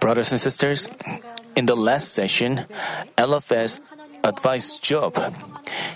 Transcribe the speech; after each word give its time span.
Brothers 0.00 0.32
and 0.32 0.40
sisters, 0.40 0.88
in 1.54 1.66
the 1.66 1.76
last 1.76 2.10
session, 2.10 2.66
Eliphaz 3.16 3.78
advised 4.24 4.82
Job, 4.82 5.14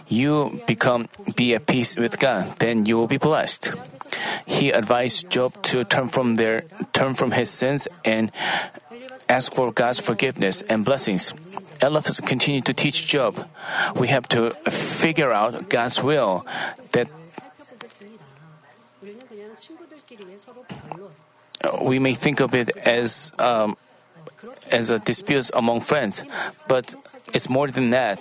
"You 0.07 0.63
become 0.67 1.11
be 1.35 1.55
at 1.59 1.67
peace 1.67 1.99
with 1.99 2.23
God, 2.23 2.55
then 2.63 2.87
you 2.87 2.95
will 2.95 3.11
be 3.11 3.19
blessed." 3.19 3.75
He 4.47 4.71
advised 4.71 5.27
Job 5.27 5.59
to 5.75 5.83
turn 5.83 6.07
from 6.07 6.39
their 6.39 6.71
turn 6.95 7.19
from 7.19 7.35
his 7.35 7.51
sins 7.51 7.91
and 8.05 8.31
ask 9.29 9.55
for 9.55 9.75
God's 9.75 9.99
forgiveness 9.99 10.63
and 10.71 10.87
blessings. 10.87 11.35
Eliphaz 11.83 12.23
continued 12.23 12.67
to 12.67 12.75
teach 12.75 13.11
Job, 13.11 13.43
we 13.99 14.07
have 14.07 14.31
to 14.31 14.55
figure 14.71 15.35
out 15.35 15.67
God's 15.67 15.99
will 15.99 16.47
that 16.95 17.11
we 21.83 21.99
may 21.99 22.15
think 22.15 22.41
of 22.41 22.55
it 22.55 22.71
as 22.77 23.33
um, 23.39 23.77
as 24.71 24.91
a 24.91 24.99
dispute 24.99 25.51
among 25.55 25.81
friends, 25.81 26.23
but 26.69 26.95
it's 27.35 27.49
more 27.49 27.69
than 27.69 27.91
that. 27.91 28.21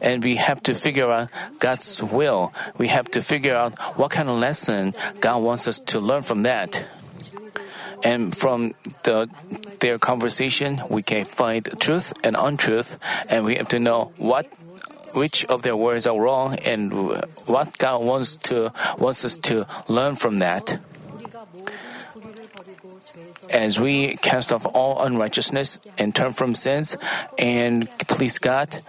And 0.00 0.22
we 0.22 0.36
have 0.36 0.62
to 0.64 0.74
figure 0.74 1.10
out 1.10 1.28
God's 1.58 2.02
will. 2.02 2.52
We 2.78 2.88
have 2.88 3.06
to 3.12 3.22
figure 3.22 3.56
out 3.56 3.74
what 3.98 4.12
kind 4.12 4.28
of 4.28 4.38
lesson 4.38 4.94
God 5.20 5.42
wants 5.42 5.66
us 5.66 5.80
to 5.90 5.98
learn 5.98 6.22
from 6.22 6.44
that. 6.44 6.86
And 8.04 8.34
from 8.34 8.74
the 9.02 9.28
their 9.80 9.98
conversation, 9.98 10.82
we 10.88 11.02
can 11.02 11.24
find 11.24 11.68
truth 11.80 12.12
and 12.24 12.36
untruth, 12.36 12.98
and 13.28 13.44
we 13.44 13.56
have 13.56 13.68
to 13.68 13.78
know 13.78 14.12
what 14.16 14.46
which 15.14 15.44
of 15.46 15.62
their 15.62 15.76
words 15.76 16.06
are 16.06 16.18
wrong 16.18 16.56
and 16.56 16.92
what 17.46 17.78
God 17.78 18.02
wants 18.02 18.36
to 18.50 18.72
wants 18.98 19.24
us 19.24 19.38
to 19.50 19.66
learn 19.88 20.16
from 20.16 20.40
that. 20.40 20.80
As 23.52 23.78
we 23.78 24.16
cast 24.16 24.52
off 24.52 24.66
all 24.66 25.02
unrighteousness 25.04 25.78
and 25.98 26.14
turn 26.14 26.32
from 26.32 26.54
sins 26.54 26.96
and 27.38 27.88
please 28.08 28.38
God, 28.38 28.80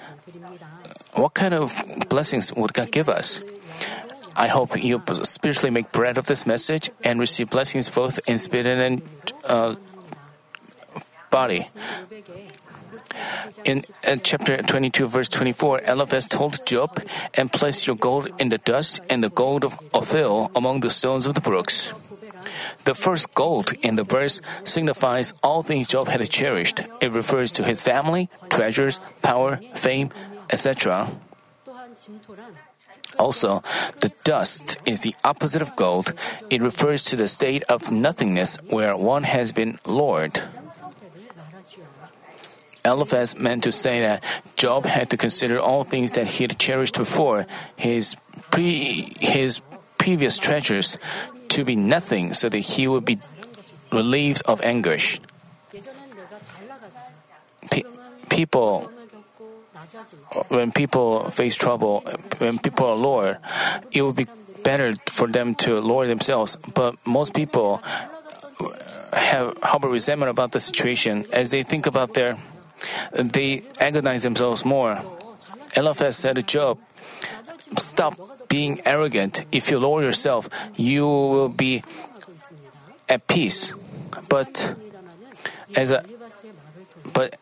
what 1.13 1.33
kind 1.33 1.53
of 1.53 1.75
blessings 2.09 2.53
would 2.55 2.73
God 2.73 2.91
give 2.91 3.09
us? 3.09 3.43
I 4.35 4.47
hope 4.47 4.81
you 4.81 5.01
spiritually 5.23 5.69
make 5.69 5.91
bread 5.91 6.17
of 6.17 6.25
this 6.25 6.47
message 6.47 6.89
and 7.03 7.19
receive 7.19 7.49
blessings 7.51 7.89
both 7.89 8.19
in 8.27 8.37
spirit 8.37 8.65
and 8.67 9.01
uh, 9.43 9.75
body. 11.29 11.67
In 13.65 13.83
chapter 14.23 14.57
22, 14.57 15.07
verse 15.07 15.29
24, 15.29 15.81
Eliphaz 15.85 16.27
told 16.27 16.65
Job, 16.65 17.01
And 17.33 17.51
place 17.51 17.85
your 17.85 17.95
gold 17.95 18.29
in 18.39 18.49
the 18.49 18.57
dust 18.57 19.01
and 19.09 19.23
the 19.23 19.29
gold 19.29 19.63
of 19.63 19.77
Ophir 19.93 20.49
among 20.55 20.79
the 20.79 20.89
stones 20.89 21.27
of 21.27 21.35
the 21.35 21.41
brooks. 21.41 21.93
The 22.83 22.95
first 22.95 23.33
gold 23.33 23.71
in 23.81 23.95
the 23.95 24.03
verse 24.03 24.41
signifies 24.63 25.33
all 25.41 25.63
things 25.63 25.87
Job 25.87 26.07
had 26.07 26.27
cherished. 26.29 26.81
It 27.01 27.13
refers 27.13 27.51
to 27.53 27.63
his 27.63 27.83
family, 27.83 28.29
treasures, 28.49 28.99
power, 29.21 29.59
fame, 29.75 30.09
etc. 30.49 31.09
Also, 33.19 33.61
the 34.01 34.11
dust 34.23 34.77
is 34.85 35.01
the 35.01 35.15
opposite 35.23 35.61
of 35.61 35.75
gold. 35.75 36.13
It 36.49 36.61
refers 36.61 37.03
to 37.05 37.15
the 37.15 37.27
state 37.27 37.63
of 37.69 37.91
nothingness 37.91 38.57
where 38.67 38.97
one 38.97 39.23
has 39.23 39.51
been 39.51 39.77
Lord. 39.85 40.41
Eliphaz 42.83 43.37
meant 43.37 43.63
to 43.63 43.71
say 43.71 43.99
that 43.99 44.23
Job 44.57 44.85
had 44.85 45.09
to 45.11 45.17
consider 45.17 45.59
all 45.59 45.83
things 45.83 46.13
that 46.13 46.27
he 46.27 46.43
had 46.43 46.59
cherished 46.59 46.97
before, 46.97 47.45
his 47.77 48.17
pre 48.51 49.07
his 49.19 49.61
previous 49.97 50.37
treasures, 50.37 50.97
to 51.53 51.63
be 51.63 51.75
nothing, 51.75 52.33
so 52.33 52.49
that 52.49 52.77
he 52.77 52.87
would 52.87 53.05
be 53.05 53.19
relieved 53.91 54.41
of 54.45 54.61
anguish. 54.61 55.19
Pe- 57.69 57.83
people 58.29 58.89
when 60.49 60.71
people 60.71 61.29
face 61.29 61.55
trouble, 61.55 62.01
when 62.37 62.57
people 62.57 62.87
are 62.87 62.95
lower, 62.95 63.39
it 63.91 64.01
would 64.01 64.15
be 64.15 64.27
better 64.63 64.93
for 65.07 65.27
them 65.27 65.55
to 65.55 65.79
lower 65.79 66.07
themselves. 66.07 66.55
But 66.73 66.95
most 67.05 67.33
people 67.33 67.81
have 69.13 69.57
harbor 69.61 69.89
resentment 69.89 70.29
about 70.29 70.51
the 70.51 70.59
situation 70.59 71.25
as 71.31 71.51
they 71.51 71.63
think 71.63 71.85
about 71.85 72.13
their, 72.13 72.37
they 73.13 73.63
agonize 73.79 74.23
themselves 74.23 74.65
more. 74.65 75.01
Eliphaz 75.75 76.17
said 76.17 76.35
to 76.35 76.43
Job, 76.43 76.79
"Stop 77.77 78.19
being 78.49 78.81
arrogant. 78.85 79.45
If 79.51 79.71
you 79.71 79.79
lower 79.79 80.03
yourself, 80.03 80.49
you 80.75 81.05
will 81.05 81.49
be 81.49 81.83
at 83.09 83.27
peace." 83.27 83.73
But 84.29 84.75
as 85.75 85.91
a, 85.91 86.03
but 87.13 87.37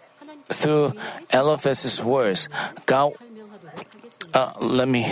through 0.50 0.94
Eliphaz's 1.31 2.03
words, 2.03 2.47
God, 2.86 3.14
uh, 4.34 4.53
let 4.59 4.88
me. 4.88 5.06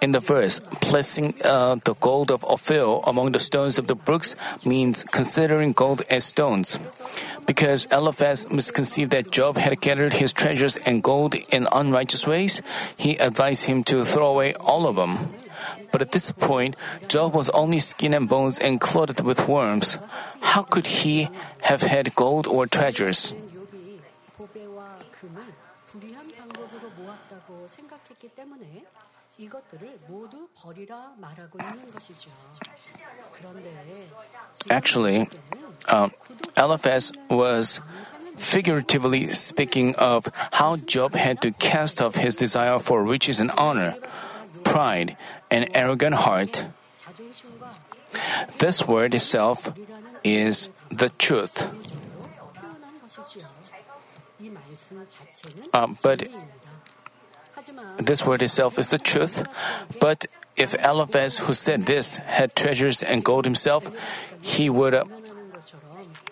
In 0.00 0.12
the 0.12 0.20
verse, 0.20 0.60
placing 0.80 1.34
uh, 1.42 1.76
the 1.82 1.94
gold 1.94 2.30
of 2.30 2.44
Ophir 2.44 3.02
among 3.04 3.32
the 3.32 3.40
stones 3.40 3.78
of 3.78 3.88
the 3.88 3.96
brooks 3.96 4.36
means 4.64 5.02
considering 5.02 5.72
gold 5.72 6.02
as 6.08 6.24
stones. 6.24 6.78
Because 7.46 7.88
Eliphaz 7.90 8.48
misconceived 8.48 9.10
that 9.10 9.32
Job 9.32 9.56
had 9.56 9.80
gathered 9.80 10.12
his 10.12 10.32
treasures 10.32 10.76
and 10.76 11.02
gold 11.02 11.34
in 11.34 11.66
unrighteous 11.72 12.28
ways, 12.28 12.62
he 12.96 13.16
advised 13.16 13.64
him 13.64 13.82
to 13.84 14.04
throw 14.04 14.28
away 14.28 14.54
all 14.54 14.86
of 14.86 14.94
them. 14.94 15.34
But 15.90 16.02
at 16.02 16.12
this 16.12 16.30
point, 16.30 16.76
Job 17.08 17.34
was 17.34 17.50
only 17.50 17.80
skin 17.80 18.14
and 18.14 18.28
bones 18.28 18.60
and 18.60 18.80
clothed 18.80 19.20
with 19.20 19.48
worms. 19.48 19.98
How 20.40 20.62
could 20.62 20.86
he 20.86 21.28
have 21.62 21.82
had 21.82 22.14
gold 22.14 22.46
or 22.46 22.66
treasures? 22.66 23.34
Actually, 34.70 35.28
uh, 35.88 36.08
Eliphaz 36.56 37.12
was 37.30 37.80
figuratively 38.36 39.28
speaking 39.32 39.94
of 39.96 40.28
how 40.52 40.76
Job 40.76 41.14
had 41.14 41.42
to 41.42 41.52
cast 41.52 42.00
off 42.00 42.16
his 42.16 42.34
desire 42.34 42.78
for 42.78 43.02
riches 43.02 43.40
and 43.40 43.50
honor, 43.52 43.96
pride, 44.64 45.16
and 45.50 45.68
arrogant 45.74 46.14
heart. 46.14 46.66
This 48.58 48.86
word 48.86 49.14
itself 49.14 49.72
is 50.24 50.70
the 50.90 51.10
truth. 51.10 51.68
Uh, 55.72 55.88
but 56.02 56.28
this 57.98 58.24
word 58.24 58.42
itself 58.42 58.78
is 58.78 58.90
the 58.90 58.98
truth. 58.98 59.44
But 60.00 60.26
if 60.58 60.74
Eliphaz, 60.74 61.38
who 61.38 61.54
said 61.54 61.86
this, 61.86 62.16
had 62.16 62.54
treasures 62.54 63.02
and 63.02 63.24
gold 63.24 63.44
himself, 63.44 63.88
he 64.42 64.68
would, 64.68 64.94
uh, 64.94 65.04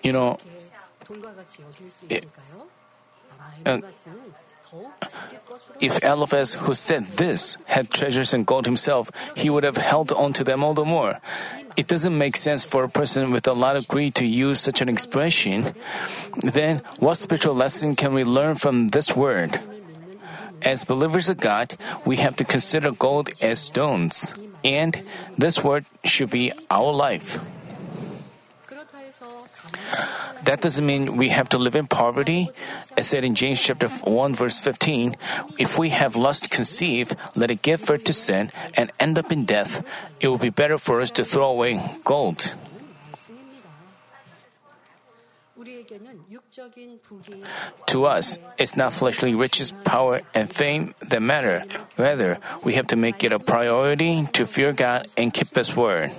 you 0.02 0.12
know, 0.12 0.38
uh, 3.64 3.80
if 5.80 6.02
Eliphaz, 6.02 6.54
who 6.54 6.74
said 6.74 7.06
this, 7.16 7.56
had 7.66 7.90
treasures 7.90 8.34
and 8.34 8.44
gold 8.44 8.66
himself, 8.66 9.10
he 9.36 9.48
would 9.48 9.62
have 9.62 9.76
held 9.76 10.10
on 10.12 10.32
to 10.34 10.44
them 10.44 10.64
all 10.64 10.74
the 10.74 10.84
more. 10.84 11.20
It 11.76 11.86
doesn't 11.86 12.16
make 12.16 12.36
sense 12.36 12.64
for 12.64 12.82
a 12.84 12.88
person 12.88 13.30
with 13.30 13.46
a 13.46 13.52
lot 13.52 13.76
of 13.76 13.86
greed 13.86 14.14
to 14.16 14.26
use 14.26 14.60
such 14.60 14.80
an 14.80 14.88
expression. 14.88 15.72
Then, 16.42 16.82
what 16.98 17.18
spiritual 17.18 17.54
lesson 17.54 17.94
can 17.94 18.12
we 18.12 18.24
learn 18.24 18.56
from 18.56 18.88
this 18.88 19.14
word? 19.14 19.60
As 20.62 20.84
believers 20.84 21.28
of 21.28 21.38
God, 21.38 21.76
we 22.04 22.16
have 22.16 22.36
to 22.36 22.44
consider 22.44 22.90
gold 22.90 23.30
as 23.40 23.60
stones, 23.60 24.34
and 24.64 25.02
this 25.36 25.62
word 25.62 25.84
should 26.04 26.30
be 26.30 26.52
our 26.70 26.92
life. 26.92 27.38
That 30.44 30.60
doesn't 30.60 30.86
mean 30.86 31.16
we 31.16 31.30
have 31.30 31.48
to 31.50 31.58
live 31.58 31.74
in 31.74 31.86
poverty. 31.86 32.50
As 32.96 33.08
said 33.08 33.24
in 33.24 33.34
James 33.34 33.60
chapter 33.60 33.88
1 33.88 34.34
verse 34.34 34.60
15, 34.60 35.16
if 35.58 35.78
we 35.78 35.90
have 35.90 36.14
lust 36.14 36.50
conceive, 36.50 37.14
let 37.34 37.50
it 37.50 37.62
give 37.62 37.84
birth 37.84 38.04
to 38.04 38.12
sin 38.12 38.50
and 38.74 38.92
end 39.00 39.18
up 39.18 39.32
in 39.32 39.44
death. 39.44 39.82
It 40.20 40.28
will 40.28 40.38
be 40.38 40.50
better 40.50 40.78
for 40.78 41.00
us 41.00 41.10
to 41.12 41.24
throw 41.24 41.50
away 41.50 41.82
gold. 42.04 42.54
To 47.86 48.06
us, 48.06 48.38
it's 48.58 48.76
not 48.76 48.92
fleshly 48.92 49.34
riches, 49.34 49.72
power, 49.84 50.22
and 50.34 50.50
fame 50.50 50.94
that 51.00 51.22
matter. 51.22 51.64
Rather, 51.96 52.38
we 52.64 52.74
have 52.74 52.86
to 52.88 52.96
make 52.96 53.24
it 53.24 53.32
a 53.32 53.38
priority 53.38 54.26
to 54.32 54.46
fear 54.46 54.72
God 54.72 55.08
and 55.16 55.32
keep 55.32 55.54
His 55.54 55.74
word. 55.76 56.12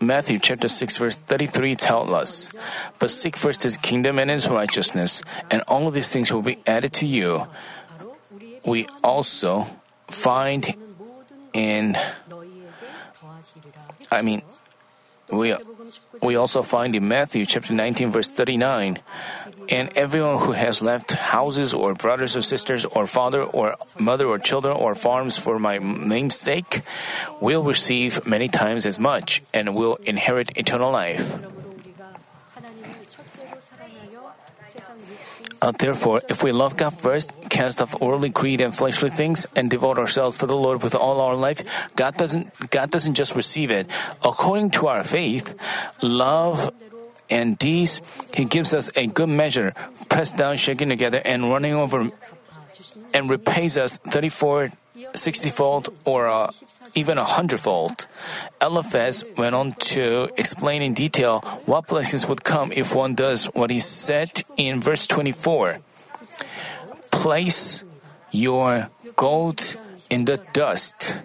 Matthew 0.00 0.38
chapter 0.38 0.68
6 0.68 0.96
verse 0.96 1.18
33 1.18 1.76
tells 1.76 2.10
us, 2.10 2.50
But 2.98 3.10
seek 3.10 3.36
first 3.36 3.62
his 3.62 3.76
kingdom 3.76 4.18
and 4.18 4.30
his 4.30 4.48
righteousness, 4.48 5.22
and 5.50 5.62
all 5.62 5.90
these 5.90 6.12
things 6.12 6.32
will 6.32 6.42
be 6.42 6.58
added 6.66 6.92
to 6.94 7.06
you. 7.06 7.46
We 8.64 8.86
also 9.02 9.66
find 10.08 10.74
in 11.52 11.96
I 14.10 14.22
mean, 14.22 14.42
we, 15.30 15.54
we 16.22 16.36
also 16.36 16.62
find 16.62 16.94
in 16.94 17.08
Matthew 17.08 17.46
chapter 17.46 17.72
19 17.72 18.10
verse 18.10 18.30
39, 18.30 18.98
and 19.68 19.96
everyone 19.96 20.38
who 20.38 20.52
has 20.52 20.82
left 20.82 21.12
houses 21.12 21.72
or 21.72 21.94
brothers 21.94 22.36
or 22.36 22.42
sisters 22.42 22.84
or 22.84 23.06
father 23.06 23.42
or 23.42 23.76
mother 23.98 24.26
or 24.26 24.38
children 24.38 24.76
or 24.76 24.94
farms 24.94 25.38
for 25.38 25.58
my 25.58 25.78
name's 25.78 26.36
sake 26.36 26.82
will 27.40 27.62
receive 27.62 28.26
many 28.26 28.48
times 28.48 28.86
as 28.86 28.98
much 28.98 29.42
and 29.54 29.74
will 29.74 29.96
inherit 30.04 30.56
eternal 30.56 30.90
life. 30.90 31.38
Uh, 35.60 35.72
therefore, 35.76 36.22
if 36.28 36.42
we 36.42 36.52
love 36.52 36.76
God 36.76 36.96
first, 36.96 37.36
cast 37.50 37.82
off 37.82 38.00
worldly 38.00 38.30
greed 38.30 38.60
and 38.60 38.74
fleshly 38.74 39.10
things, 39.10 39.44
and 39.54 39.68
devote 39.68 39.98
ourselves 39.98 40.38
to 40.38 40.46
the 40.46 40.56
Lord 40.56 40.82
with 40.82 40.94
all 40.94 41.20
our 41.20 41.36
life, 41.36 41.60
God 41.96 42.16
doesn't 42.16 42.48
God 42.70 42.90
doesn't 42.90 43.12
just 43.12 43.36
receive 43.36 43.70
it. 43.70 43.84
According 44.24 44.70
to 44.80 44.88
our 44.88 45.04
faith, 45.04 45.52
love 46.00 46.72
and 47.28 47.58
deeds, 47.58 48.00
He 48.32 48.48
gives 48.48 48.72
us 48.72 48.88
a 48.96 49.06
good 49.06 49.28
measure, 49.28 49.74
pressed 50.08 50.40
down, 50.40 50.56
shaken 50.56 50.88
together, 50.88 51.20
and 51.20 51.52
running 51.52 51.74
over, 51.74 52.10
and 53.12 53.28
repays 53.28 53.76
us 53.76 53.98
thirty-four, 53.98 54.72
sixty-fold, 55.14 55.88
or 56.04 56.28
uh, 56.28 56.50
even 56.94 57.18
a 57.18 57.24
hundredfold. 57.24 58.06
Eliphaz 58.60 59.24
went 59.36 59.54
on 59.54 59.72
to 59.94 60.30
explain 60.36 60.82
in 60.82 60.94
detail 60.94 61.40
what 61.66 61.86
blessings 61.86 62.26
would 62.26 62.44
come 62.44 62.72
if 62.72 62.94
one 62.94 63.14
does 63.14 63.46
what 63.46 63.70
he 63.70 63.80
said 63.80 64.42
in 64.56 64.80
verse 64.80 65.06
24. 65.06 65.78
Place 67.10 67.84
your 68.30 68.90
gold 69.16 69.76
in 70.08 70.24
the 70.24 70.38
dust, 70.52 71.18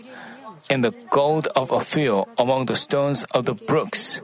and 0.70 0.84
the 0.84 0.94
gold 1.10 1.48
of 1.56 1.72
Ophir 1.72 2.24
among 2.38 2.66
the 2.66 2.76
stones 2.76 3.24
of 3.32 3.46
the 3.46 3.54
brooks. 3.54 4.22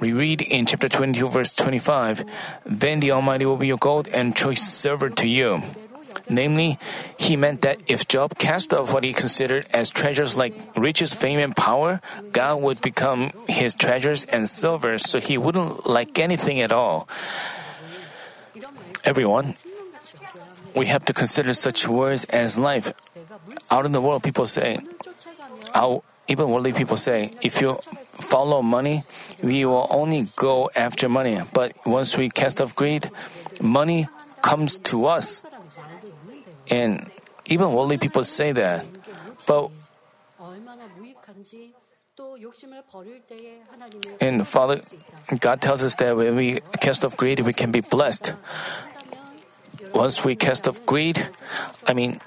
We 0.00 0.12
read 0.12 0.42
in 0.42 0.66
chapter 0.66 0.88
22, 0.88 1.28
verse 1.28 1.54
25, 1.54 2.24
Then 2.66 3.00
the 3.00 3.12
Almighty 3.12 3.46
will 3.46 3.56
be 3.56 3.68
your 3.68 3.78
gold 3.78 4.08
and 4.08 4.36
choice 4.36 4.62
silver 4.62 5.08
to 5.08 5.26
you. 5.26 5.62
Namely, 6.28 6.78
he 7.18 7.36
meant 7.36 7.62
that 7.62 7.78
if 7.86 8.08
Job 8.08 8.38
cast 8.38 8.72
off 8.72 8.92
what 8.92 9.04
he 9.04 9.12
considered 9.12 9.66
as 9.72 9.90
treasures 9.90 10.36
like 10.36 10.54
riches, 10.76 11.14
fame, 11.14 11.38
and 11.38 11.54
power, 11.54 12.00
God 12.32 12.62
would 12.62 12.80
become 12.80 13.32
his 13.48 13.74
treasures 13.74 14.24
and 14.24 14.48
silver, 14.48 14.98
so 14.98 15.20
he 15.20 15.38
wouldn't 15.38 15.86
like 15.86 16.18
anything 16.18 16.60
at 16.60 16.72
all. 16.72 17.08
Everyone, 19.04 19.54
we 20.74 20.86
have 20.86 21.04
to 21.06 21.12
consider 21.12 21.54
such 21.54 21.86
words 21.86 22.24
as 22.26 22.58
life. 22.58 22.92
Out 23.70 23.86
in 23.86 23.92
the 23.92 24.00
world, 24.00 24.22
people 24.22 24.46
say, 24.46 24.80
even 26.28 26.50
worldly 26.50 26.72
people 26.72 26.96
say, 26.96 27.30
if 27.40 27.62
you 27.62 27.78
follow 28.02 28.62
money, 28.62 29.04
we 29.42 29.64
will 29.64 29.86
only 29.90 30.26
go 30.34 30.70
after 30.74 31.08
money. 31.08 31.40
But 31.52 31.72
once 31.86 32.16
we 32.16 32.28
cast 32.30 32.60
off 32.60 32.74
greed, 32.74 33.10
money 33.60 34.08
comes 34.42 34.78
to 34.90 35.06
us. 35.06 35.42
And 36.70 37.10
even 37.46 37.72
worldly 37.72 37.98
people 37.98 38.24
say 38.24 38.52
that. 38.52 38.84
But 39.46 39.70
and 44.20 44.48
Father, 44.48 44.80
God 45.40 45.60
tells 45.60 45.82
us 45.82 45.94
that 45.96 46.16
when 46.16 46.36
we 46.36 46.60
cast 46.80 47.04
off 47.04 47.16
greed, 47.16 47.40
we 47.40 47.52
can 47.52 47.70
be 47.70 47.80
blessed. 47.80 48.34
Once 49.92 50.24
we 50.24 50.34
cast 50.34 50.66
off 50.68 50.84
greed, 50.86 51.28
I 51.86 51.92
mean, 51.92 52.20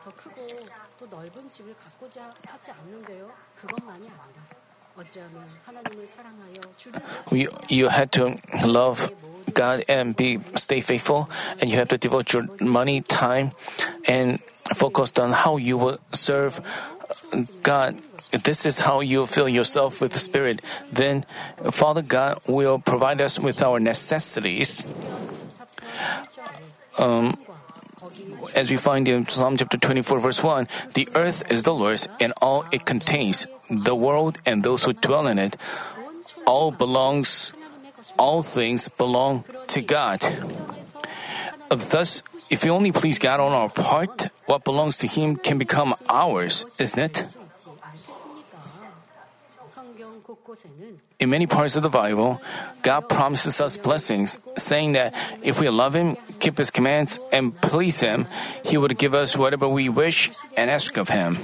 we, 7.32 7.48
you 7.70 7.88
had 7.88 8.12
to 8.12 8.38
love 8.66 9.12
God 9.50 9.84
and 9.88 10.16
be 10.16 10.40
stay 10.56 10.82
faithful, 10.82 11.30
and 11.60 11.70
you 11.70 11.78
have 11.78 11.90
to 11.90 11.98
devote 11.98 12.34
your 12.34 12.48
money, 12.60 13.02
time, 13.02 13.52
and 14.06 14.40
focused 14.74 15.20
on 15.20 15.34
how 15.34 15.58
you 15.58 15.78
will 15.78 16.00
serve 16.14 16.62
God. 17.64 17.98
This 18.32 18.66
is 18.66 18.80
how 18.80 19.02
you 19.02 19.26
fill 19.26 19.50
yourself 19.50 20.02
with 20.02 20.14
the 20.14 20.20
Spirit, 20.20 20.62
then 20.92 21.26
Father 21.72 22.04
God 22.04 22.40
will 22.48 22.78
provide 22.78 23.22
us 23.22 23.40
with 23.40 23.62
our 23.64 23.80
necessities. 23.80 24.86
Um, 26.98 27.38
as 28.56 28.70
we 28.70 28.78
find 28.78 29.08
in 29.08 29.28
Psalm 29.28 29.58
chapter 29.58 29.78
24, 29.78 30.20
verse 30.20 30.44
1, 30.44 30.68
the 30.94 31.10
earth 31.16 31.52
is 31.52 31.64
the 31.64 31.74
Lord's 31.74 32.08
and 32.20 32.34
all 32.42 32.66
it 32.72 32.86
contains, 32.86 33.48
the 33.70 33.96
world 33.96 34.38
and 34.46 34.64
those 34.64 34.84
who 34.84 34.94
dwell 34.94 35.28
in 35.28 35.40
it. 35.40 35.58
All 36.46 36.72
belongs 36.72 37.54
all 38.20 38.44
things 38.44 38.90
belong 38.90 39.48
to 39.68 39.82
God. 39.82 40.20
Thus, 41.72 42.22
if 42.52 42.64
we 42.64 42.70
only 42.70 42.92
please 42.92 43.18
God 43.18 43.40
on 43.40 43.54
our 43.54 43.70
part, 43.70 44.28
what 44.46 44.64
belongs 44.64 45.00
to 45.00 45.08
Him 45.08 45.38
can 45.38 45.58
become 45.58 45.96
ours, 46.10 46.66
isn't 46.78 47.00
it? 47.00 47.24
In 51.20 51.30
many 51.30 51.48
parts 51.48 51.76
of 51.76 51.84
the 51.84 51.90
Bible, 51.90 52.42
God 52.82 53.08
promises 53.10 53.62
us 53.62 53.78
blessings, 53.78 54.40
saying 54.58 54.94
that 54.94 55.14
if 55.42 55.60
we 55.60 55.70
love 55.70 55.94
Him, 55.96 56.18
keep 56.40 56.58
His 56.58 56.72
commands, 56.72 57.20
and 57.32 57.56
please 57.62 58.00
Him, 58.00 58.28
He 58.64 58.78
would 58.78 58.98
give 58.98 59.14
us 59.14 59.38
whatever 59.38 59.68
we 59.68 59.90
wish 59.90 60.32
and 60.58 60.70
ask 60.70 60.98
of 60.98 61.10
Him. 61.10 61.38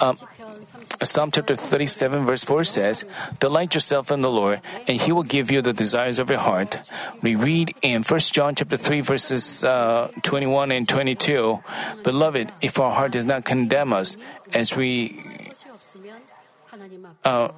Uh, 0.00 0.14
Psalm 1.02 1.30
chapter 1.30 1.56
37 1.56 2.26
verse 2.26 2.44
4 2.44 2.64
says, 2.64 3.04
Delight 3.38 3.74
yourself 3.74 4.10
in 4.10 4.20
the 4.20 4.30
Lord, 4.30 4.60
and 4.86 5.00
He 5.00 5.12
will 5.12 5.22
give 5.22 5.50
you 5.50 5.62
the 5.62 5.72
desires 5.72 6.18
of 6.18 6.28
your 6.28 6.38
heart. 6.38 6.78
We 7.22 7.34
read 7.36 7.74
in 7.82 8.02
1 8.02 8.20
John 8.20 8.54
chapter 8.54 8.76
3 8.76 9.00
verses 9.00 9.64
uh, 9.64 10.10
21 10.22 10.72
and 10.72 10.88
22, 10.88 11.60
Beloved, 12.02 12.52
if 12.60 12.78
our 12.78 12.92
heart 12.92 13.12
does 13.12 13.24
not 13.24 13.44
condemn 13.44 13.92
us, 13.92 14.16
as 14.52 14.76
we 14.76 15.22
uh, 17.24 17.48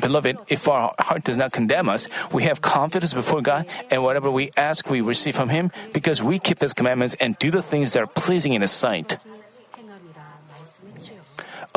Beloved, 0.00 0.38
if 0.48 0.68
our 0.68 0.94
heart 0.98 1.24
does 1.24 1.36
not 1.36 1.52
condemn 1.52 1.88
us, 1.88 2.08
we 2.32 2.44
have 2.44 2.60
confidence 2.60 3.14
before 3.14 3.42
God, 3.42 3.66
and 3.90 4.02
whatever 4.02 4.30
we 4.30 4.50
ask, 4.56 4.88
we 4.88 5.00
receive 5.00 5.34
from 5.34 5.48
Him, 5.48 5.72
because 5.92 6.22
we 6.22 6.38
keep 6.38 6.60
His 6.60 6.72
commandments 6.72 7.14
and 7.18 7.38
do 7.38 7.50
the 7.50 7.62
things 7.62 7.94
that 7.94 8.02
are 8.02 8.06
pleasing 8.06 8.52
in 8.54 8.62
His 8.62 8.70
sight. 8.70 9.16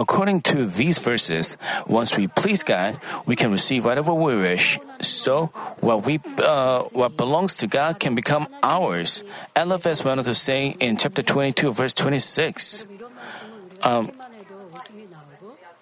According 0.01 0.41
to 0.49 0.65
these 0.65 0.97
verses, 0.97 1.57
once 1.85 2.17
we 2.17 2.25
please 2.25 2.63
God, 2.63 2.97
we 3.29 3.35
can 3.35 3.51
receive 3.51 3.85
whatever 3.85 4.11
we 4.11 4.35
wish. 4.35 4.79
So, 4.99 5.53
what 5.79 6.09
we 6.09 6.17
uh, 6.41 6.89
what 6.89 7.17
belongs 7.17 7.57
to 7.57 7.67
God 7.67 7.99
can 7.99 8.15
become 8.15 8.49
ours. 8.63 9.21
Went 9.55 10.17
on 10.17 10.23
to 10.25 10.33
say 10.33 10.73
in 10.79 10.97
chapter 10.97 11.21
22, 11.21 11.71
verse 11.71 11.93
26. 11.93 12.85
Um, 13.83 14.11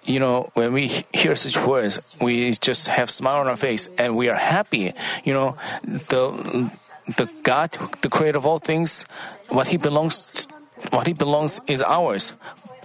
you 0.03 0.19
know, 0.19 0.51
when 0.53 0.73
we 0.73 0.91
hear 1.13 1.35
such 1.37 1.55
words, 1.65 2.03
we 2.19 2.51
just 2.51 2.89
have 2.91 3.09
smile 3.09 3.37
on 3.37 3.47
our 3.47 3.55
face 3.55 3.87
and 3.97 4.17
we 4.17 4.27
are 4.27 4.35
happy. 4.35 4.91
You 5.23 5.33
know, 5.33 5.55
the 5.87 6.69
the 7.15 7.29
God, 7.43 7.71
the 8.01 8.09
creator 8.09 8.37
of 8.37 8.45
all 8.45 8.59
things, 8.59 9.05
what 9.47 9.67
He 9.67 9.77
belongs, 9.77 10.47
what 10.91 11.07
He 11.07 11.13
belongs 11.13 11.61
is 11.67 11.81
ours. 11.81 12.33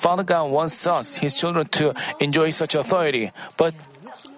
Father 0.05 0.23
God 0.23 0.51
wants 0.53 0.87
us, 0.87 1.17
His 1.17 1.33
children, 1.41 1.65
to 1.81 1.95
enjoy 2.21 2.51
such 2.51 2.75
authority, 2.75 3.33
but 3.57 3.73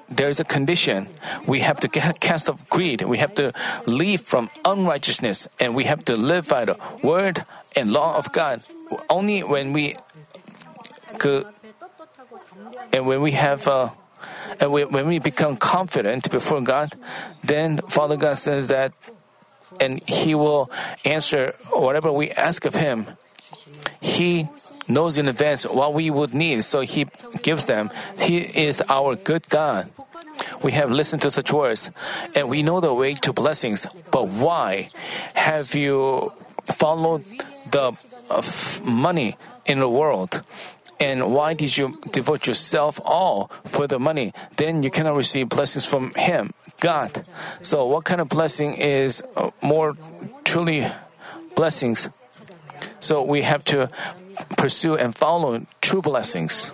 there 0.09 0.29
is 0.29 0.39
a 0.39 0.45
condition. 0.45 1.09
We 1.45 1.59
have 1.59 1.81
to 1.81 1.89
cast 1.89 2.49
off 2.49 2.63
greed. 2.71 3.03
We 3.03 3.19
have 3.19 3.35
to 3.35 3.51
leave 3.85 4.21
from 4.21 4.49
unrighteousness, 4.65 5.49
and 5.59 5.75
we 5.75 5.83
have 5.91 6.05
to 6.05 6.15
live 6.15 6.47
by 6.47 6.67
the 6.67 6.79
word 7.03 7.45
and 7.75 7.91
law 7.91 8.15
of 8.15 8.31
God. 8.31 8.63
Only 9.11 9.43
when 9.43 9.73
we, 9.73 9.97
and 12.93 13.05
when 13.11 13.21
we 13.21 13.33
have. 13.33 13.67
Uh, 13.67 13.91
and 14.61 14.71
when 14.71 15.09
we 15.09 15.19
become 15.19 15.57
confident 15.57 16.31
before 16.31 16.61
God, 16.61 16.95
then 17.43 17.79
Father 17.91 18.17
God 18.17 18.39
says 18.39 18.69
that, 18.69 18.93
and 19.81 19.99
He 20.09 20.37
will 20.37 20.71
answer 21.05 21.59
whatever 21.75 22.13
we 22.13 22.31
ask 22.31 22.65
of 22.65 22.77
Him. 22.77 23.19
He 24.01 24.47
knows 24.89 25.19
in 25.19 25.29
advance 25.29 25.65
what 25.65 25.95
we 25.95 26.11
would 26.11 26.35
need, 26.35 26.65
so 26.65 26.81
He 26.81 27.07
gives 27.43 27.67
them. 27.67 27.91
He 28.19 28.39
is 28.39 28.83
our 28.89 29.17
good 29.17 29.49
God. 29.49 29.91
We 30.63 30.73
have 30.73 30.91
listened 30.91 31.23
to 31.23 31.31
such 31.31 31.53
words, 31.53 31.91
and 32.35 32.49
we 32.49 32.63
know 32.63 32.81
the 32.81 32.95
way 32.95 33.15
to 33.15 33.33
blessings. 33.33 33.87
But 34.11 34.29
why 34.29 34.89
have 35.35 35.75
you 35.75 36.33
followed 36.65 37.25
the 37.71 37.97
uh, 38.31 38.43
money 38.85 39.37
in 39.65 39.81
the 39.81 39.89
world? 39.89 40.43
And 40.99 41.33
why 41.33 41.53
did 41.53 41.77
you 41.77 41.99
devote 42.11 42.47
yourself 42.47 43.01
all 43.05 43.51
for 43.65 43.87
the 43.87 43.99
money? 43.99 44.33
Then 44.57 44.83
you 44.83 44.91
cannot 44.91 45.15
receive 45.15 45.51
blessings 45.51 45.85
from 45.85 46.15
Him, 46.15 46.55
God. 46.81 47.27
So, 47.61 47.85
what 47.85 48.05
kind 48.05 48.21
of 48.21 48.29
blessing 48.29 48.75
is 48.75 49.23
uh, 49.37 49.51
more 49.61 49.95
truly 50.45 50.87
blessings? 51.55 52.09
So, 53.01 53.23
we 53.23 53.43
have 53.43 53.63
to 53.67 53.91
pursue 54.57 54.97
and 54.97 55.15
follow 55.15 55.67
true 55.81 56.03
blessings. 56.03 56.71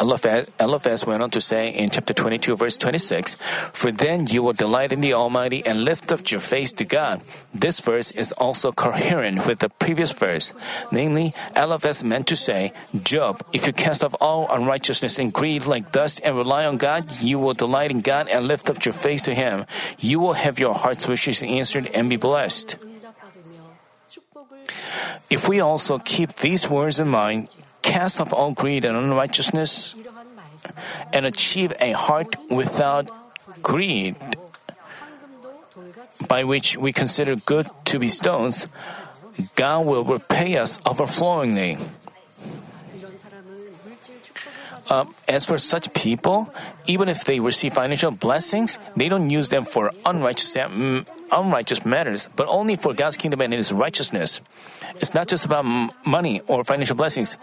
Eliphaz, 0.00 0.46
Eliphaz 0.58 1.06
went 1.06 1.22
on 1.22 1.30
to 1.30 1.40
say 1.40 1.70
in 1.70 1.90
chapter 1.90 2.14
22, 2.14 2.56
verse 2.56 2.76
26, 2.76 3.36
For 3.72 3.92
then 3.92 4.26
you 4.26 4.42
will 4.42 4.52
delight 4.52 4.92
in 4.92 5.00
the 5.00 5.14
Almighty 5.14 5.64
and 5.64 5.84
lift 5.84 6.10
up 6.10 6.30
your 6.30 6.40
face 6.40 6.72
to 6.74 6.84
God. 6.84 7.22
This 7.52 7.80
verse 7.80 8.10
is 8.10 8.32
also 8.32 8.72
coherent 8.72 9.46
with 9.46 9.58
the 9.58 9.68
previous 9.68 10.12
verse. 10.12 10.52
Namely, 10.90 11.34
Eliphaz 11.54 12.02
meant 12.02 12.26
to 12.28 12.36
say, 12.36 12.72
Job, 13.02 13.44
if 13.52 13.66
you 13.66 13.72
cast 13.72 14.02
off 14.02 14.14
all 14.20 14.48
unrighteousness 14.50 15.18
and 15.18 15.32
greed 15.32 15.66
like 15.66 15.92
dust 15.92 16.20
and 16.24 16.36
rely 16.36 16.64
on 16.64 16.78
God, 16.78 17.10
you 17.20 17.38
will 17.38 17.54
delight 17.54 17.90
in 17.90 18.00
God 18.00 18.28
and 18.28 18.46
lift 18.46 18.70
up 18.70 18.84
your 18.84 18.94
face 18.94 19.22
to 19.22 19.34
Him. 19.34 19.66
You 19.98 20.18
will 20.18 20.34
have 20.34 20.58
your 20.58 20.74
heart's 20.74 21.06
wishes 21.06 21.42
answered 21.42 21.90
and 21.92 22.08
be 22.08 22.16
blessed. 22.16 22.76
If 25.30 25.48
we 25.48 25.60
also 25.60 25.98
keep 25.98 26.34
these 26.42 26.68
words 26.68 26.98
in 26.98 27.08
mind, 27.08 27.54
cast 27.82 28.20
off 28.20 28.32
all 28.32 28.52
greed 28.52 28.84
and 28.84 28.96
unrighteousness, 28.96 29.94
and 31.12 31.26
achieve 31.26 31.72
a 31.80 31.92
heart 31.92 32.36
without 32.50 33.10
greed, 33.62 34.16
by 36.28 36.44
which 36.44 36.76
we 36.76 36.92
consider 36.92 37.36
good 37.36 37.68
to 37.86 37.98
be 37.98 38.08
stones, 38.08 38.66
God 39.56 39.86
will 39.86 40.04
repay 40.04 40.56
us 40.58 40.78
overflowingly. 40.84 41.78
Uh, 44.88 45.04
as 45.28 45.46
for 45.46 45.58
such 45.58 45.92
people, 45.92 46.52
even 46.86 47.08
if 47.08 47.24
they 47.24 47.38
receive 47.38 47.74
financial 47.74 48.10
blessings, 48.10 48.78
they 48.96 49.08
don't 49.08 49.30
use 49.30 49.48
them 49.48 49.64
for 49.64 49.92
unrighteous, 50.04 50.56
um, 50.56 51.06
unrighteous 51.30 51.84
matters, 51.84 52.28
but 52.34 52.48
only 52.48 52.76
for 52.76 52.92
God's 52.94 53.16
kingdom 53.16 53.40
and 53.40 53.52
His 53.52 53.72
righteousness. 53.72 54.40
It's 54.96 55.14
not 55.14 55.28
just 55.28 55.46
about 55.46 55.64
money 56.04 56.40
or 56.48 56.64
financial 56.64 56.96
blessings. 56.96 57.36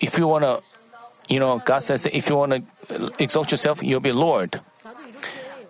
If 0.00 0.16
you 0.18 0.28
want 0.28 0.44
to, 0.44 0.62
you 1.28 1.40
know, 1.40 1.58
God 1.58 1.80
says 1.80 2.02
that 2.02 2.16
if 2.16 2.28
you 2.28 2.36
want 2.36 2.52
to 2.52 3.12
exalt 3.18 3.50
yourself, 3.50 3.82
you'll 3.82 4.00
be 4.00 4.12
Lord. 4.12 4.60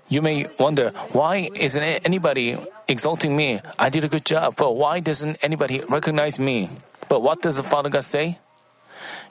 You 0.08 0.20
may 0.20 0.46
wonder, 0.58 0.90
why 1.12 1.48
isn't 1.54 1.82
anybody 1.82 2.58
exalting 2.86 3.34
me? 3.34 3.60
I 3.78 3.88
did 3.88 4.04
a 4.04 4.08
good 4.08 4.26
job, 4.26 4.56
but 4.58 4.76
why 4.76 5.00
doesn't 5.00 5.38
anybody 5.42 5.80
recognize 5.88 6.38
me? 6.38 6.68
But 7.08 7.22
what 7.22 7.40
does 7.40 7.56
the 7.56 7.62
Father 7.62 7.88
God 7.88 8.04
say? 8.04 8.38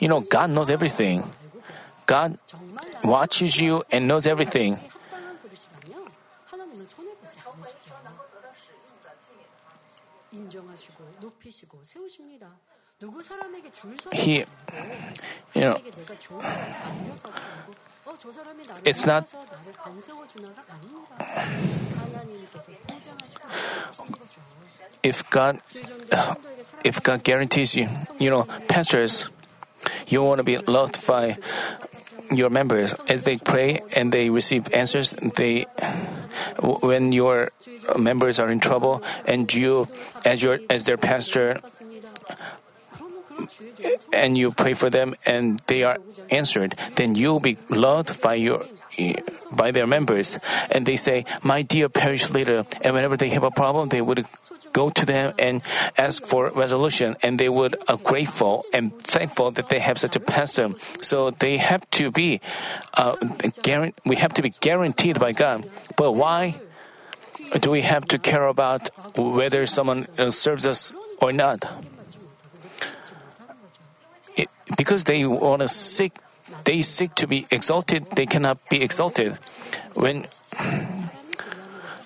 You 0.01 0.09
know, 0.09 0.19
God 0.19 0.49
knows 0.49 0.69
everything. 0.71 1.23
God 2.07 2.37
watches 3.05 3.61
you 3.61 3.83
and 3.91 4.07
knows 4.07 4.25
everything. 4.25 4.79
He, 14.11 14.43
you 15.53 15.61
know, 15.61 15.77
it's 18.83 19.05
not. 19.05 19.31
If 25.03 25.29
God, 25.29 25.59
if 26.83 27.03
God 27.03 27.23
guarantees 27.23 27.75
you, 27.75 27.87
you 28.19 28.29
know, 28.29 28.43
pastors, 28.67 29.29
you 30.07 30.23
want 30.23 30.39
to 30.39 30.43
be 30.43 30.57
loved 30.57 31.05
by 31.07 31.37
your 32.31 32.49
members 32.49 32.93
as 33.07 33.23
they 33.23 33.37
pray 33.37 33.81
and 33.93 34.11
they 34.11 34.29
receive 34.29 34.73
answers. 34.73 35.13
They, 35.35 35.63
when 36.61 37.11
your 37.11 37.51
members 37.97 38.39
are 38.39 38.49
in 38.49 38.59
trouble 38.59 39.03
and 39.25 39.51
you, 39.53 39.87
as 40.25 40.41
your 40.41 40.59
as 40.69 40.85
their 40.85 40.97
pastor, 40.97 41.59
and 44.13 44.37
you 44.37 44.51
pray 44.51 44.73
for 44.73 44.89
them 44.89 45.15
and 45.25 45.59
they 45.67 45.83
are 45.83 45.97
answered, 46.29 46.75
then 46.95 47.15
you'll 47.15 47.39
be 47.39 47.57
loved 47.69 48.21
by 48.21 48.35
your 48.35 48.63
by 49.51 49.71
their 49.71 49.87
members. 49.87 50.37
And 50.69 50.85
they 50.85 50.95
say, 50.95 51.25
"My 51.41 51.61
dear 51.61 51.89
parish 51.89 52.29
leader," 52.31 52.65
and 52.81 52.93
whenever 52.93 53.17
they 53.17 53.29
have 53.29 53.43
a 53.43 53.51
problem, 53.51 53.89
they 53.89 54.01
would 54.01 54.25
go 54.73 54.89
to 54.89 55.05
them 55.05 55.33
and 55.39 55.61
ask 55.97 56.25
for 56.25 56.49
resolution, 56.49 57.15
and 57.21 57.39
they 57.39 57.49
would 57.49 57.75
are 57.87 57.97
grateful 57.97 58.65
and 58.73 58.97
thankful 58.99 59.51
that 59.51 59.69
they 59.69 59.79
have 59.79 59.97
such 59.97 60.15
a 60.15 60.19
pastor. 60.19 60.71
So 61.01 61.31
they 61.31 61.57
have 61.57 61.87
to 62.01 62.11
be, 62.11 62.41
uh, 62.93 63.15
we 64.05 64.15
have 64.15 64.33
to 64.33 64.41
be 64.41 64.53
guaranteed 64.59 65.19
by 65.19 65.31
God. 65.31 65.69
But 65.97 66.13
why 66.13 66.59
do 67.59 67.71
we 67.71 67.81
have 67.81 68.05
to 68.09 68.19
care 68.19 68.47
about 68.47 68.89
whether 69.15 69.65
someone 69.65 70.07
uh, 70.17 70.29
serves 70.29 70.65
us 70.65 70.93
or 71.19 71.31
not? 71.31 71.65
It, 74.35 74.49
because 74.77 75.03
they 75.03 75.25
want 75.25 75.61
to 75.61 75.67
seek, 75.67 76.13
they 76.63 76.81
seek 76.81 77.15
to 77.15 77.27
be 77.27 77.45
exalted. 77.51 78.07
They 78.15 78.25
cannot 78.25 78.57
be 78.69 78.81
exalted. 78.81 79.37
When 79.93 80.25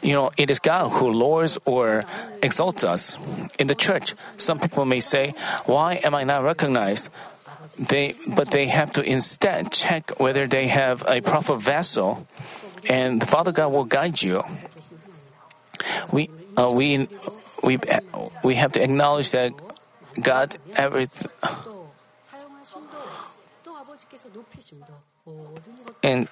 you 0.05 0.13
know, 0.13 0.29
it 0.37 0.51
is 0.51 0.59
God 0.59 0.89
who 0.89 1.09
lowers 1.09 1.57
or 1.65 2.05
exalts 2.43 2.83
us. 2.83 3.17
In 3.57 3.65
the 3.65 3.73
church, 3.73 4.13
some 4.37 4.59
people 4.59 4.85
may 4.85 4.99
say, 4.99 5.33
Why 5.65 5.95
am 5.95 6.13
I 6.13 6.23
not 6.23 6.43
recognized? 6.43 7.09
They, 7.79 8.13
but 8.27 8.49
they 8.49 8.67
have 8.67 8.93
to 8.93 9.01
instead 9.01 9.71
check 9.71 10.13
whether 10.19 10.45
they 10.45 10.67
have 10.67 11.03
a 11.07 11.21
proper 11.21 11.55
vessel, 11.55 12.27
and 12.87 13.19
the 13.19 13.25
Father 13.25 13.51
God 13.51 13.73
will 13.73 13.83
guide 13.83 14.21
you. 14.21 14.43
We, 16.11 16.29
uh, 16.55 16.71
we, 16.71 17.09
we, 17.63 17.79
we 18.43 18.55
have 18.55 18.71
to 18.73 18.83
acknowledge 18.83 19.31
that 19.31 19.51
God 20.21 20.55
everything. 20.75 21.29
And 26.03 26.29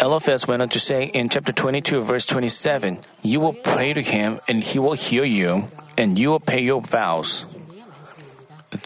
Eliphaz 0.00 0.48
went 0.48 0.62
on 0.62 0.68
to 0.70 0.80
say 0.80 1.04
in 1.04 1.28
chapter 1.28 1.52
22, 1.52 2.00
verse 2.02 2.26
27, 2.26 2.98
You 3.22 3.40
will 3.40 3.52
pray 3.52 3.92
to 3.92 4.02
him, 4.02 4.40
and 4.48 4.62
he 4.62 4.78
will 4.78 4.94
hear 4.94 5.24
you, 5.24 5.68
and 5.98 6.18
you 6.18 6.30
will 6.30 6.40
pay 6.40 6.62
your 6.62 6.80
vows. 6.80 7.54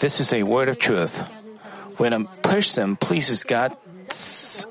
This 0.00 0.20
is 0.20 0.32
a 0.32 0.42
word 0.42 0.68
of 0.68 0.78
truth. 0.78 1.20
When 1.96 2.12
a 2.12 2.24
person 2.42 2.96
pleases 2.96 3.42
God, 3.44 3.76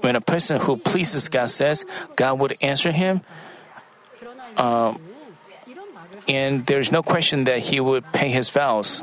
when 0.02 0.16
a 0.16 0.22
person 0.22 0.60
who 0.60 0.78
pleases 0.78 1.30
God 1.30 1.50
says 1.50 1.86
God 2.16 2.40
would 2.40 2.56
answer 2.62 2.92
him, 2.92 3.22
uh, 4.56 4.94
and 6.28 6.66
there's 6.66 6.92
no 6.92 7.02
question 7.02 7.46
that 7.46 7.60
he 7.60 7.80
would 7.80 8.04
pay 8.12 8.30
his 8.30 8.50
vows. 8.50 9.02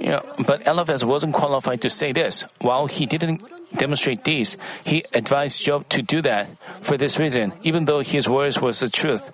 You 0.00 0.16
know, 0.16 0.24
but 0.46 0.66
Eliphaz 0.66 1.04
wasn't 1.04 1.34
qualified 1.34 1.82
to 1.82 1.90
say 1.90 2.12
this. 2.12 2.46
While 2.60 2.86
he 2.86 3.04
didn't 3.04 3.42
demonstrate 3.76 4.24
these, 4.24 4.56
he 4.82 5.04
advised 5.12 5.62
Job 5.62 5.88
to 5.90 6.00
do 6.00 6.22
that. 6.22 6.48
For 6.80 6.96
this 6.96 7.18
reason, 7.18 7.52
even 7.62 7.84
though 7.84 8.00
his 8.00 8.26
words 8.26 8.60
was 8.60 8.80
the 8.80 8.88
truth, 8.88 9.30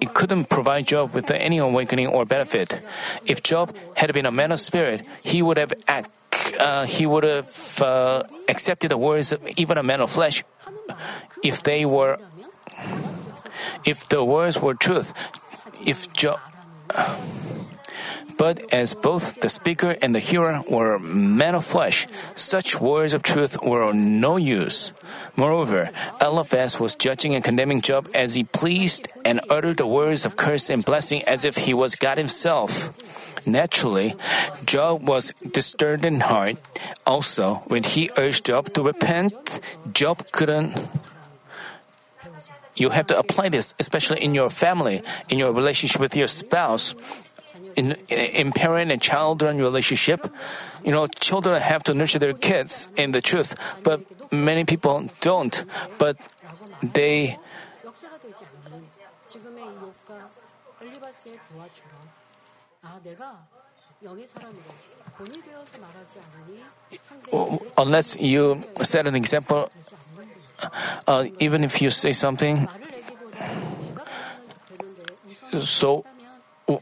it 0.00 0.14
couldn't 0.14 0.48
provide 0.48 0.86
Job 0.86 1.12
with 1.12 1.30
any 1.30 1.58
awakening 1.58 2.08
or 2.08 2.24
benefit. 2.24 2.80
If 3.26 3.42
Job 3.42 3.76
had 3.94 4.12
been 4.14 4.26
a 4.26 4.32
man 4.32 4.50
of 4.50 4.58
spirit, 4.58 5.02
he 5.22 5.42
would 5.42 5.58
have 5.58 5.72
uh, 6.58 6.86
he 6.86 7.06
would 7.06 7.24
have 7.24 7.82
uh, 7.82 8.22
accepted 8.48 8.90
the 8.90 8.98
words 8.98 9.32
of 9.32 9.46
even 9.56 9.78
a 9.78 9.82
man 9.82 10.00
of 10.00 10.10
flesh 10.10 10.42
if 11.44 11.62
they 11.62 11.84
were 11.84 12.18
if 13.84 14.08
the 14.08 14.24
words 14.24 14.60
were 14.60 14.74
truth. 14.74 15.12
If 15.84 16.12
Job 16.12 16.40
but 18.42 18.74
as 18.74 18.92
both 18.92 19.38
the 19.38 19.48
speaker 19.48 19.94
and 20.02 20.12
the 20.12 20.18
hearer 20.18 20.66
were 20.68 20.98
men 20.98 21.54
of 21.54 21.64
flesh, 21.64 22.08
such 22.34 22.80
words 22.80 23.14
of 23.14 23.22
truth 23.22 23.62
were 23.62 23.82
of 23.82 23.94
no 23.94 24.34
use. 24.34 24.90
Moreover, 25.36 25.90
Eliphaz 26.20 26.80
was 26.80 26.96
judging 26.96 27.36
and 27.36 27.44
condemning 27.44 27.82
Job 27.82 28.10
as 28.12 28.34
he 28.34 28.42
pleased 28.42 29.06
and 29.24 29.38
uttered 29.48 29.76
the 29.76 29.86
words 29.86 30.26
of 30.26 30.34
curse 30.34 30.70
and 30.70 30.84
blessing 30.84 31.22
as 31.22 31.44
if 31.44 31.54
he 31.54 31.72
was 31.72 31.94
God 31.94 32.18
himself. 32.18 32.90
Naturally, 33.46 34.16
Job 34.66 35.06
was 35.06 35.30
disturbed 35.46 36.04
in 36.04 36.18
heart. 36.18 36.58
Also, 37.06 37.62
when 37.70 37.84
he 37.84 38.10
urged 38.18 38.46
Job 38.46 38.74
to 38.74 38.82
repent, 38.82 39.60
Job 39.94 40.26
couldn't 40.32 40.74
you 42.74 42.90
have 42.90 43.06
to 43.06 43.18
apply 43.18 43.50
this, 43.50 43.74
especially 43.78 44.24
in 44.24 44.34
your 44.34 44.50
family, 44.50 45.04
in 45.28 45.38
your 45.38 45.52
relationship 45.52 46.00
with 46.00 46.16
your 46.16 46.26
spouse 46.26 46.96
in, 47.76 47.92
in 48.08 48.52
parent 48.52 48.92
and 48.92 49.00
children 49.00 49.58
relationship, 49.58 50.26
you 50.84 50.92
know, 50.92 51.06
children 51.06 51.60
have 51.60 51.82
to 51.84 51.94
nurture 51.94 52.18
their 52.18 52.32
kids 52.34 52.88
in 52.96 53.12
the 53.12 53.20
truth, 53.20 53.54
but 53.82 54.00
many 54.32 54.64
people 54.64 55.08
don't. 55.20 55.64
But 55.98 56.16
they. 56.82 57.38
Unless 67.78 68.20
you 68.20 68.64
set 68.82 69.06
an 69.06 69.14
example, 69.14 69.70
uh, 71.06 71.26
even 71.38 71.62
if 71.62 71.80
you 71.80 71.90
say 71.90 72.10
something, 72.12 72.68
So 75.60 76.04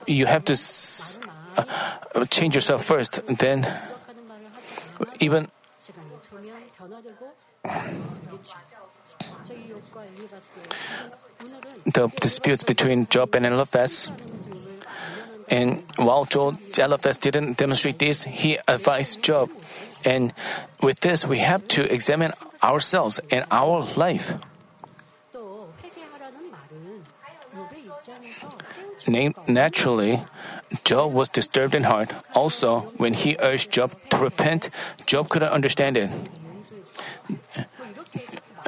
you 0.07 0.27
have 0.27 0.45
to 0.47 0.55
uh, 1.57 2.25
change 2.31 2.55
yourself 2.55 2.85
first. 2.85 3.25
Then, 3.27 3.67
even 5.21 5.49
the 11.87 12.09
disputes 12.21 12.63
between 12.63 13.07
Job 13.09 13.35
and 13.35 13.47
Eliphaz. 13.47 14.11
And 15.49 15.83
while 15.97 16.25
Job, 16.27 16.59
Eliphaz 16.79 17.19
didn't 17.19 17.57
demonstrate 17.57 17.99
this, 17.99 18.23
he 18.23 18.59
advised 18.69 19.23
Job. 19.23 19.51
And 20.05 20.33
with 20.83 21.01
this, 21.01 21.27
we 21.27 21.39
have 21.41 21.67
to 21.69 21.93
examine 21.93 22.33
ourselves 22.63 23.21
and 23.31 23.45
our 23.51 23.87
life. 23.97 24.35
Naturally, 29.07 30.23
Job 30.85 31.13
was 31.13 31.29
disturbed 31.29 31.75
in 31.75 31.85
heart. 31.85 32.13
Also, 32.35 32.93
when 32.97 33.15
he 33.15 33.37
urged 33.39 33.71
Job 33.71 33.97
to 34.11 34.17
repent, 34.19 34.71
Job 35.07 35.29
couldn't 35.29 35.51
understand 35.51 35.97
it. 35.97 36.11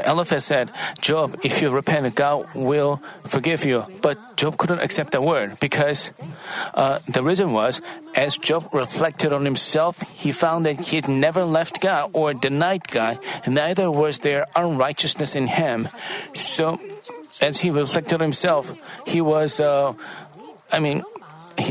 Eliphaz 0.05 0.45
said, 0.45 0.71
Job, 1.01 1.39
if 1.45 1.61
you 1.61 1.71
repent, 1.71 2.15
God 2.15 2.49
will 2.55 3.03
forgive 3.29 3.65
you. 3.65 3.85
But 4.01 4.37
Job 4.37 4.57
couldn't 4.57 4.81
accept 4.81 5.12
that 5.12 5.23
word 5.23 5.61
because 5.61 6.12
uh, 6.75 6.99
the 7.09 7.23
reason 7.23 7.53
was, 7.53 7.81
as 8.15 8.37
Job 8.39 8.73
reflected 8.73 9.33
on 9.33 9.45
himself, 9.45 10.01
he 10.11 10.33
found 10.33 10.67
that 10.67 10.81
he 10.81 10.97
had 10.97 11.09
never 11.09 11.45
left 11.45 11.81
God 11.81 12.11
or 12.12 12.35
denied 12.35 12.89
God, 12.89 13.19
neither 13.47 13.91
was 13.91 14.21
there 14.21 14.47
unrighteousness 14.57 15.37
in 15.37 15.47
him. 15.47 15.89
So, 16.35 16.81
as 17.41 17.59
he 17.59 17.71
reflected 17.71 18.15
on 18.15 18.21
himself, 18.21 18.73
he 19.07 19.21
was, 19.21 19.61
uh, 19.61 19.95
I 20.71 20.79
mean, 20.79 21.03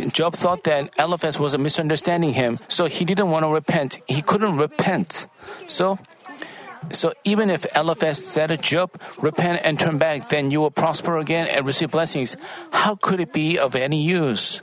Job 0.10 0.36
thought 0.36 0.63
that 0.63 0.94
Eliphaz 0.98 1.39
was 1.39 1.58
misunderstanding 1.58 2.34
him, 2.34 2.60
so 2.68 2.86
he 2.86 3.06
didn't 3.06 3.30
want 3.30 3.44
to 3.44 3.50
repent. 3.50 4.01
He 4.08 4.22
couldn't 4.22 4.58
repent. 4.58 5.27
So, 5.68 5.98
so 6.91 7.13
even 7.24 7.50
if 7.50 7.65
Eliphaz 7.75 8.24
said 8.24 8.48
to 8.48 8.58
Job, 8.58 8.91
repent 9.20 9.62
and 9.63 9.80
turn 9.80 9.98
back, 9.98 10.30
then 10.30 10.51
you 10.51 10.62
will 10.62 10.72
prosper 10.72 11.18
again 11.18 11.48
and 11.48 11.65
receive 11.65 11.91
blessings, 11.91 12.38
how 12.72 12.96
could 12.96 13.20
it 13.20 13.34
be 13.34 13.58
of 13.58 13.75
any 13.75 14.03
use? 14.03 14.62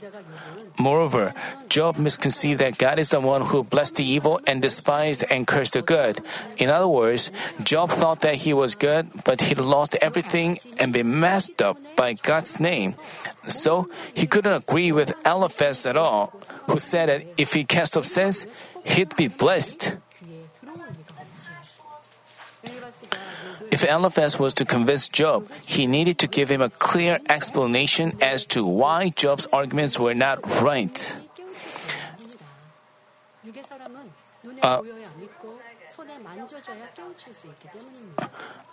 Moreover, 0.79 1.33
Job 1.67 1.97
misconceived 1.97 2.61
that 2.61 2.77
God 2.77 2.99
is 2.99 3.09
the 3.09 3.19
one 3.19 3.41
who 3.41 3.63
blessed 3.63 3.97
the 3.97 4.05
evil 4.05 4.39
and 4.47 4.61
despised 4.61 5.25
and 5.29 5.45
cursed 5.45 5.73
the 5.73 5.81
good. 5.81 6.21
In 6.57 6.69
other 6.69 6.87
words, 6.87 7.31
Job 7.61 7.91
thought 7.91 8.21
that 8.21 8.47
he 8.47 8.53
was 8.53 8.75
good, 8.75 9.09
but 9.25 9.41
he 9.41 9.55
lost 9.55 9.95
everything 10.01 10.57
and 10.79 10.93
been 10.93 11.19
messed 11.19 11.61
up 11.61 11.77
by 11.97 12.13
God's 12.13 12.59
name. 12.59 12.95
So 13.47 13.89
he 14.13 14.25
couldn't 14.25 14.53
agree 14.53 14.93
with 14.93 15.13
Eliphaz 15.25 15.85
at 15.85 15.97
all, 15.97 16.33
who 16.67 16.79
said 16.79 17.09
that 17.09 17.25
if 17.37 17.53
he 17.53 17.65
cast 17.65 17.97
off 17.97 18.05
sins, 18.05 18.47
he'd 18.85 19.15
be 19.17 19.27
blessed. 19.27 19.97
If 23.71 23.83
Eliphaz 23.83 24.39
was 24.39 24.53
to 24.55 24.65
convince 24.65 25.07
Job, 25.07 25.49
he 25.65 25.85
needed 25.87 26.17
to 26.19 26.27
give 26.27 26.49
him 26.49 26.61
a 26.61 26.69
clear 26.69 27.19
explanation 27.29 28.17
as 28.21 28.45
to 28.47 28.65
why 28.65 29.09
Job's 29.09 29.47
arguments 29.53 29.99
were 29.99 30.15
not 30.15 30.39
right. 30.61 31.17
Uh, 34.61 34.81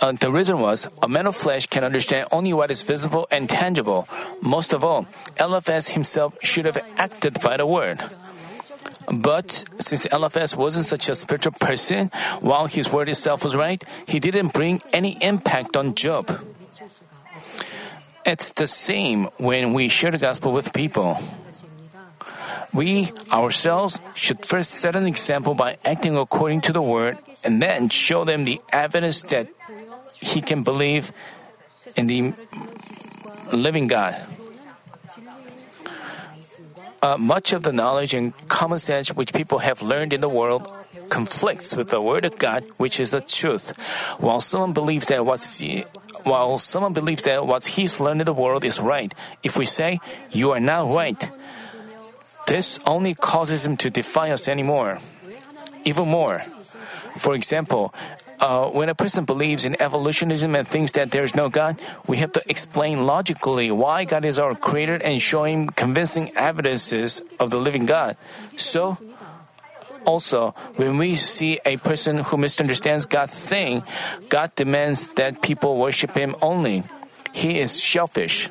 uh, 0.00 0.12
the 0.12 0.30
reason 0.30 0.60
was 0.60 0.88
a 1.02 1.08
man 1.08 1.26
of 1.26 1.36
flesh 1.36 1.66
can 1.66 1.84
understand 1.84 2.28
only 2.30 2.52
what 2.52 2.70
is 2.70 2.82
visible 2.82 3.26
and 3.30 3.48
tangible. 3.48 4.08
Most 4.40 4.72
of 4.72 4.84
all, 4.84 5.06
Eliphaz 5.38 5.88
himself 5.88 6.36
should 6.42 6.64
have 6.64 6.78
acted 6.96 7.40
by 7.40 7.56
the 7.56 7.66
word. 7.66 8.02
But 9.06 9.64
since 9.80 10.06
Eliphaz 10.06 10.56
wasn't 10.56 10.86
such 10.86 11.08
a 11.08 11.14
spiritual 11.14 11.52
person, 11.52 12.10
while 12.40 12.66
his 12.66 12.90
word 12.90 13.08
itself 13.08 13.44
was 13.44 13.54
right, 13.54 13.82
he 14.06 14.18
didn't 14.18 14.52
bring 14.52 14.82
any 14.92 15.16
impact 15.22 15.76
on 15.76 15.94
Job. 15.94 16.30
It's 18.24 18.52
the 18.52 18.66
same 18.66 19.30
when 19.38 19.72
we 19.72 19.88
share 19.88 20.10
the 20.10 20.18
gospel 20.18 20.52
with 20.52 20.72
people. 20.72 21.18
We 22.74 23.12
ourselves 23.32 24.00
should 24.14 24.44
first 24.44 24.70
set 24.70 24.96
an 24.96 25.06
example 25.06 25.54
by 25.54 25.78
acting 25.84 26.16
according 26.16 26.62
to 26.62 26.72
the 26.72 26.82
word 26.82 27.18
and 27.44 27.62
then 27.62 27.88
show 27.88 28.24
them 28.24 28.44
the 28.44 28.60
evidence 28.72 29.22
that 29.30 29.48
he 30.12 30.40
can 30.40 30.62
believe 30.64 31.12
in 31.96 32.06
the 32.08 32.34
living 33.52 33.86
God. 33.86 34.18
Uh, 37.02 37.16
much 37.18 37.52
of 37.52 37.62
the 37.62 37.72
knowledge 37.72 38.14
and 38.14 38.32
common 38.48 38.78
sense 38.78 39.12
which 39.12 39.32
people 39.32 39.58
have 39.58 39.82
learned 39.82 40.12
in 40.12 40.20
the 40.20 40.28
world 40.28 40.72
conflicts 41.08 41.76
with 41.76 41.88
the 41.88 42.00
word 42.00 42.24
of 42.24 42.38
God, 42.38 42.64
which 42.78 42.98
is 42.98 43.10
the 43.10 43.20
truth. 43.20 43.76
While 44.18 44.40
someone 44.40 44.72
believes 44.72 45.06
that 45.08 45.24
what's 45.24 45.62
while 46.24 46.58
someone 46.58 46.92
believes 46.92 47.22
that 47.24 47.46
what 47.46 47.64
he's 47.66 48.00
learned 48.00 48.20
in 48.20 48.26
the 48.26 48.34
world 48.34 48.64
is 48.64 48.80
right, 48.80 49.14
if 49.42 49.56
we 49.56 49.66
say 49.66 50.00
you 50.30 50.50
are 50.52 50.60
not 50.60 50.90
right, 50.90 51.30
this 52.46 52.78
only 52.86 53.14
causes 53.14 53.66
him 53.66 53.76
to 53.78 53.90
defy 53.90 54.30
us 54.30 54.48
anymore. 54.48 54.98
Even 55.84 56.08
more. 56.08 56.42
For 57.18 57.34
example, 57.34 57.94
uh, 58.40 58.68
when 58.70 58.88
a 58.88 58.94
person 58.94 59.24
believes 59.24 59.64
in 59.64 59.80
evolutionism 59.80 60.54
and 60.54 60.66
thinks 60.66 60.92
that 60.92 61.10
there 61.10 61.24
is 61.24 61.34
no 61.34 61.48
God, 61.48 61.80
we 62.06 62.18
have 62.18 62.32
to 62.32 62.42
explain 62.48 63.06
logically 63.06 63.70
why 63.70 64.04
God 64.04 64.24
is 64.24 64.38
our 64.38 64.54
creator 64.54 64.96
and 64.96 65.20
show 65.20 65.44
him 65.44 65.68
convincing 65.68 66.32
evidences 66.36 67.22
of 67.40 67.50
the 67.50 67.58
living 67.58 67.86
God. 67.86 68.16
So, 68.56 68.98
also, 70.04 70.52
when 70.76 70.98
we 70.98 71.16
see 71.16 71.58
a 71.64 71.76
person 71.78 72.18
who 72.18 72.36
misunderstands 72.36 73.06
God's 73.06 73.32
saying, 73.32 73.82
God 74.28 74.54
demands 74.54 75.08
that 75.16 75.42
people 75.42 75.76
worship 75.76 76.14
him 76.14 76.36
only. 76.40 76.84
He 77.32 77.58
is 77.58 77.72
selfish. 77.72 78.50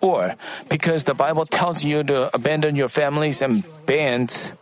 Or 0.00 0.34
because 0.70 1.04
the 1.04 1.14
Bible 1.14 1.44
tells 1.44 1.84
you 1.84 2.02
to 2.04 2.34
abandon 2.34 2.74
your 2.74 2.88
families 2.88 3.42
and 3.42 3.62
bands, 3.84 4.52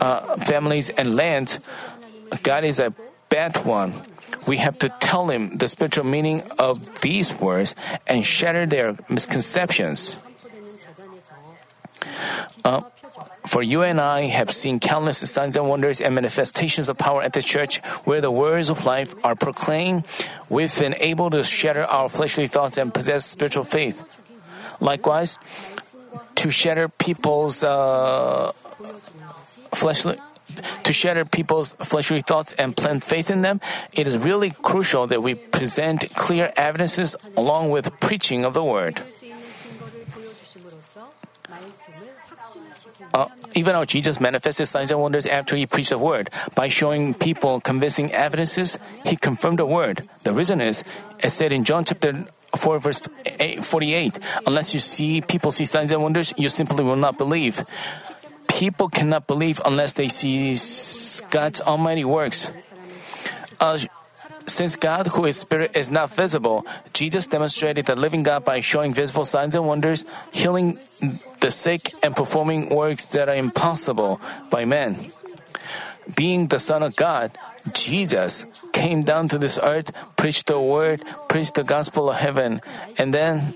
uh, 0.00 0.36
families 0.38 0.88
and 0.88 1.14
land, 1.14 1.58
God 2.42 2.64
is 2.64 2.80
a 2.80 2.94
bad 3.30 3.64
one. 3.64 3.94
We 4.46 4.58
have 4.58 4.78
to 4.80 4.88
tell 5.00 5.28
him 5.28 5.56
the 5.56 5.68
spiritual 5.68 6.04
meaning 6.04 6.42
of 6.58 7.00
these 7.00 7.32
words 7.32 7.74
and 8.06 8.24
shatter 8.24 8.66
their 8.66 8.96
misconceptions. 9.08 10.16
Uh, 12.64 12.82
for 13.46 13.62
you 13.62 13.82
and 13.82 14.00
I 14.00 14.26
have 14.26 14.52
seen 14.52 14.80
countless 14.80 15.18
signs 15.30 15.56
and 15.56 15.68
wonders 15.68 16.00
and 16.00 16.14
manifestations 16.14 16.88
of 16.88 16.98
power 16.98 17.22
at 17.22 17.32
the 17.32 17.42
church 17.42 17.78
where 18.04 18.20
the 18.20 18.30
words 18.30 18.70
of 18.70 18.84
life 18.86 19.14
are 19.24 19.34
proclaimed. 19.34 20.04
We've 20.48 20.76
been 20.78 20.94
able 21.00 21.30
to 21.30 21.42
shatter 21.42 21.84
our 21.84 22.08
fleshly 22.08 22.46
thoughts 22.46 22.78
and 22.78 22.92
possess 22.92 23.24
spiritual 23.24 23.64
faith. 23.64 24.04
Likewise, 24.80 25.38
to 26.36 26.50
shatter 26.50 26.88
people's 26.88 27.62
uh, 27.62 28.52
fleshly 29.74 30.16
to 30.84 30.92
shatter 30.92 31.24
people's 31.24 31.72
fleshly 31.82 32.20
thoughts 32.20 32.52
and 32.54 32.76
plant 32.76 33.04
faith 33.04 33.30
in 33.30 33.42
them, 33.42 33.60
it 33.92 34.06
is 34.06 34.18
really 34.18 34.50
crucial 34.50 35.06
that 35.06 35.22
we 35.22 35.34
present 35.34 36.14
clear 36.16 36.52
evidences 36.56 37.16
along 37.36 37.70
with 37.70 37.98
preaching 38.00 38.44
of 38.44 38.54
the 38.54 38.64
word. 38.64 39.00
Uh, 43.12 43.26
even 43.54 43.74
our 43.74 43.84
Jesus 43.84 44.20
manifested 44.20 44.68
signs 44.68 44.90
and 44.90 45.00
wonders 45.00 45.26
after 45.26 45.56
he 45.56 45.66
preached 45.66 45.90
the 45.90 45.98
word. 45.98 46.30
By 46.54 46.68
showing 46.68 47.14
people 47.14 47.60
convincing 47.60 48.12
evidences, 48.12 48.78
he 49.04 49.16
confirmed 49.16 49.58
the 49.58 49.66
word. 49.66 50.08
The 50.22 50.32
reason 50.32 50.60
is, 50.60 50.84
as 51.22 51.34
said 51.34 51.52
in 51.52 51.64
John 51.64 51.84
chapter 51.84 52.26
4, 52.54 52.78
verse 52.78 53.02
48, 53.62 54.18
unless 54.46 54.74
you 54.74 54.80
see 54.80 55.20
people 55.20 55.50
see 55.50 55.64
signs 55.64 55.90
and 55.90 56.02
wonders, 56.02 56.32
you 56.36 56.48
simply 56.48 56.84
will 56.84 56.96
not 56.96 57.18
believe. 57.18 57.62
People 58.60 58.92
cannot 58.92 59.24
believe 59.26 59.56
unless 59.64 59.96
they 59.96 60.12
see 60.12 60.52
God's 61.32 61.64
almighty 61.64 62.04
works. 62.04 62.52
Uh, 63.56 63.78
since 64.44 64.76
God, 64.76 65.06
who 65.16 65.24
is 65.24 65.40
spirit, 65.40 65.72
is 65.74 65.90
not 65.90 66.12
visible, 66.12 66.66
Jesus 66.92 67.26
demonstrated 67.26 67.86
the 67.86 67.96
living 67.96 68.22
God 68.22 68.44
by 68.44 68.60
showing 68.60 68.92
visible 68.92 69.24
signs 69.24 69.54
and 69.54 69.64
wonders, 69.64 70.04
healing 70.30 70.76
the 71.40 71.50
sick, 71.50 71.94
and 72.04 72.14
performing 72.14 72.68
works 72.68 73.08
that 73.16 73.30
are 73.30 73.34
impossible 73.34 74.20
by 74.50 74.66
man. 74.66 75.08
Being 76.14 76.48
the 76.48 76.58
Son 76.58 76.82
of 76.82 76.94
God, 76.96 77.32
Jesus 77.72 78.44
came 78.76 79.04
down 79.08 79.28
to 79.32 79.38
this 79.38 79.58
earth, 79.62 79.88
preached 80.20 80.52
the 80.52 80.60
word, 80.60 81.00
preached 81.32 81.54
the 81.54 81.64
gospel 81.64 82.10
of 82.10 82.16
heaven, 82.16 82.60
and 82.98 83.14
then, 83.14 83.54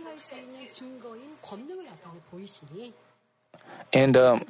and 3.92 4.16
um, 4.16 4.42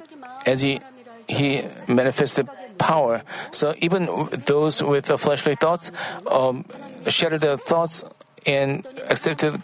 as 0.45 0.61
he, 0.61 0.79
he 1.27 1.63
manifested 1.87 2.49
power, 2.77 3.23
so 3.51 3.73
even 3.79 4.05
those 4.45 4.81
with 4.83 5.05
the 5.05 5.17
fleshly 5.17 5.55
thoughts 5.55 5.91
um, 6.27 6.65
shared 7.07 7.39
their 7.41 7.57
thoughts 7.57 8.03
and 8.45 8.85
accepted 9.09 9.61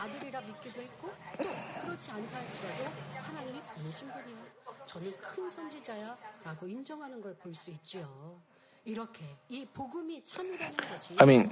I 11.19 11.25
mean, 11.25 11.51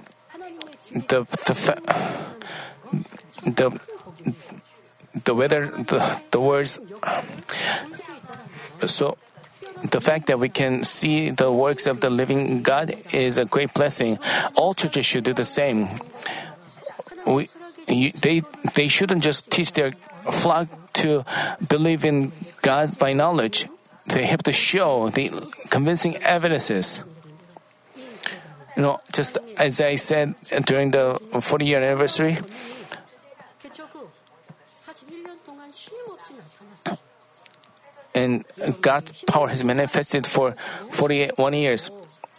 the 1.08 1.26
the 1.46 1.56
fa- 1.56 1.82
the 3.44 3.80
the 5.14 5.34
weather, 5.34 5.68
the, 5.68 6.22
the 6.32 6.40
words 6.40 6.80
so 8.88 9.18
the 9.84 10.02
fact 10.02 10.28
that 10.28 10.40
we 10.40 10.50
can 10.50 10.84
see 10.84 11.30
the 11.30 11.52
works 11.52 11.88
of 11.88 12.02
the 12.02 12.10
living 12.10 12.62
God 12.64 12.96
is 13.14 13.38
a 13.38 13.46
great 13.46 13.74
blessing. 13.74 14.20
All 14.56 14.74
churches 14.74 15.06
should 15.06 15.24
do 15.24 15.34
the 15.34 15.46
same. 15.46 15.88
We, 17.26 17.50
you, 17.88 18.12
they, 18.12 18.42
they 18.76 18.88
shouldn't 18.88 19.24
just 19.24 19.50
teach 19.50 19.74
their 19.74 19.94
flock 20.32 20.68
to 20.94 21.26
believe 21.66 22.04
in 22.04 22.32
God 22.62 22.98
by 23.00 23.14
knowledge. 23.14 23.68
They 24.08 24.26
have 24.26 24.44
to 24.44 24.52
show 24.52 25.10
the 25.10 25.30
convincing 25.70 26.18
evidences. 26.18 27.04
You 28.76 28.84
know, 28.84 29.02
just 29.14 29.38
as 29.58 29.82
I 29.82 29.96
said 29.96 30.36
during 30.66 30.92
the 30.92 31.20
40 31.42 31.66
year 31.66 31.82
anniversary, 31.82 32.38
and 38.20 38.44
God's 38.82 39.24
power 39.24 39.48
has 39.48 39.64
manifested 39.64 40.28
for 40.28 40.52
41 40.92 41.54
years. 41.54 41.90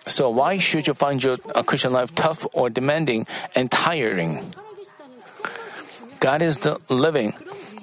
So 0.06 0.28
why 0.28 0.58
should 0.58 0.86
you 0.86 0.94
find 0.94 1.22
your 1.22 1.36
Christian 1.64 1.92
life 1.92 2.14
tough 2.14 2.46
or 2.52 2.68
demanding 2.68 3.26
and 3.54 3.70
tiring? 3.70 4.44
God 6.20 6.42
is 6.42 6.58
the 6.58 6.76
living. 6.88 7.32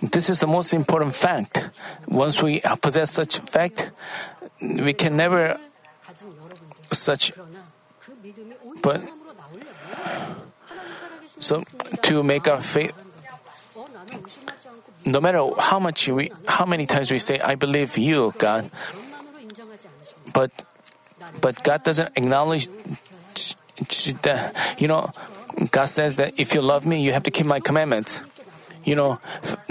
This 0.02 0.30
is 0.30 0.40
the 0.40 0.48
most 0.48 0.74
important 0.74 1.16
fact. 1.16 1.70
Once 2.06 2.42
we 2.44 2.62
possess 2.82 3.10
such 3.10 3.40
fact, 3.50 3.90
we 4.62 4.94
can 4.94 5.18
never 5.18 5.58
such 6.92 7.34
but 8.82 9.02
so 11.40 11.62
to 12.02 12.24
make 12.24 12.48
our 12.48 12.62
faith 12.62 12.94
no 15.08 15.24
matter 15.24 15.40
how 15.58 15.80
much 15.80 16.08
we, 16.12 16.32
how 16.48 16.66
many 16.66 16.86
times 16.86 17.10
we 17.10 17.20
say, 17.20 17.40
"I 17.40 17.56
believe 17.56 17.98
you, 17.98 18.36
God," 18.38 18.70
but 20.36 20.52
but 21.40 21.64
God 21.64 21.84
doesn't 21.84 22.12
acknowledge 22.16 22.68
that. 24.22 24.52
You 24.78 24.88
know, 24.88 25.10
God 25.72 25.86
says 25.86 26.18
that 26.18 26.36
if 26.38 26.54
you 26.54 26.62
love 26.62 26.86
me, 26.86 27.02
you 27.02 27.14
have 27.14 27.24
to 27.24 27.32
keep 27.32 27.46
my 27.46 27.60
commandments. 27.60 28.22
You 28.84 28.96
know, 28.96 29.20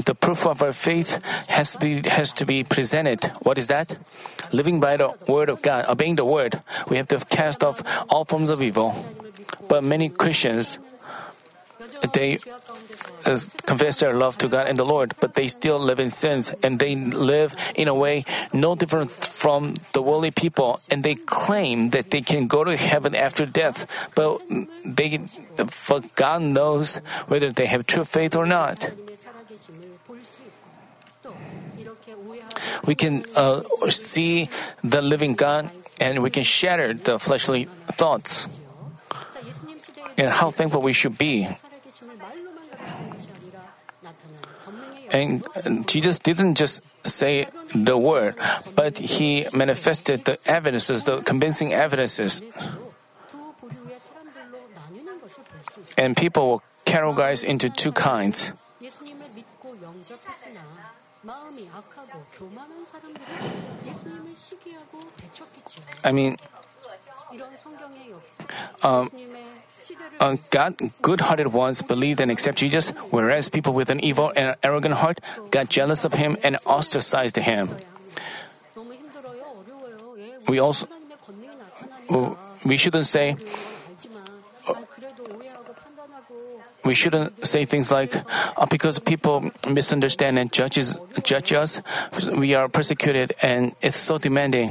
the 0.05 0.15
proof 0.15 0.47
of 0.47 0.63
our 0.63 0.73
faith 0.73 1.21
has 1.49 1.73
to 1.73 1.79
be 1.79 2.01
has 2.09 2.33
to 2.41 2.45
be 2.45 2.65
presented. 2.65 3.25
What 3.45 3.57
is 3.57 3.69
that? 3.69 3.97
Living 4.53 4.81
by 4.81 4.97
the 4.97 5.13
word 5.29 5.49
of 5.49 5.61
God, 5.63 5.87
obeying 5.89 6.17
the 6.17 6.25
word. 6.25 6.61
We 6.89 6.97
have 6.97 7.09
to 7.09 7.19
cast 7.29 7.65
off 7.65 7.83
all 8.09 8.25
forms 8.25 8.51
of 8.51 8.61
evil. 8.61 8.95
But 9.69 9.85
many 9.85 10.09
Christians 10.09 10.79
they 12.13 12.39
uh, 13.25 13.37
confess 13.65 14.01
their 14.01 14.15
love 14.15 14.39
to 14.39 14.49
God 14.49 14.69
and 14.69 14.79
the 14.79 14.85
Lord, 14.85 15.15
but 15.21 15.35
they 15.35 15.49
still 15.49 15.79
live 15.79 16.01
in 16.01 16.11
sins 16.11 16.53
and 16.63 16.79
they 16.79 16.95
live 16.97 17.55
in 17.75 17.89
a 17.89 17.95
way 17.95 18.25
no 18.53 18.75
different 18.75 19.11
from 19.11 19.75
the 19.93 20.03
worldly 20.03 20.31
people 20.31 20.81
and 20.91 21.03
they 21.03 21.15
claim 21.15 21.91
that 21.91 22.11
they 22.11 22.21
can 22.21 22.47
go 22.47 22.65
to 22.65 22.77
heaven 22.77 23.15
after 23.15 23.47
death, 23.47 23.87
but 24.15 24.41
they, 24.85 25.19
for 25.69 26.01
God 26.15 26.43
knows 26.43 26.97
whether 27.29 27.53
they 27.53 27.67
have 27.67 27.87
true 27.87 28.05
faith 28.05 28.37
or 28.37 28.47
not. 28.47 28.91
We 32.85 32.95
can 32.95 33.25
uh, 33.35 33.63
see 33.91 34.49
the 34.83 35.03
living 35.03 35.35
God 35.35 35.71
and 36.01 36.23
we 36.23 36.31
can 36.31 36.43
shatter 36.43 36.95
the 36.95 37.19
fleshly 37.19 37.65
thoughts 37.91 38.49
and 40.19 40.31
how 40.31 40.51
thankful 40.51 40.83
we 40.83 40.93
should 40.93 41.19
be 41.19 41.49
And 45.11 45.45
Jesus 45.87 46.19
didn't 46.19 46.57
just 46.57 46.83
say 47.05 47.47
the 47.75 47.97
word, 47.97 48.35
but 48.75 48.99
he 48.99 49.47
manifested 49.53 50.25
the 50.25 50.39
evidences, 50.47 51.05
the 51.05 51.23
convincing 51.23 51.73
evidences. 51.73 52.43
And 55.97 56.17
people 56.17 56.51
were 56.51 56.59
categorized 56.85 57.45
into 57.45 57.69
two 57.69 57.93
kinds. 57.93 58.53
I 66.05 66.13
mean, 66.13 66.37
um, 68.83 69.11
uh, 70.21 70.37
God, 70.51 70.77
good-hearted 71.03 71.53
ones 71.53 71.83
believed 71.83 72.21
and 72.21 72.31
accepted 72.31 72.61
Jesus, 72.61 72.91
whereas 73.11 73.49
people 73.49 73.73
with 73.73 73.91
an 73.91 74.01
evil 74.01 74.33
and 74.35 74.57
arrogant 74.63 74.95
heart 74.95 75.21
got 75.51 75.69
jealous 75.69 76.05
of 76.05 76.15
him 76.15 76.37
and 76.43 76.57
ostracized 76.65 77.37
him. 77.37 77.71
We 80.49 80.59
also 80.61 80.87
we 82.65 82.77
shouldn't 82.77 83.07
say 83.07 83.37
we 86.85 86.95
shouldn't 86.95 87.45
say 87.45 87.65
things 87.65 87.91
like 87.91 88.15
oh, 88.57 88.67
because 88.67 88.99
people 88.99 89.51
misunderstand 89.69 90.39
and 90.39 90.53
judges 90.53 90.97
judge 91.23 91.53
us, 91.53 91.83
we 92.31 92.55
are 92.55 92.69
persecuted 92.69 93.35
and 93.43 93.75
it's 93.83 93.97
so 93.97 94.19
demanding. 94.19 94.71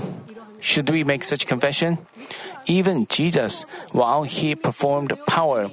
Should 0.65 0.89
we 0.89 1.05
make 1.05 1.23
such 1.23 1.45
confession? 1.45 2.01
Even 2.65 3.05
Jesus, 3.05 3.69
while 3.93 4.23
he 4.23 4.55
performed 4.57 5.13
power, 5.29 5.69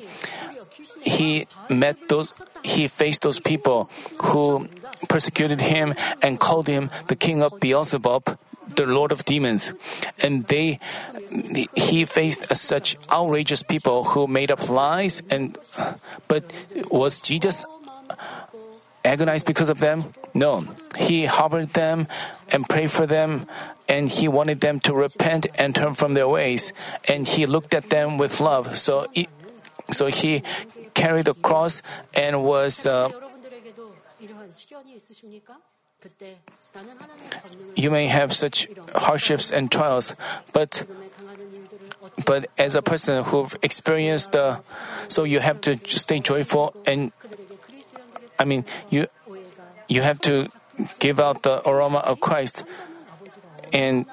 he 1.01 1.49
met 1.73 1.97
those 2.13 2.37
he 2.63 2.87
faced 2.87 3.25
those 3.25 3.41
people 3.41 3.89
who 4.21 4.69
persecuted 5.09 5.65
him 5.65 5.97
and 6.21 6.39
called 6.39 6.69
him 6.69 6.93
the 7.09 7.17
king 7.17 7.43
of 7.43 7.59
Beelzebub, 7.59 8.37
the 8.77 8.85
lord 8.85 9.11
of 9.11 9.25
demons. 9.25 9.73
And 10.23 10.45
they 10.47 10.79
he 11.73 12.05
faced 12.05 12.55
such 12.55 13.01
outrageous 13.11 13.65
people 13.65 14.05
who 14.13 14.29
made 14.29 14.53
up 14.53 14.69
lies 14.69 15.25
and 15.33 15.57
but 16.29 16.45
was 16.93 17.25
Jesus 17.25 17.65
agonize 19.05 19.43
because 19.43 19.69
of 19.69 19.79
them? 19.79 20.05
No. 20.35 20.65
He 20.97 21.25
harbored 21.27 21.71
them 21.75 22.09
and 22.51 22.69
prayed 22.69 22.91
for 22.91 23.07
them, 23.07 23.47
and 23.89 24.09
he 24.09 24.29
wanted 24.29 24.61
them 24.61 24.81
to 24.81 24.95
repent 24.95 25.47
and 25.57 25.75
turn 25.75 25.95
from 25.95 26.15
their 26.15 26.29
ways. 26.29 26.73
And 27.09 27.27
he 27.27 27.47
looked 27.47 27.75
at 27.75 27.91
them 27.91 28.19
with 28.19 28.41
love. 28.41 28.79
So, 28.79 29.07
he, 29.13 29.29
so 29.91 30.07
he 30.07 30.43
carried 30.95 31.27
the 31.27 31.35
cross 31.35 31.83
and 32.15 32.43
was. 32.43 32.87
Uh, 32.87 33.11
you 37.77 37.91
may 37.91 38.07
have 38.09 38.33
such 38.33 38.67
hardships 38.95 39.51
and 39.53 39.71
trials, 39.71 40.17
but 40.53 40.85
but 42.27 42.51
as 42.59 42.75
a 42.75 42.83
person 42.83 43.23
who've 43.25 43.57
experienced 43.63 44.33
the, 44.33 44.61
so 45.09 45.25
you 45.25 45.39
have 45.41 45.61
to 45.63 45.79
stay 45.87 46.19
joyful 46.19 46.75
and 46.87 47.13
I 48.39 48.45
mean, 48.45 48.65
you 48.91 49.07
you 49.89 50.03
have 50.03 50.21
to 50.23 50.49
give 50.99 51.21
out 51.21 51.43
the 51.43 51.67
aroma 51.69 51.99
of 51.99 52.21
Christ, 52.21 52.65
and 53.73 54.07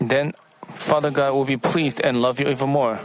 then 0.00 0.32
Father 0.68 1.10
God 1.10 1.34
will 1.34 1.44
be 1.44 1.56
pleased 1.56 2.00
and 2.00 2.20
love 2.20 2.40
you 2.40 2.48
even 2.48 2.70
more. 2.70 3.00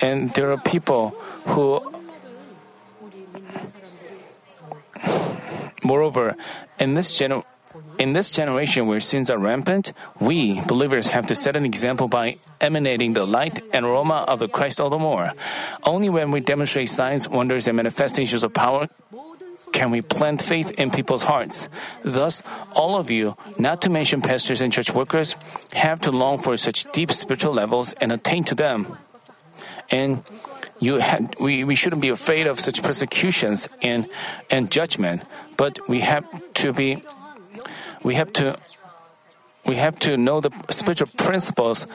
And 0.00 0.32
there 0.32 0.50
are 0.50 0.56
people 0.56 1.10
who, 1.52 1.92
moreover, 5.84 6.36
in 6.78 6.94
this 6.94 7.16
generation 7.16 7.44
in 8.00 8.14
this 8.14 8.30
generation 8.30 8.86
where 8.86 8.98
sins 8.98 9.28
are 9.28 9.36
rampant, 9.36 9.92
we, 10.18 10.58
believers, 10.62 11.08
have 11.08 11.26
to 11.26 11.34
set 11.34 11.54
an 11.54 11.66
example 11.66 12.08
by 12.08 12.38
emanating 12.58 13.12
the 13.12 13.26
light 13.26 13.62
and 13.74 13.84
aroma 13.84 14.24
of 14.26 14.38
the 14.38 14.48
Christ 14.48 14.80
all 14.80 14.88
the 14.88 14.98
more. 14.98 15.32
Only 15.84 16.08
when 16.08 16.30
we 16.30 16.40
demonstrate 16.40 16.88
signs, 16.88 17.28
wonders, 17.28 17.68
and 17.68 17.76
manifestations 17.76 18.42
of 18.42 18.54
power 18.54 18.88
can 19.72 19.90
we 19.90 20.00
plant 20.00 20.40
faith 20.40 20.70
in 20.80 20.90
people's 20.90 21.24
hearts. 21.24 21.68
Thus, 22.00 22.42
all 22.72 22.96
of 22.96 23.10
you, 23.10 23.36
not 23.58 23.82
to 23.82 23.90
mention 23.90 24.22
pastors 24.22 24.62
and 24.62 24.72
church 24.72 24.94
workers, 24.94 25.36
have 25.74 26.00
to 26.00 26.10
long 26.10 26.38
for 26.38 26.56
such 26.56 26.90
deep 26.92 27.12
spiritual 27.12 27.52
levels 27.52 27.92
and 27.92 28.12
attain 28.12 28.44
to 28.44 28.54
them. 28.54 28.96
And 29.90 30.24
had, 30.80 31.36
we, 31.38 31.64
we 31.64 31.74
shouldn't 31.74 32.00
be 32.00 32.08
afraid 32.08 32.46
of 32.46 32.60
such 32.60 32.82
persecutions 32.82 33.68
and, 33.82 34.08
and 34.48 34.70
judgment, 34.70 35.20
but 35.58 35.86
we 35.86 36.00
have 36.00 36.24
to 36.54 36.72
be 36.72 37.04
we 38.02 38.14
have 38.14 38.32
to 38.34 38.56
we 39.66 39.76
have 39.76 39.98
to 40.00 40.16
know 40.16 40.40
the 40.40 40.50
spiritual 40.70 41.08
principles 41.16 41.86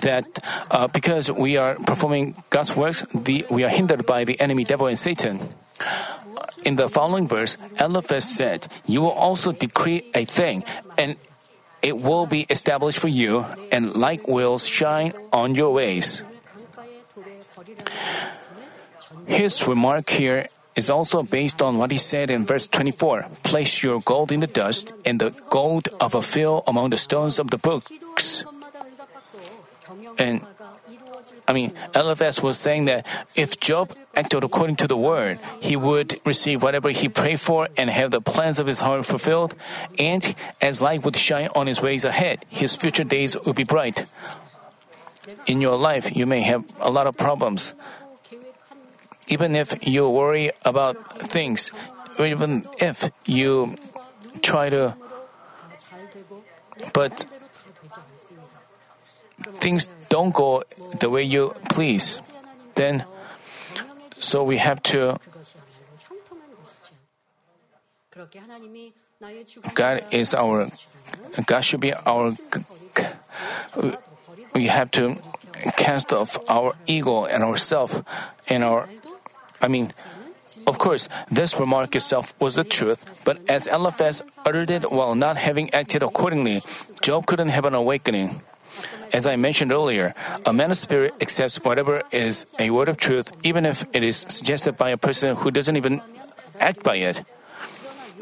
that 0.00 0.26
uh, 0.70 0.88
because 0.88 1.30
we 1.30 1.56
are 1.56 1.74
performing 1.76 2.34
God's 2.50 2.74
works, 2.74 3.04
the, 3.14 3.44
we 3.50 3.64
are 3.64 3.68
hindered 3.68 4.06
by 4.06 4.24
the 4.24 4.40
enemy 4.40 4.64
devil 4.64 4.86
and 4.86 4.98
Satan. 4.98 5.40
Uh, 5.80 6.46
in 6.64 6.76
the 6.76 6.88
following 6.88 7.28
verse, 7.28 7.58
Eliphaz 7.78 8.24
said, 8.24 8.66
You 8.86 9.02
will 9.02 9.12
also 9.12 9.52
decree 9.52 10.04
a 10.14 10.24
thing, 10.24 10.64
and 10.96 11.16
it 11.82 11.98
will 11.98 12.26
be 12.26 12.46
established 12.48 12.98
for 12.98 13.08
you, 13.08 13.44
and 13.70 13.94
light 13.94 14.26
will 14.26 14.58
shine 14.58 15.12
on 15.32 15.54
your 15.54 15.72
ways. 15.72 16.22
His 19.26 19.66
remark 19.66 20.08
here 20.08 20.48
is 20.74 20.90
also 20.90 21.22
based 21.22 21.62
on 21.62 21.78
what 21.78 21.90
he 21.90 21.98
said 21.98 22.30
in 22.30 22.44
verse 22.44 22.66
24 22.66 23.26
Place 23.42 23.82
your 23.82 24.00
gold 24.00 24.32
in 24.32 24.40
the 24.40 24.46
dust 24.46 24.92
and 25.04 25.20
the 25.20 25.30
gold 25.50 25.88
of 26.00 26.14
Ophir 26.14 26.60
among 26.66 26.90
the 26.90 26.96
stones 26.96 27.38
of 27.38 27.50
the 27.50 27.58
books. 27.58 28.44
And 30.18 30.44
I 31.46 31.52
mean, 31.52 31.72
Eliphaz 31.94 32.42
was 32.42 32.58
saying 32.58 32.86
that 32.86 33.06
if 33.34 33.58
Job 33.58 33.94
acted 34.14 34.44
according 34.44 34.76
to 34.76 34.86
the 34.86 34.96
word, 34.96 35.38
he 35.60 35.76
would 35.76 36.20
receive 36.24 36.62
whatever 36.62 36.90
he 36.90 37.08
prayed 37.08 37.40
for 37.40 37.68
and 37.76 37.90
have 37.90 38.10
the 38.10 38.20
plans 38.20 38.58
of 38.58 38.66
his 38.66 38.80
heart 38.80 39.04
fulfilled, 39.04 39.54
and 39.98 40.34
as 40.60 40.80
light 40.80 41.04
would 41.04 41.16
shine 41.16 41.48
on 41.54 41.66
his 41.66 41.82
ways 41.82 42.04
ahead, 42.04 42.44
his 42.48 42.76
future 42.76 43.04
days 43.04 43.36
would 43.44 43.56
be 43.56 43.64
bright. 43.64 44.06
In 45.46 45.60
your 45.60 45.76
life, 45.76 46.14
you 46.14 46.26
may 46.26 46.42
have 46.42 46.64
a 46.80 46.90
lot 46.90 47.06
of 47.06 47.16
problems 47.16 47.74
even 49.32 49.56
if 49.56 49.72
you 49.80 50.04
worry 50.10 50.52
about 50.62 51.00
things, 51.32 51.72
even 52.20 52.68
if 52.76 53.08
you 53.24 53.72
try 54.42 54.68
to, 54.68 54.94
but 56.92 57.24
things 59.64 59.88
don't 60.12 60.34
go 60.36 60.62
the 61.00 61.08
way 61.08 61.22
you 61.24 61.56
please, 61.72 62.20
then 62.74 63.04
so 64.20 64.44
we 64.44 64.58
have 64.58 64.82
to. 64.92 65.16
God 69.72 70.04
is 70.12 70.34
our. 70.34 70.68
God 71.46 71.60
should 71.64 71.80
be 71.80 71.94
our. 71.94 72.36
We 74.52 74.68
have 74.68 74.90
to 74.92 75.16
cast 75.76 76.12
off 76.12 76.36
our 76.48 76.74
ego 76.86 77.24
and 77.24 77.42
ourself 77.42 78.02
and 78.48 78.62
our 78.62 78.88
I 79.62 79.68
mean 79.68 79.92
of 80.66 80.78
course 80.78 81.08
this 81.30 81.58
remark 81.58 81.96
itself 81.96 82.34
was 82.38 82.56
the 82.56 82.64
truth 82.64 83.22
but 83.24 83.38
as 83.48 83.66
Eliphaz 83.66 84.22
uttered 84.44 84.70
it 84.70 84.90
while 84.92 85.14
not 85.14 85.36
having 85.36 85.72
acted 85.72 86.02
accordingly 86.02 86.62
Job 87.00 87.26
couldn't 87.26 87.48
have 87.48 87.64
an 87.64 87.74
awakening 87.74 88.42
as 89.12 89.26
I 89.26 89.36
mentioned 89.36 89.72
earlier, 89.72 90.14
a 90.46 90.52
man 90.54 90.70
of 90.70 90.78
spirit 90.78 91.12
accepts 91.20 91.60
whatever 91.62 92.02
is 92.10 92.46
a 92.58 92.70
word 92.70 92.88
of 92.88 92.96
truth, 92.96 93.30
even 93.42 93.66
if 93.66 93.84
it 93.92 94.02
is 94.02 94.24
suggested 94.28 94.78
by 94.78 94.88
a 94.88 94.96
person 94.96 95.36
who 95.36 95.50
doesn't 95.50 95.76
even 95.76 96.00
act 96.58 96.82
by 96.82 96.96
it. 96.96 97.22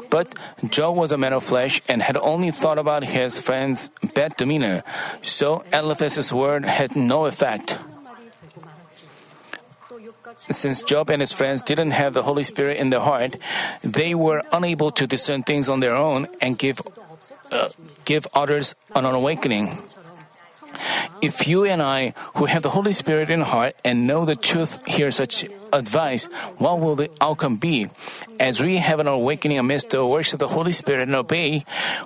But 0.09 0.35
Job 0.69 0.97
was 0.97 1.13
a 1.13 1.17
man 1.17 1.31
of 1.31 1.43
flesh 1.43 1.81
and 1.87 2.01
had 2.01 2.17
only 2.17 2.51
thought 2.51 2.77
about 2.77 3.05
his 3.05 3.39
friend's 3.39 3.89
bad 4.13 4.35
demeanor, 4.35 4.83
so 5.23 5.63
Eliphaz's 5.71 6.33
word 6.33 6.65
had 6.65 6.97
no 6.97 7.25
effect. 7.25 7.79
Since 10.49 10.81
Job 10.81 11.09
and 11.09 11.21
his 11.21 11.31
friends 11.31 11.61
didn't 11.61 11.91
have 11.91 12.13
the 12.13 12.23
Holy 12.23 12.43
Spirit 12.43 12.77
in 12.77 12.89
their 12.89 12.99
heart, 12.99 13.35
they 13.83 14.15
were 14.15 14.43
unable 14.51 14.91
to 14.91 15.05
discern 15.05 15.43
things 15.43 15.69
on 15.69 15.79
their 15.79 15.95
own 15.95 16.27
and 16.41 16.57
give 16.57 16.81
uh, 17.51 17.69
give 18.05 18.25
others 18.33 18.75
an 18.95 19.05
awakening. 19.05 19.77
If 21.21 21.47
you 21.47 21.65
and 21.65 21.81
I, 21.83 22.15
who 22.35 22.45
have 22.45 22.63
the 22.63 22.71
Holy 22.71 22.93
Spirit 22.93 23.29
in 23.29 23.41
heart 23.41 23.75
and 23.85 24.07
know 24.07 24.25
the 24.25 24.35
truth, 24.35 24.79
hear 24.87 25.11
such 25.11 25.45
advice, 25.71 26.25
what 26.57 26.79
will 26.79 26.95
the 26.95 27.11
outcome 27.21 27.57
be? 27.57 27.89
As 28.39 28.59
we 28.59 28.77
have 28.77 28.99
an 28.99 29.07
awakening 29.07 29.59
amidst 29.59 29.91
the 29.91 30.03
works 30.03 30.33
of 30.33 30.39
the 30.39 30.47
Holy 30.47 30.71
Spirit 30.71 31.03
and 31.03 31.15
obey, 31.15 31.65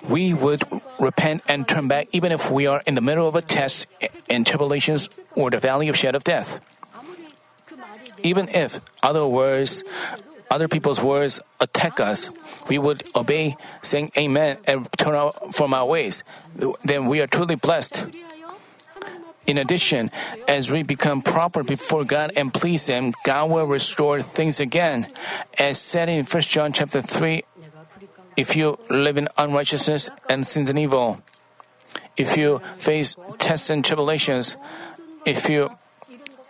we 0.09 0.33
would 0.33 0.63
repent 0.99 1.43
and 1.47 1.67
turn 1.67 1.87
back 1.87 2.09
even 2.11 2.33
if 2.33 2.51
we 2.51 2.67
are 2.67 2.83
in 2.85 2.95
the 2.95 3.01
middle 3.01 3.27
of 3.27 3.35
a 3.35 3.41
test 3.41 3.87
and 4.29 4.45
tribulations 4.45 5.09
or 5.35 5.49
the 5.49 5.59
valley 5.59 5.87
of 5.87 5.95
shadow 5.95 6.17
of 6.17 6.25
death 6.25 6.59
even 8.25 8.49
if 8.49 8.81
other 9.03 9.27
words, 9.27 9.83
other 10.49 10.67
people's 10.67 10.99
words 10.99 11.39
attack 11.61 11.99
us, 11.99 12.29
we 12.67 12.79
would 12.79 13.03
obey, 13.15 13.55
saying 13.83 14.11
Amen, 14.17 14.57
and 14.65 14.89
turn 14.97 15.13
out 15.13 15.53
from 15.53 15.73
our 15.73 15.85
ways. 15.85 16.23
Then 16.83 17.05
we 17.05 17.21
are 17.21 17.27
truly 17.27 17.55
blessed. 17.55 18.07
In 19.45 19.59
addition, 19.59 20.09
as 20.47 20.71
we 20.71 20.81
become 20.81 21.21
proper 21.21 21.61
before 21.63 22.03
God 22.03 22.33
and 22.35 22.51
please 22.51 22.87
Him, 22.87 23.13
God 23.23 23.51
will 23.51 23.67
restore 23.67 24.19
things 24.21 24.59
again. 24.59 25.05
As 25.59 25.79
said 25.79 26.09
in 26.09 26.25
1 26.25 26.41
John 26.41 26.73
chapter 26.73 27.03
3, 27.03 27.43
if 28.35 28.55
you 28.55 28.79
live 28.89 29.17
in 29.17 29.29
unrighteousness 29.37 30.09
and 30.27 30.47
sins 30.47 30.69
and 30.69 30.79
evil, 30.79 31.21
if 32.17 32.37
you 32.37 32.57
face 32.77 33.15
tests 33.37 33.69
and 33.69 33.85
tribulations, 33.85 34.57
if 35.27 35.47
you 35.47 35.69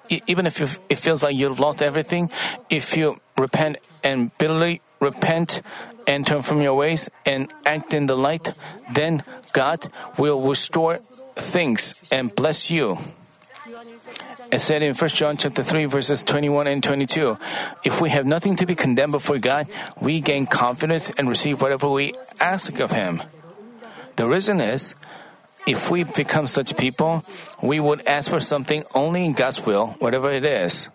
even 0.09 0.45
if 0.47 0.79
it 0.89 0.97
feels 0.97 1.23
like 1.23 1.35
you've 1.35 1.59
lost 1.59 1.81
everything, 1.81 2.29
if 2.69 2.97
you 2.97 3.17
repent 3.37 3.77
and 4.03 4.35
bitterly 4.37 4.81
repent 4.99 5.61
and 6.07 6.25
turn 6.25 6.41
from 6.41 6.61
your 6.61 6.75
ways 6.75 7.09
and 7.25 7.51
act 7.65 7.93
in 7.93 8.05
the 8.05 8.15
light, 8.15 8.53
then 8.93 9.23
God 9.53 9.87
will 10.17 10.41
restore 10.41 10.99
things 11.35 11.95
and 12.11 12.33
bless 12.33 12.69
you. 12.71 12.97
It 14.51 14.59
said 14.59 14.83
in 14.83 14.93
1 14.93 15.09
John 15.09 15.37
chapter 15.37 15.63
3 15.63 15.85
verses 15.85 16.23
21 16.23 16.67
and 16.67 16.83
22, 16.83 17.37
if 17.83 17.99
we 17.99 18.09
have 18.09 18.25
nothing 18.25 18.55
to 18.57 18.65
be 18.65 18.75
condemned 18.75 19.11
before 19.11 19.39
God, 19.39 19.67
we 19.99 20.21
gain 20.21 20.45
confidence 20.45 21.09
and 21.09 21.27
receive 21.27 21.61
whatever 21.61 21.89
we 21.89 22.13
ask 22.39 22.79
of 22.79 22.91
Him. 22.91 23.23
The 24.15 24.27
reason 24.27 24.61
is, 24.61 24.93
if 25.65 25.89
we 25.89 26.03
become 26.03 26.47
such 26.47 26.77
people, 26.77 27.23
we 27.61 27.79
would 27.79 28.05
ask 28.07 28.29
for 28.29 28.39
something 28.39 28.83
only 28.93 29.25
in 29.25 29.33
God's 29.33 29.65
will, 29.65 29.95
whatever 29.99 30.29
it 30.31 30.45
is. 30.45 30.89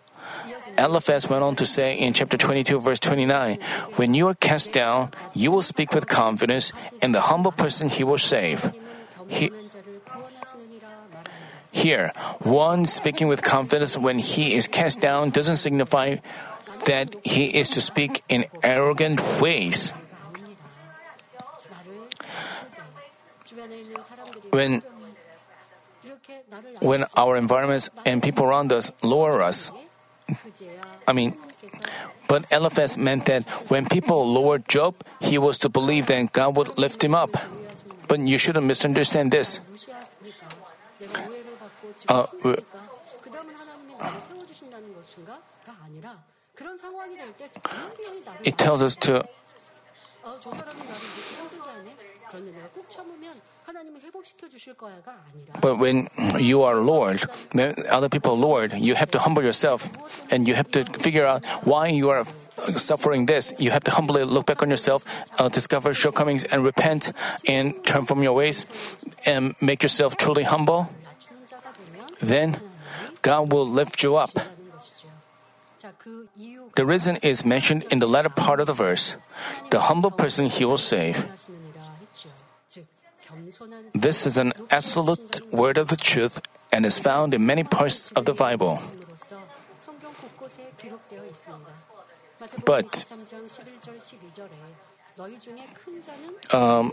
Eliphaz 0.78 1.28
went 1.28 1.42
on 1.42 1.56
to 1.56 1.66
say 1.66 1.98
in 1.98 2.12
chapter 2.12 2.36
22, 2.36 2.78
verse 2.80 3.00
29, 3.00 3.58
When 3.96 4.14
you 4.14 4.28
are 4.28 4.34
cast 4.34 4.72
down, 4.72 5.10
you 5.34 5.50
will 5.50 5.62
speak 5.62 5.92
with 5.92 6.06
confidence, 6.06 6.72
and 7.02 7.14
the 7.14 7.20
humble 7.22 7.52
person 7.52 7.88
he 7.88 8.04
will 8.04 8.18
save. 8.18 8.72
He, 9.28 9.50
here, 11.72 12.12
one 12.40 12.86
speaking 12.86 13.28
with 13.28 13.42
confidence 13.42 13.98
when 13.98 14.18
he 14.18 14.54
is 14.54 14.68
cast 14.68 15.00
down 15.00 15.30
doesn't 15.30 15.56
signify 15.56 16.16
that 16.86 17.14
he 17.22 17.46
is 17.46 17.68
to 17.70 17.80
speak 17.80 18.22
in 18.28 18.46
arrogant 18.62 19.20
ways. 19.40 19.92
when 24.50 24.82
when 26.80 27.04
our 27.16 27.36
environments 27.36 27.90
and 28.04 28.22
people 28.22 28.44
around 28.44 28.72
us 28.72 28.92
lower 29.02 29.42
us. 29.42 29.70
I 31.06 31.12
mean, 31.12 31.34
but 32.28 32.46
Eliphaz 32.52 32.96
meant 32.96 33.26
that 33.26 33.42
when 33.70 33.86
people 33.86 34.22
lowered 34.22 34.68
Job, 34.68 34.94
he 35.20 35.38
was 35.38 35.58
to 35.58 35.68
believe 35.68 36.06
that 36.06 36.32
God 36.32 36.56
would 36.56 36.78
lift 36.78 37.02
him 37.02 37.14
up. 37.14 37.36
But 38.06 38.20
you 38.20 38.38
shouldn't 38.38 38.66
misunderstand 38.66 39.30
this. 39.30 39.60
Uh, 42.08 42.26
it 48.44 48.58
tells 48.58 48.82
us 48.82 48.96
to 48.96 49.24
but 55.60 55.78
when 55.78 56.08
you 56.38 56.62
are 56.62 56.76
Lord, 56.76 57.22
other 57.88 58.08
people 58.08 58.38
Lord, 58.38 58.72
you 58.74 58.94
have 58.94 59.10
to 59.12 59.18
humble 59.18 59.42
yourself 59.42 59.88
and 60.30 60.46
you 60.46 60.54
have 60.54 60.70
to 60.72 60.84
figure 60.84 61.26
out 61.26 61.44
why 61.64 61.88
you 61.88 62.10
are 62.10 62.26
suffering 62.76 63.26
this. 63.26 63.54
You 63.58 63.70
have 63.70 63.84
to 63.84 63.90
humbly 63.90 64.24
look 64.24 64.46
back 64.46 64.62
on 64.62 64.70
yourself, 64.70 65.04
uh, 65.38 65.48
discover 65.48 65.94
shortcomings 65.94 66.44
and 66.44 66.64
repent 66.64 67.12
and 67.46 67.74
turn 67.84 68.06
from 68.06 68.22
your 68.22 68.32
ways 68.32 68.66
and 69.24 69.54
make 69.60 69.82
yourself 69.82 70.16
truly 70.16 70.44
humble. 70.44 70.90
Then 72.20 72.58
God 73.22 73.52
will 73.52 73.68
lift 73.68 74.02
you 74.02 74.16
up. 74.16 74.30
The 76.76 76.86
reason 76.86 77.16
is 77.16 77.44
mentioned 77.44 77.84
in 77.90 77.98
the 77.98 78.06
latter 78.06 78.28
part 78.28 78.60
of 78.60 78.66
the 78.66 78.74
verse. 78.74 79.16
The 79.70 79.80
humble 79.80 80.10
person 80.10 80.46
he 80.46 80.64
will 80.64 80.78
save. 80.78 81.26
This 83.94 84.26
is 84.26 84.36
an 84.36 84.52
absolute 84.70 85.40
word 85.52 85.78
of 85.78 85.88
the 85.88 85.96
truth 85.96 86.40
and 86.72 86.86
is 86.86 86.98
found 86.98 87.34
in 87.34 87.44
many 87.44 87.64
parts 87.64 88.10
of 88.12 88.24
the 88.24 88.34
Bible. 88.34 88.80
But 92.64 93.04
um, 96.52 96.92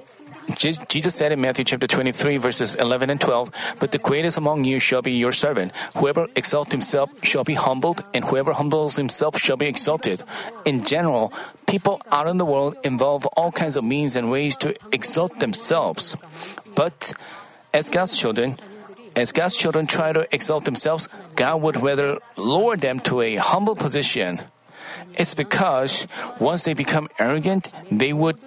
Jesus 0.58 1.16
said 1.16 1.32
in 1.32 1.40
Matthew 1.40 1.64
chapter 1.64 1.88
23, 1.88 2.38
verses 2.38 2.76
11 2.76 3.10
and 3.10 3.22
12, 3.22 3.52
But 3.80 3.92
the 3.92 3.98
greatest 3.98 4.38
among 4.38 4.66
you 4.66 4.80
shall 4.80 5.02
be 5.02 5.14
your 5.14 5.32
servant. 5.32 5.72
Whoever 5.96 6.28
exalts 6.36 6.72
himself 6.72 7.10
shall 7.24 7.44
be 7.44 7.54
humbled, 7.54 8.04
and 8.14 8.26
whoever 8.26 8.54
humbles 8.54 8.98
himself 8.98 9.40
shall 9.40 9.56
be 9.56 9.68
exalted. 9.68 10.24
In 10.66 10.84
general, 10.84 11.32
people 11.68 12.02
out 12.12 12.28
in 12.28 12.38
the 12.38 12.46
world 12.46 12.76
involve 12.84 13.26
all 13.38 13.52
kinds 13.52 13.78
of 13.78 13.84
means 13.84 14.16
and 14.16 14.30
ways 14.30 14.58
to 14.58 14.76
exalt 14.92 15.40
themselves. 15.40 16.18
But 16.76 17.14
as 17.74 17.90
God's 17.90 18.18
children, 18.18 18.58
as 19.16 19.32
God's 19.32 19.56
children 19.56 19.88
try 19.88 20.12
to 20.12 20.28
exalt 20.36 20.66
themselves, 20.66 21.08
God 21.36 21.62
would 21.62 21.82
rather 21.82 22.20
lower 22.36 22.76
them 22.76 23.00
to 23.08 23.22
a 23.22 23.36
humble 23.38 23.76
position. 23.76 24.42
It's 25.18 25.34
because 25.34 26.08
once 26.40 26.64
they 26.64 26.74
become 26.74 27.10
arrogant, 27.20 27.72
they 27.92 28.14
would 28.14 28.38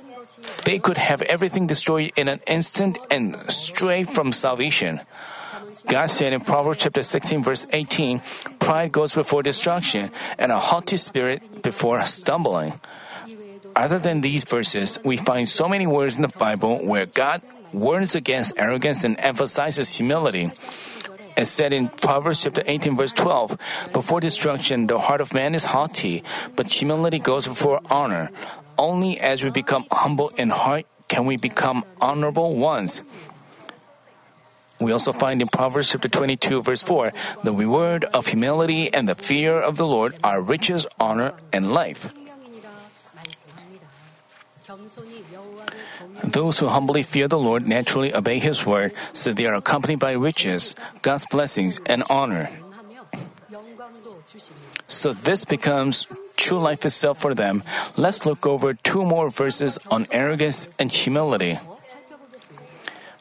they 0.64 0.78
could 0.78 0.96
have 0.96 1.22
everything 1.22 1.66
destroyed 1.66 2.12
in 2.16 2.28
an 2.28 2.40
instant 2.46 2.98
and 3.11 3.37
stray 3.50 4.04
from 4.04 4.33
salvation. 4.33 5.00
God 5.87 6.06
said 6.11 6.33
in 6.33 6.40
Proverbs 6.40 6.78
chapter 6.78 7.02
16 7.02 7.42
verse 7.42 7.66
18, 7.72 8.22
pride 8.59 8.92
goes 8.92 9.14
before 9.14 9.42
destruction 9.42 10.11
and 10.38 10.52
a 10.52 10.59
haughty 10.59 10.96
spirit 10.96 11.62
before 11.62 12.00
stumbling. 12.06 12.78
Other 13.74 13.98
than 13.98 14.20
these 14.20 14.44
verses, 14.44 14.98
we 15.04 15.16
find 15.16 15.48
so 15.48 15.68
many 15.68 15.87
words 15.87 16.16
in 16.16 16.22
the 16.22 16.28
Bible 16.28 16.78
where 16.78 17.06
God 17.06 17.42
warns 17.72 18.14
against 18.14 18.54
arrogance 18.56 19.04
and 19.04 19.18
emphasizes 19.18 19.96
humility. 19.96 20.50
As 21.40 21.48
said 21.48 21.72
in 21.72 21.88
Proverbs 21.88 22.42
chapter 22.44 22.62
18 22.66 22.98
verse 22.98 23.16
12, 23.16 23.57
before 23.94 24.20
destruction 24.20 24.87
the 24.87 24.98
heart 24.98 25.22
of 25.22 25.33
man 25.33 25.55
is 25.55 25.64
haughty, 25.64 26.22
but 26.55 26.68
humility 26.68 27.18
goes 27.18 27.48
before 27.48 27.81
honor. 27.88 28.29
Only 28.76 29.18
as 29.18 29.42
we 29.42 29.48
become 29.48 29.87
humble 29.90 30.29
in 30.37 30.50
heart 30.50 30.85
can 31.09 31.24
we 31.24 31.38
become 31.38 31.87
honorable 31.98 32.57
ones. 32.57 33.03
We 34.81 34.92
also 34.92 35.16
find 35.16 35.40
in 35.40 35.48
Proverbs 35.48 35.92
chapter 35.92 36.09
22 36.09 36.61
verse 36.61 36.83
4, 36.83 37.14
the 37.42 37.55
reward 37.55 38.05
of 38.05 38.26
humility 38.26 38.92
and 38.92 39.09
the 39.09 39.14
fear 39.14 39.57
of 39.57 39.79
the 39.79 39.87
Lord 39.87 40.16
are 40.22 40.42
riches, 40.42 40.87
honor, 41.00 41.33
and 41.55 41.72
life. 41.72 42.12
Those 46.24 46.59
who 46.59 46.68
humbly 46.68 47.02
fear 47.02 47.28
the 47.28 47.38
Lord 47.38 47.66
naturally 47.66 48.14
obey 48.14 48.38
His 48.38 48.64
word, 48.64 48.92
so 49.12 49.33
they 49.33 49.46
are 49.46 49.54
accompanied 49.54 49.98
by 49.98 50.12
riches, 50.12 50.74
God's 51.02 51.26
blessings, 51.26 51.80
and 51.87 52.04
honor. 52.11 52.48
So 54.87 55.12
this 55.12 55.44
becomes 55.44 56.06
true 56.37 56.59
life 56.59 56.85
itself 56.85 57.18
for 57.18 57.35
them. 57.35 57.62
Let's 57.96 58.26
look 58.26 58.46
over 58.46 58.74
two 58.74 59.04
more 59.04 59.30
verses 59.30 59.78
on 59.90 60.06
arrogance 60.11 60.68
and 60.78 60.90
humility. 60.90 61.59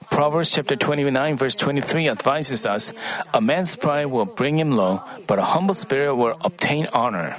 Proverbs 0.09 0.51
chapter 0.51 0.75
29 0.75 1.37
verse 1.37 1.55
23 1.55 2.09
advises 2.09 2.65
us, 2.65 2.91
a 3.33 3.41
man's 3.41 3.75
pride 3.75 4.07
will 4.07 4.25
bring 4.25 4.57
him 4.57 4.73
low, 4.73 5.01
but 5.27 5.39
a 5.39 5.43
humble 5.53 5.75
spirit 5.75 6.15
will 6.15 6.37
obtain 6.41 6.87
honor. 6.91 7.37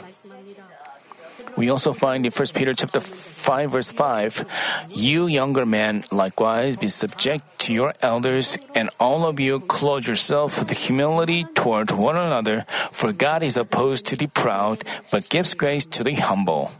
We 1.56 1.70
also 1.70 1.92
find 1.92 2.24
in 2.24 2.32
1 2.32 2.46
Peter 2.54 2.74
chapter 2.74 3.00
5 3.00 3.72
verse 3.72 3.92
5, 3.92 4.88
you 4.90 5.26
younger 5.26 5.66
men 5.66 6.04
likewise 6.10 6.76
be 6.76 6.88
subject 6.88 7.58
to 7.66 7.74
your 7.74 7.92
elders 8.00 8.56
and 8.74 8.90
all 8.98 9.26
of 9.26 9.40
you 9.40 9.60
clothe 9.60 10.06
yourself 10.06 10.58
with 10.58 10.70
humility 10.70 11.44
toward 11.54 11.90
one 11.90 12.16
another, 12.16 12.64
for 12.92 13.12
God 13.12 13.42
is 13.42 13.56
opposed 13.56 14.06
to 14.06 14.16
the 14.16 14.28
proud, 14.28 14.84
but 15.10 15.28
gives 15.28 15.54
grace 15.54 15.86
to 15.86 16.04
the 16.04 16.14
humble. 16.14 16.70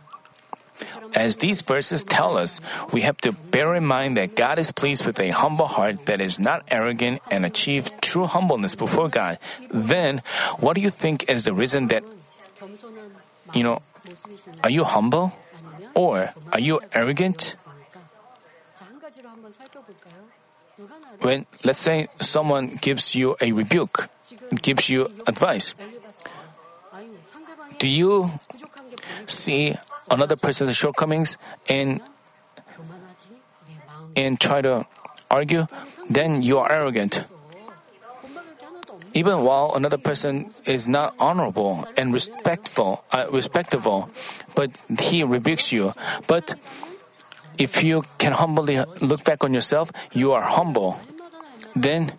As 1.14 1.36
these 1.38 1.60
verses 1.60 2.04
tell 2.04 2.38
us, 2.38 2.60
we 2.92 3.02
have 3.02 3.18
to 3.18 3.32
bear 3.32 3.74
in 3.74 3.84
mind 3.84 4.16
that 4.16 4.36
God 4.36 4.58
is 4.58 4.70
pleased 4.70 5.04
with 5.04 5.18
a 5.18 5.30
humble 5.30 5.66
heart 5.66 6.06
that 6.06 6.20
is 6.20 6.38
not 6.38 6.64
arrogant 6.70 7.20
and 7.30 7.44
achieve 7.44 7.90
true 8.00 8.26
humbleness 8.26 8.74
before 8.74 9.08
God. 9.08 9.38
Then, 9.70 10.22
what 10.58 10.76
do 10.76 10.80
you 10.80 10.90
think 10.90 11.28
is 11.28 11.44
the 11.44 11.52
reason 11.52 11.88
that, 11.88 12.04
you 13.52 13.62
know, 13.62 13.82
are 14.62 14.70
you 14.70 14.84
humble? 14.84 15.32
Or 15.94 16.32
are 16.52 16.60
you 16.60 16.80
arrogant? 16.92 17.56
When, 21.20 21.46
let's 21.64 21.80
say, 21.80 22.08
someone 22.20 22.78
gives 22.80 23.14
you 23.14 23.36
a 23.40 23.52
rebuke, 23.52 24.08
gives 24.62 24.88
you 24.88 25.10
advice, 25.26 25.74
do 27.78 27.88
you 27.88 28.30
see 29.26 29.76
another 30.10 30.36
person's 30.36 30.76
shortcomings 30.76 31.38
and 31.68 32.00
and 34.16 34.40
try 34.40 34.60
to 34.60 34.86
argue, 35.30 35.66
then 36.08 36.42
you 36.42 36.58
are 36.58 36.70
arrogant. 36.70 37.24
Even 39.12 39.42
while 39.42 39.74
another 39.74 39.98
person 39.98 40.50
is 40.66 40.86
not 40.86 41.14
honorable 41.18 41.86
and 41.96 42.12
respectful, 42.12 43.04
uh, 43.12 43.26
respectable, 43.30 44.08
but 44.54 44.82
he 44.98 45.24
rebukes 45.24 45.72
you. 45.72 45.92
But 46.26 46.54
if 47.58 47.82
you 47.82 48.04
can 48.18 48.32
humbly 48.32 48.78
look 49.00 49.24
back 49.24 49.44
on 49.44 49.52
yourself, 49.52 49.90
you 50.12 50.32
are 50.32 50.42
humble. 50.42 51.00
Then 51.74 52.12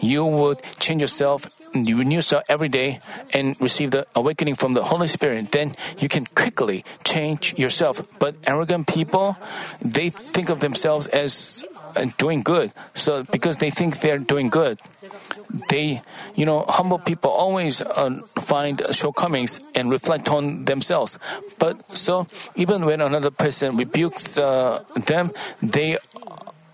you 0.00 0.24
would 0.24 0.62
change 0.78 1.02
yourself, 1.02 1.46
you 1.74 1.98
renew 1.98 2.16
yourself 2.16 2.44
every 2.48 2.68
day 2.68 3.00
and 3.32 3.60
receive 3.60 3.90
the 3.90 4.06
awakening 4.14 4.54
from 4.54 4.74
the 4.74 4.84
Holy 4.84 5.06
Spirit. 5.06 5.52
Then 5.52 5.76
you 5.98 6.08
can 6.08 6.24
quickly 6.26 6.84
change 7.04 7.58
yourself. 7.58 8.02
But 8.18 8.36
arrogant 8.46 8.86
people, 8.86 9.36
they 9.82 10.10
think 10.10 10.48
of 10.48 10.60
themselves 10.60 11.06
as 11.08 11.64
doing 12.16 12.42
good. 12.42 12.72
So 12.94 13.24
because 13.24 13.58
they 13.58 13.70
think 13.70 14.00
they're 14.00 14.18
doing 14.18 14.48
good, 14.48 14.80
they, 15.68 16.02
you 16.34 16.44
know, 16.46 16.64
humble 16.68 16.98
people 16.98 17.30
always 17.30 17.80
uh, 17.80 18.20
find 18.40 18.82
shortcomings 18.90 19.60
and 19.74 19.90
reflect 19.90 20.28
on 20.28 20.64
themselves. 20.64 21.18
But 21.58 21.80
so 21.96 22.26
even 22.54 22.84
when 22.84 23.00
another 23.00 23.30
person 23.30 23.76
rebukes 23.76 24.38
uh, 24.38 24.84
them, 24.94 25.32
they 25.62 25.98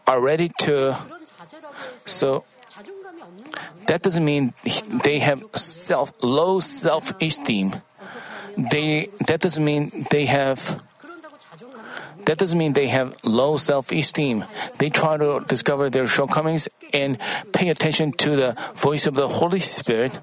are 0.07 0.21
ready 0.21 0.51
to. 0.61 0.97
So 2.07 2.45
that 3.87 4.03
doesn't 4.03 4.25
mean 4.25 4.55
they 5.05 5.19
have 5.21 5.45
self 5.55 6.13
low 6.23 6.61
self 6.61 7.13
esteem. 7.21 7.75
They 8.57 9.09
that 9.27 9.41
doesn't 9.41 9.65
mean 9.65 10.07
they 10.11 10.27
have 10.27 10.83
that 12.27 12.39
doesn't 12.39 12.59
mean 12.59 12.73
they 12.73 12.89
have 12.89 13.17
low 13.25 13.57
self 13.57 13.93
esteem. 13.93 14.45
They 14.79 14.89
try 14.89 15.17
to 15.17 15.41
discover 15.47 15.91
their 15.91 16.07
shortcomings 16.07 16.69
and 16.93 17.19
pay 17.53 17.69
attention 17.69 18.13
to 18.25 18.37
the 18.37 18.57
voice 18.75 19.07
of 19.07 19.15
the 19.15 19.29
Holy 19.29 19.61
Spirit, 19.61 20.19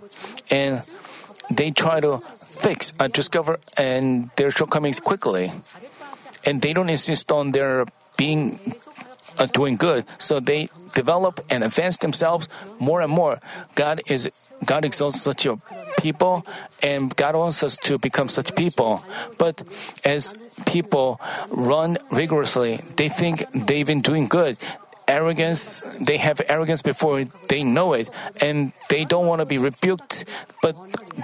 and 0.50 0.82
they 1.50 1.72
try 1.72 2.00
to 2.00 2.20
fix, 2.62 2.94
uh, 3.00 3.08
discover, 3.08 3.60
and 3.78 4.30
their 4.36 4.52
shortcomings 4.52 5.00
quickly. 5.00 5.52
And 6.46 6.62
they 6.62 6.74
don't 6.74 6.90
insist 6.90 7.32
on 7.32 7.52
their 7.52 7.86
being 8.18 8.60
uh, 9.38 9.46
doing 9.46 9.76
good, 9.78 10.06
so 10.20 10.40
they 10.40 10.70
develop 10.94 11.40
and 11.50 11.64
advance 11.64 11.98
themselves 11.98 12.50
more 12.80 13.02
and 13.02 13.12
more. 13.12 13.40
God 13.76 14.02
is 14.08 14.30
god 14.66 14.86
exalts 14.86 15.22
such 15.22 15.46
a 15.46 15.58
people 16.00 16.46
and 16.82 17.16
god 17.16 17.36
wants 17.36 17.64
us 17.64 17.78
to 17.78 17.98
become 17.98 18.28
such 18.28 18.56
people 18.56 19.04
but 19.38 19.62
as 20.04 20.34
people 20.66 21.20
run 21.50 21.98
rigorously 22.12 22.80
they 22.96 23.10
think 23.10 23.46
they've 23.54 23.88
been 23.88 24.02
doing 24.02 24.28
good 24.28 24.58
arrogance 25.08 25.84
they 26.00 26.18
have 26.18 26.42
arrogance 26.48 26.82
before 26.82 27.26
they 27.50 27.64
know 27.64 27.94
it 27.94 28.10
and 28.40 28.72
they 28.90 29.04
don't 29.04 29.28
want 29.28 29.40
to 29.40 29.46
be 29.46 29.58
rebuked 29.58 30.26
but 30.62 30.76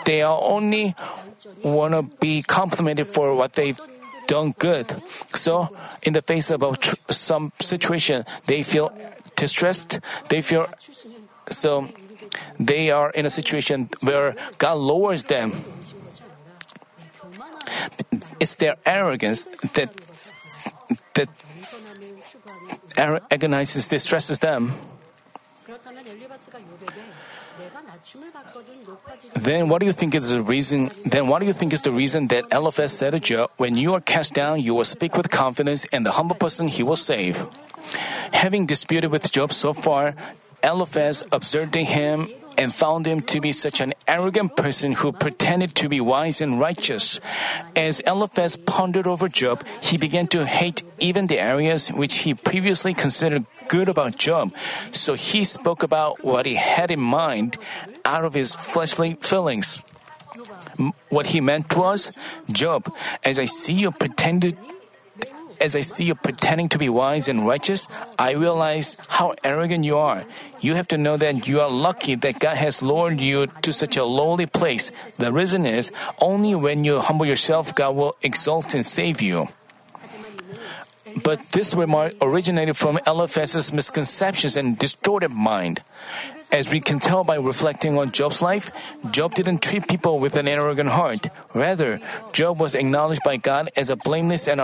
they 0.05 0.21
are 0.21 0.39
only 0.41 0.95
want 1.63 1.93
to 1.93 2.03
be 2.19 2.41
complimented 2.41 3.07
for 3.07 3.33
what 3.35 3.53
they've 3.53 3.79
done 4.27 4.53
good. 4.59 5.01
So, 5.33 5.69
in 6.03 6.13
the 6.13 6.21
face 6.21 6.51
of 6.51 6.61
tr- 6.79 6.95
some 7.09 7.51
situation, 7.59 8.25
they 8.45 8.61
feel 8.61 8.93
distressed. 9.35 9.99
They 10.29 10.41
feel 10.41 10.67
so 11.49 11.87
they 12.59 12.91
are 12.91 13.09
in 13.11 13.25
a 13.25 13.29
situation 13.29 13.89
where 14.01 14.35
God 14.57 14.77
lowers 14.77 15.25
them. 15.25 15.53
It's 18.39 18.55
their 18.55 18.77
arrogance 18.85 19.45
that 19.73 19.89
that 21.13 21.29
agonizes, 23.31 23.87
distresses 23.87 24.39
them. 24.39 24.73
Then 29.35 29.69
what 29.69 29.79
do 29.79 29.85
you 29.85 29.91
think 29.91 30.15
is 30.15 30.29
the 30.29 30.41
reason? 30.41 30.91
Then 31.05 31.27
what 31.27 31.39
do 31.39 31.45
you 31.45 31.53
think 31.53 31.73
is 31.73 31.81
the 31.81 31.91
reason 31.91 32.27
that 32.27 32.45
Eliphaz 32.51 32.93
said 32.93 33.11
to 33.11 33.19
Job, 33.19 33.49
"When 33.57 33.75
you 33.75 33.93
are 33.93 34.01
cast 34.01 34.33
down, 34.33 34.61
you 34.61 34.73
will 34.73 34.85
speak 34.85 35.17
with 35.17 35.29
confidence, 35.29 35.85
and 35.91 36.05
the 36.05 36.11
humble 36.11 36.35
person 36.35 36.67
he 36.69 36.83
will 36.83 36.97
save." 36.97 37.47
Having 38.33 38.67
disputed 38.67 39.11
with 39.11 39.31
Job 39.31 39.53
so 39.53 39.73
far, 39.73 40.13
Eliphaz 40.67 41.23
observed 41.31 41.75
him 41.75 42.27
and 42.57 42.73
found 42.73 43.07
him 43.07 43.21
to 43.21 43.39
be 43.39 43.53
such 43.53 43.79
an 43.79 43.93
arrogant 44.05 44.57
person 44.57 44.91
who 44.91 45.13
pretended 45.13 45.73
to 45.75 45.87
be 45.87 46.01
wise 46.01 46.41
and 46.41 46.59
righteous. 46.59 47.21
As 47.73 48.01
Eliphaz 48.01 48.57
pondered 48.57 49.07
over 49.07 49.29
Job, 49.29 49.63
he 49.79 49.97
began 49.97 50.27
to 50.35 50.45
hate 50.45 50.83
even 50.99 51.27
the 51.27 51.39
areas 51.39 51.87
which 51.87 52.27
he 52.27 52.33
previously 52.33 52.93
considered 52.93 53.45
good 53.69 53.87
about 53.87 54.17
Job. 54.17 54.51
So 54.91 55.13
he 55.13 55.45
spoke 55.45 55.83
about 55.83 56.25
what 56.25 56.45
he 56.45 56.55
had 56.55 56.91
in 56.91 56.99
mind 56.99 57.57
out 58.03 58.25
of 58.25 58.33
his 58.33 58.53
fleshly 58.53 59.15
feelings. 59.21 59.81
What 61.07 61.27
he 61.27 61.39
meant 61.39 61.75
was, 61.77 62.11
Job, 62.51 62.91
as 63.23 63.39
I 63.39 63.45
see 63.45 63.73
you 63.73 63.91
pretended 63.91 64.57
as 65.59 65.75
I 65.75 65.81
see 65.81 66.05
you 66.05 66.15
pretending 66.15 66.69
to 66.69 66.77
be 66.77 66.89
wise 66.89 67.27
and 67.27 67.47
righteous, 67.47 67.87
I 68.17 68.31
realize 68.31 68.97
how 69.07 69.35
arrogant 69.43 69.85
you 69.85 69.97
are. 69.97 70.25
You 70.59 70.75
have 70.75 70.87
to 70.89 70.97
know 70.97 71.17
that 71.17 71.47
you 71.47 71.61
are 71.61 71.69
lucky 71.69 72.15
that 72.15 72.39
God 72.39 72.57
has 72.57 72.81
lowered 72.81 73.21
you 73.21 73.47
to 73.61 73.73
such 73.73 73.97
a 73.97 74.05
lowly 74.05 74.45
place. 74.45 74.91
The 75.17 75.31
reason 75.31 75.65
is, 75.65 75.91
only 76.21 76.55
when 76.55 76.83
you 76.83 76.99
humble 76.99 77.25
yourself, 77.25 77.75
God 77.75 77.95
will 77.95 78.15
exalt 78.21 78.73
and 78.73 78.85
save 78.85 79.21
you. 79.21 79.47
But 81.23 81.41
this 81.51 81.73
remark 81.73 82.13
originated 82.21 82.77
from 82.77 82.99
Eliphaz's 83.07 83.73
misconceptions 83.73 84.55
and 84.55 84.77
distorted 84.77 85.31
mind. 85.31 85.81
As 86.51 86.69
we 86.69 86.79
can 86.79 86.99
tell 86.99 87.23
by 87.23 87.35
reflecting 87.35 87.97
on 87.97 88.11
Job's 88.11 88.41
life, 88.41 88.71
Job 89.11 89.35
didn't 89.35 89.61
treat 89.61 89.87
people 89.87 90.19
with 90.19 90.35
an 90.37 90.47
arrogant 90.47 90.89
heart. 90.89 91.27
Rather, 91.53 91.99
Job 92.31 92.59
was 92.59 92.75
acknowledged 92.75 93.23
by 93.25 93.35
God 93.35 93.69
as 93.75 93.89
a 93.89 93.97
blameless 93.97 94.47
and 94.47 94.61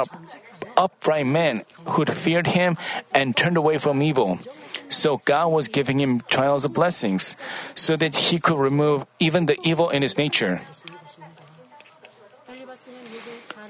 upright 0.78 1.26
man 1.26 1.64
who'd 1.86 2.12
feared 2.12 2.48
him 2.48 2.78
and 3.14 3.36
turned 3.36 3.58
away 3.58 3.78
from 3.78 4.02
evil. 4.02 4.40
So 4.90 5.22
God 5.26 5.48
was 5.50 5.68
giving 5.68 6.00
him 6.00 6.22
trials 6.22 6.66
of 6.66 6.74
blessings 6.74 7.36
so 7.76 7.96
that 7.98 8.16
he 8.16 8.40
could 8.40 8.58
remove 8.58 9.06
even 9.20 9.46
the 9.46 9.58
evil 9.64 9.90
in 9.90 10.02
his 10.02 10.18
nature. 10.18 10.62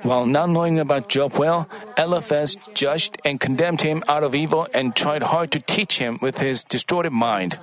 While 0.04 0.26
not 0.26 0.50
knowing 0.50 0.80
about 0.80 1.08
Job 1.08 1.40
well, 1.40 1.70
Eliphaz 1.98 2.58
judged 2.74 3.18
and 3.24 3.40
condemned 3.40 3.82
him 3.82 4.04
out 4.08 4.24
of 4.24 4.36
evil 4.36 4.68
and 4.74 4.94
tried 4.94 5.24
hard 5.24 5.52
to 5.52 5.62
teach 5.62 5.98
him 5.98 6.20
with 6.22 6.40
his 6.40 6.64
distorted 6.66 7.12
mind. 7.12 7.58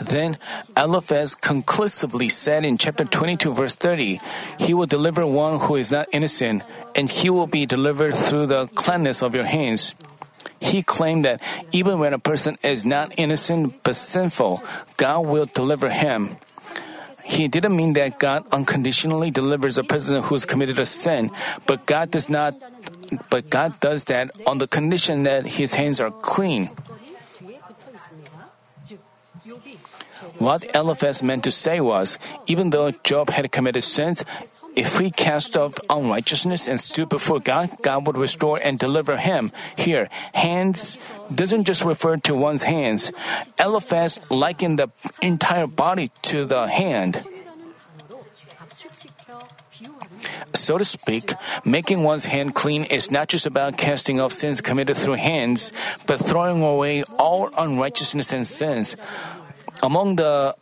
Then 0.00 0.38
Eliphaz 0.76 1.34
conclusively 1.34 2.28
said 2.28 2.64
in 2.64 2.78
chapter 2.78 3.04
22 3.04 3.52
verse 3.52 3.76
30, 3.76 4.20
He 4.58 4.74
will 4.74 4.86
deliver 4.86 5.26
one 5.26 5.60
who 5.60 5.76
is 5.76 5.90
not 5.90 6.08
innocent, 6.12 6.62
and 6.94 7.10
he 7.10 7.30
will 7.30 7.46
be 7.46 7.66
delivered 7.66 8.14
through 8.14 8.46
the 8.46 8.66
cleanness 8.68 9.22
of 9.22 9.34
your 9.34 9.44
hands. 9.44 9.94
He 10.60 10.82
claimed 10.82 11.24
that 11.24 11.42
even 11.72 11.98
when 11.98 12.14
a 12.14 12.18
person 12.18 12.56
is 12.62 12.86
not 12.86 13.12
innocent 13.18 13.82
but 13.82 13.96
sinful, 13.96 14.62
God 14.96 15.26
will 15.26 15.46
deliver 15.46 15.90
him. 15.90 16.36
He 17.24 17.48
didn't 17.48 17.76
mean 17.76 17.92
that 17.94 18.18
God 18.18 18.44
unconditionally 18.52 19.30
delivers 19.30 19.78
a 19.78 19.84
person 19.84 20.22
who's 20.22 20.46
committed 20.46 20.78
a 20.78 20.84
sin, 20.84 21.30
but 21.66 21.86
God 21.86 22.10
does 22.10 22.28
not 22.28 22.54
but 23.28 23.50
God 23.50 23.78
does 23.80 24.04
that 24.04 24.30
on 24.46 24.58
the 24.58 24.66
condition 24.66 25.24
that 25.24 25.44
his 25.46 25.74
hands 25.74 26.00
are 26.00 26.10
clean. 26.10 26.70
What 30.38 30.74
Eliphaz 30.74 31.22
meant 31.22 31.44
to 31.44 31.50
say 31.50 31.80
was, 31.80 32.18
even 32.46 32.70
though 32.70 32.90
Job 33.04 33.30
had 33.30 33.50
committed 33.52 33.84
sins, 33.84 34.24
if 34.74 34.98
he 34.98 35.10
cast 35.10 35.56
off 35.56 35.76
unrighteousness 35.90 36.66
and 36.66 36.80
stood 36.80 37.08
before 37.08 37.40
God, 37.40 37.70
God 37.82 38.06
would 38.06 38.16
restore 38.16 38.56
and 38.56 38.78
deliver 38.78 39.18
him. 39.18 39.52
Here, 39.76 40.08
hands 40.32 40.96
doesn't 41.32 41.64
just 41.64 41.84
refer 41.84 42.16
to 42.24 42.34
one's 42.34 42.62
hands. 42.62 43.12
Eliphaz 43.58 44.20
likened 44.30 44.78
the 44.78 44.88
entire 45.20 45.66
body 45.66 46.10
to 46.32 46.44
the 46.44 46.66
hand. 46.68 47.22
So 50.54 50.78
to 50.78 50.84
speak, 50.84 51.32
making 51.64 52.02
one's 52.02 52.24
hand 52.24 52.54
clean 52.54 52.84
is 52.84 53.10
not 53.10 53.28
just 53.28 53.46
about 53.46 53.76
casting 53.76 54.20
off 54.20 54.32
sins 54.32 54.60
committed 54.60 54.96
through 54.96 55.20
hands, 55.20 55.72
but 56.06 56.20
throwing 56.20 56.62
away 56.62 57.02
all 57.18 57.50
unrighteousness 57.56 58.32
and 58.32 58.46
sins. 58.46 58.96
Among 59.82 60.16
the 60.16 60.54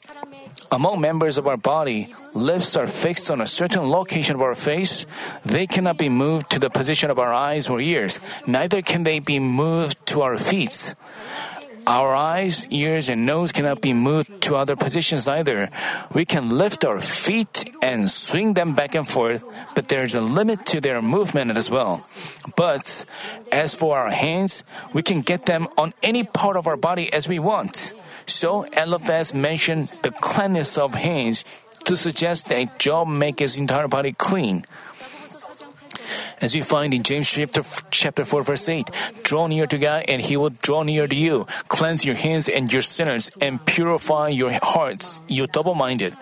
among 0.73 1.01
members 1.01 1.37
of 1.37 1.47
our 1.47 1.57
body, 1.57 2.15
lips 2.33 2.77
are 2.77 2.87
fixed 2.87 3.31
on 3.31 3.41
a 3.41 3.47
certain 3.47 3.91
location 3.91 4.35
of 4.37 4.43
our 4.43 4.55
face. 4.55 5.05
They 5.45 5.67
cannot 5.67 5.99
be 5.99 6.09
moved 6.09 6.51
to 6.53 6.59
the 6.59 6.71
position 6.71 7.11
of 7.11 7.19
our 7.19 7.33
eyes 7.33 7.69
or 7.69 7.81
ears. 7.81 8.19
Neither 8.47 8.83
can 8.83 9.03
they 9.03 9.19
be 9.19 9.39
moved 9.39 9.99
to 10.15 10.23
our 10.23 10.39
feet. 10.39 10.95
Our 11.87 12.15
eyes, 12.15 12.69
ears, 12.71 13.09
and 13.09 13.27
nose 13.27 13.53
cannot 13.53 13.81
be 13.81 13.93
moved 13.93 14.43
to 14.43 14.55
other 14.55 14.77
positions 14.77 15.27
either. 15.27 15.71
We 16.15 16.25
can 16.25 16.51
lift 16.51 16.85
our 16.85 17.01
feet 17.01 17.65
and 17.83 18.09
swing 18.09 18.55
them 18.55 18.75
back 18.75 18.95
and 18.95 19.09
forth, 19.09 19.43
but 19.75 19.89
there's 19.89 20.15
a 20.15 20.21
limit 20.21 20.67
to 20.67 20.81
their 20.81 21.03
movement 21.03 21.57
as 21.57 21.71
well. 21.71 22.07
But 22.55 23.05
as 23.51 23.75
for 23.75 23.99
our 23.99 24.11
hands, 24.11 24.63
we 24.93 25.03
can 25.03 25.23
get 25.23 25.47
them 25.47 25.69
on 25.77 25.93
any 26.03 26.23
part 26.23 26.57
of 26.57 26.67
our 26.67 26.77
body 26.77 27.13
as 27.13 27.27
we 27.27 27.39
want. 27.39 27.93
So 28.31 28.63
Eliphaz 28.63 29.35
mentioned 29.35 29.91
the 30.03 30.11
cleanness 30.11 30.79
of 30.79 30.95
hands 30.95 31.45
to 31.85 31.97
suggest 31.97 32.49
that 32.49 32.79
Job 32.79 33.09
make 33.09 33.41
his 33.41 33.59
entire 33.59 33.89
body 33.89 34.13
clean. 34.13 34.65
As 36.41 36.55
you 36.55 36.65
find 36.65 36.95
in 36.95 37.03
James 37.03 37.29
chapter, 37.29 37.61
chapter 37.91 38.25
4 38.25 38.43
verse 38.43 38.67
8, 38.67 38.89
draw 39.23 39.47
near 39.47 39.67
to 39.67 39.77
God 39.77 40.05
and 40.09 40.23
he 40.23 40.39
will 40.39 40.49
draw 40.49 40.83
near 40.83 41.07
to 41.07 41.15
you. 41.15 41.47
Cleanse 41.69 42.05
your 42.05 42.15
hands 42.15 42.49
and 42.49 42.73
your 42.73 42.81
sinners 42.81 43.31
and 43.43 43.65
purify 43.67 44.29
your 44.29 44.51
hearts, 44.63 45.21
you 45.29 45.47
double-minded. 45.47 46.17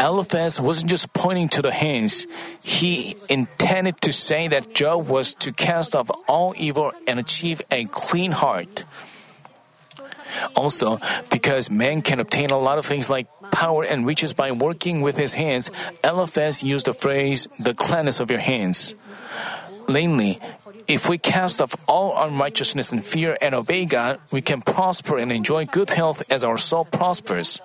Eliphaz 0.00 0.58
wasn't 0.58 0.88
just 0.88 1.12
pointing 1.12 1.48
to 1.50 1.60
the 1.60 1.70
hands. 1.72 2.26
He 2.62 3.14
intended 3.28 4.00
to 4.02 4.12
say 4.12 4.48
that 4.48 4.74
Job 4.74 5.06
was 5.08 5.34
to 5.44 5.52
cast 5.52 5.94
off 5.94 6.10
all 6.26 6.54
evil 6.56 6.92
and 7.06 7.20
achieve 7.20 7.60
a 7.70 7.84
clean 7.86 8.32
heart. 8.32 8.86
Also, 10.54 10.98
because 11.30 11.70
man 11.70 12.02
can 12.02 12.20
obtain 12.20 12.50
a 12.50 12.58
lot 12.58 12.78
of 12.78 12.86
things 12.86 13.08
like 13.10 13.26
power 13.50 13.84
and 13.84 14.06
riches 14.06 14.32
by 14.32 14.52
working 14.52 15.00
with 15.00 15.16
his 15.16 15.34
hands, 15.34 15.70
Eliphaz 16.04 16.62
used 16.62 16.86
the 16.86 16.94
phrase, 16.94 17.48
the 17.58 17.74
cleanness 17.74 18.20
of 18.20 18.30
your 18.30 18.40
hands. 18.40 18.94
Namely, 19.88 20.38
if 20.86 21.08
we 21.08 21.18
cast 21.18 21.60
off 21.60 21.74
all 21.86 22.16
unrighteousness 22.16 22.92
and 22.92 23.04
fear 23.04 23.36
and 23.40 23.54
obey 23.54 23.84
God, 23.84 24.20
we 24.30 24.40
can 24.40 24.62
prosper 24.62 25.18
and 25.18 25.32
enjoy 25.32 25.66
good 25.66 25.90
health 25.90 26.22
as 26.30 26.44
our 26.44 26.56
soul 26.56 26.84
prospers. 26.84 27.60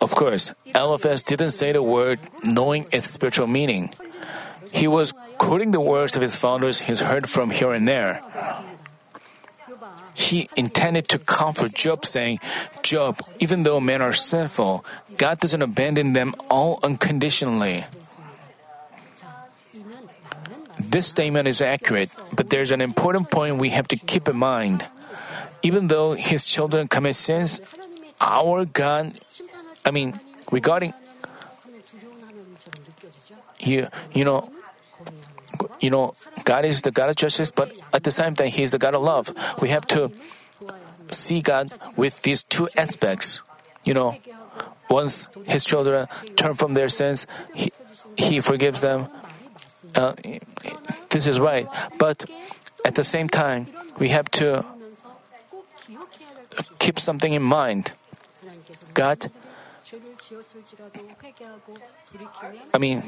Of 0.00 0.14
course, 0.14 0.52
Eliphaz 0.74 1.22
didn't 1.22 1.50
say 1.50 1.72
the 1.72 1.82
word 1.82 2.18
knowing 2.44 2.86
its 2.92 3.10
spiritual 3.10 3.46
meaning. 3.46 3.90
He 4.74 4.88
was 4.90 5.14
quoting 5.38 5.70
the 5.70 5.80
words 5.80 6.16
of 6.16 6.22
his 6.22 6.34
founders 6.34 6.90
he's 6.90 6.98
heard 6.98 7.30
from 7.30 7.50
here 7.50 7.72
and 7.72 7.86
there. 7.86 8.20
He 10.14 10.48
intended 10.56 11.06
to 11.14 11.18
comfort 11.18 11.74
Job, 11.74 12.04
saying, 12.04 12.40
Job, 12.82 13.22
even 13.38 13.62
though 13.62 13.78
men 13.78 14.02
are 14.02 14.12
sinful, 14.12 14.84
God 15.16 15.38
doesn't 15.38 15.62
abandon 15.62 16.12
them 16.12 16.34
all 16.50 16.80
unconditionally. 16.82 17.84
This 20.78 21.06
statement 21.06 21.46
is 21.46 21.62
accurate, 21.62 22.10
but 22.34 22.50
there's 22.50 22.70
an 22.70 22.80
important 22.80 23.30
point 23.30 23.58
we 23.58 23.70
have 23.70 23.86
to 23.88 23.96
keep 23.96 24.28
in 24.28 24.36
mind. 24.36 24.86
Even 25.62 25.86
though 25.86 26.14
his 26.14 26.46
children 26.46 26.88
commit 26.88 27.14
sins, 27.14 27.60
our 28.20 28.64
God, 28.64 29.14
I 29.86 29.90
mean, 29.90 30.18
regarding 30.50 30.94
you, 33.58 33.88
you 34.12 34.24
know, 34.24 34.50
you 35.80 35.90
know, 35.90 36.14
God 36.44 36.64
is 36.64 36.82
the 36.82 36.90
God 36.90 37.10
of 37.10 37.16
justice, 37.16 37.50
but 37.50 37.72
at 37.92 38.04
the 38.04 38.10
same 38.10 38.34
time, 38.34 38.48
He 38.48 38.62
is 38.62 38.70
the 38.70 38.78
God 38.78 38.94
of 38.94 39.02
love. 39.02 39.32
We 39.60 39.68
have 39.70 39.86
to 39.88 40.10
see 41.10 41.40
God 41.40 41.72
with 41.96 42.22
these 42.22 42.44
two 42.44 42.68
aspects. 42.76 43.42
You 43.84 43.94
know, 43.94 44.16
once 44.88 45.28
His 45.44 45.64
children 45.64 46.06
turn 46.36 46.54
from 46.54 46.74
their 46.74 46.88
sins, 46.88 47.26
He, 47.54 47.72
he 48.16 48.40
forgives 48.40 48.80
them. 48.80 49.08
Uh, 49.94 50.14
this 51.10 51.26
is 51.26 51.38
right. 51.38 51.68
But 51.98 52.24
at 52.84 52.94
the 52.94 53.04
same 53.04 53.28
time, 53.28 53.68
we 53.98 54.08
have 54.08 54.30
to 54.42 54.64
keep 56.78 56.98
something 56.98 57.32
in 57.32 57.42
mind. 57.42 57.92
God, 58.94 59.30
I 62.72 62.78
mean, 62.78 63.02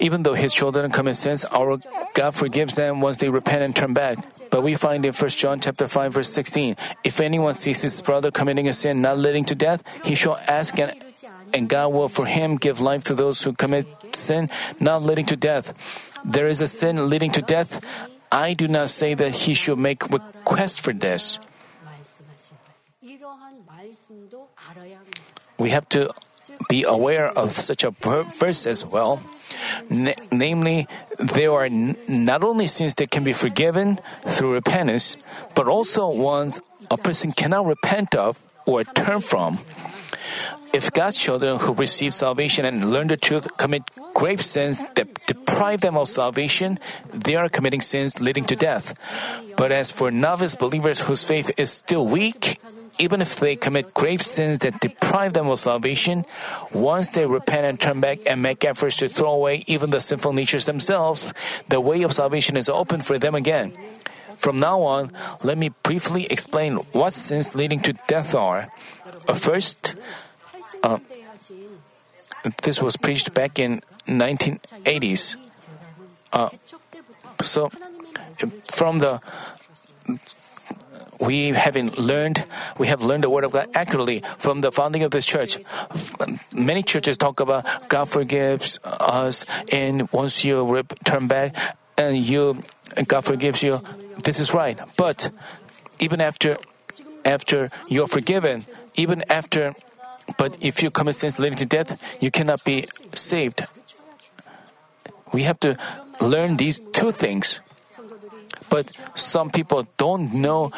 even 0.00 0.22
though 0.22 0.34
his 0.34 0.54
children 0.54 0.90
commit 0.90 1.16
sins, 1.16 1.44
our 1.44 1.78
God 2.14 2.34
forgives 2.34 2.74
them 2.74 3.00
once 3.00 3.18
they 3.18 3.28
repent 3.28 3.62
and 3.62 3.74
turn 3.74 3.92
back. 3.92 4.18
But 4.50 4.62
we 4.62 4.74
find 4.74 5.04
in 5.04 5.12
1 5.12 5.30
John 5.30 5.60
chapter 5.60 5.88
5 5.88 6.14
verse 6.14 6.28
16, 6.30 6.76
if 7.04 7.20
anyone 7.20 7.54
sees 7.54 7.82
his 7.82 8.00
brother 8.00 8.30
committing 8.30 8.68
a 8.68 8.72
sin 8.72 9.00
not 9.00 9.18
leading 9.18 9.44
to 9.46 9.54
death, 9.54 9.82
he 10.04 10.14
shall 10.14 10.36
ask 10.48 10.78
and, 10.78 10.92
and 11.52 11.68
God 11.68 11.92
will 11.92 12.08
for 12.08 12.26
him 12.26 12.56
give 12.56 12.80
life 12.80 13.04
to 13.04 13.14
those 13.14 13.42
who 13.42 13.52
commit 13.52 13.86
sin 14.14 14.50
not 14.78 15.02
leading 15.02 15.26
to 15.26 15.36
death. 15.36 15.74
There 16.24 16.48
is 16.48 16.60
a 16.60 16.66
sin 16.66 17.08
leading 17.08 17.30
to 17.32 17.42
death. 17.42 17.80
I 18.32 18.54
do 18.54 18.68
not 18.68 18.90
say 18.90 19.14
that 19.14 19.34
he 19.34 19.54
should 19.54 19.78
make 19.78 20.08
request 20.10 20.80
for 20.80 20.92
this. 20.92 21.38
We 25.58 25.70
have 25.70 25.88
to 25.90 26.10
be 26.68 26.84
aware 26.84 27.28
of 27.28 27.52
such 27.52 27.84
a 27.84 27.90
verse 27.90 28.66
as 28.66 28.84
well. 28.84 29.20
N- 29.90 30.14
namely, 30.32 30.88
there 31.18 31.52
are 31.52 31.64
n- 31.66 31.96
not 32.08 32.42
only 32.42 32.66
sins 32.66 32.94
that 32.96 33.10
can 33.10 33.24
be 33.24 33.32
forgiven 33.32 33.98
through 34.26 34.54
repentance, 34.54 35.16
but 35.54 35.68
also 35.68 36.08
ones 36.08 36.60
a 36.90 36.96
person 36.96 37.32
cannot 37.32 37.66
repent 37.66 38.14
of 38.14 38.42
or 38.66 38.84
turn 38.84 39.20
from. 39.20 39.58
If 40.72 40.92
God's 40.92 41.18
children 41.18 41.58
who 41.58 41.74
receive 41.74 42.14
salvation 42.14 42.64
and 42.64 42.90
learn 42.90 43.08
the 43.08 43.16
truth 43.16 43.56
commit 43.56 43.82
grave 44.14 44.40
sins 44.40 44.84
that 44.94 45.26
deprive 45.26 45.80
them 45.80 45.96
of 45.96 46.08
salvation, 46.08 46.78
they 47.12 47.34
are 47.34 47.48
committing 47.48 47.80
sins 47.80 48.20
leading 48.20 48.44
to 48.44 48.54
death. 48.54 48.94
But 49.56 49.72
as 49.72 49.90
for 49.90 50.10
novice 50.10 50.54
believers 50.54 51.00
whose 51.00 51.24
faith 51.24 51.50
is 51.58 51.70
still 51.70 52.06
weak, 52.06 52.60
even 53.00 53.22
if 53.22 53.40
they 53.40 53.56
commit 53.56 53.94
grave 53.94 54.20
sins 54.20 54.60
that 54.60 54.78
deprive 54.78 55.32
them 55.32 55.48
of 55.48 55.58
salvation, 55.58 56.24
once 56.72 57.08
they 57.08 57.24
repent 57.24 57.64
and 57.64 57.80
turn 57.80 58.00
back 58.00 58.20
and 58.26 58.42
make 58.42 58.64
efforts 58.64 58.98
to 58.98 59.08
throw 59.08 59.32
away 59.32 59.64
even 59.66 59.88
the 59.90 60.00
sinful 60.00 60.32
natures 60.32 60.66
themselves, 60.66 61.32
the 61.68 61.80
way 61.80 62.02
of 62.02 62.12
salvation 62.12 62.56
is 62.56 62.68
open 62.68 63.00
for 63.00 63.18
them 63.18 63.34
again. 63.34 63.72
From 64.36 64.58
now 64.60 64.82
on, 64.82 65.12
let 65.42 65.56
me 65.56 65.70
briefly 65.82 66.26
explain 66.28 66.76
what 66.92 67.12
sins 67.12 67.54
leading 67.54 67.80
to 67.80 67.94
death 68.06 68.34
are. 68.34 68.72
Uh, 69.26 69.34
first, 69.34 69.96
uh, 70.82 70.98
this 72.62 72.80
was 72.80 72.96
preached 72.96 73.32
back 73.32 73.58
in 73.58 73.82
1980s. 74.06 75.36
Uh, 76.32 76.48
so, 77.42 77.70
from 78.68 78.98
the 78.98 79.20
we 81.20 81.50
haven't 81.50 81.98
learned 81.98 82.44
we 82.78 82.88
have 82.88 83.02
learned 83.02 83.24
the 83.24 83.30
word 83.30 83.44
of 83.44 83.52
God 83.52 83.68
accurately 83.74 84.22
from 84.38 84.62
the 84.62 84.72
founding 84.72 85.02
of 85.02 85.10
this 85.10 85.26
church. 85.26 85.58
Many 86.52 86.82
churches 86.82 87.16
talk 87.16 87.40
about 87.40 87.88
God 87.88 88.08
forgives 88.08 88.78
us, 88.84 89.44
and 89.70 90.10
once 90.12 90.44
you 90.44 90.82
turn 91.04 91.28
back, 91.28 91.76
and 91.96 92.16
you 92.16 92.62
God 93.06 93.22
forgives 93.22 93.62
you. 93.62 93.82
This 94.24 94.40
is 94.40 94.52
right, 94.52 94.78
but 94.96 95.30
even 96.00 96.20
after 96.20 96.56
after 97.24 97.68
you're 97.88 98.08
forgiven, 98.08 98.64
even 98.96 99.24
after, 99.28 99.74
but 100.36 100.56
if 100.60 100.82
you 100.82 100.90
commit 100.90 101.14
sins 101.14 101.38
leading 101.38 101.58
to 101.58 101.66
death, 101.66 102.00
you 102.20 102.30
cannot 102.30 102.64
be 102.64 102.88
saved. 103.12 103.66
We 105.32 105.44
have 105.44 105.60
to 105.60 105.76
learn 106.20 106.56
these 106.56 106.80
two 106.80 107.12
things. 107.12 107.60
But 108.68 108.92
some 109.14 109.50
people 109.50 109.86
don't 109.96 110.32
know 110.34 110.70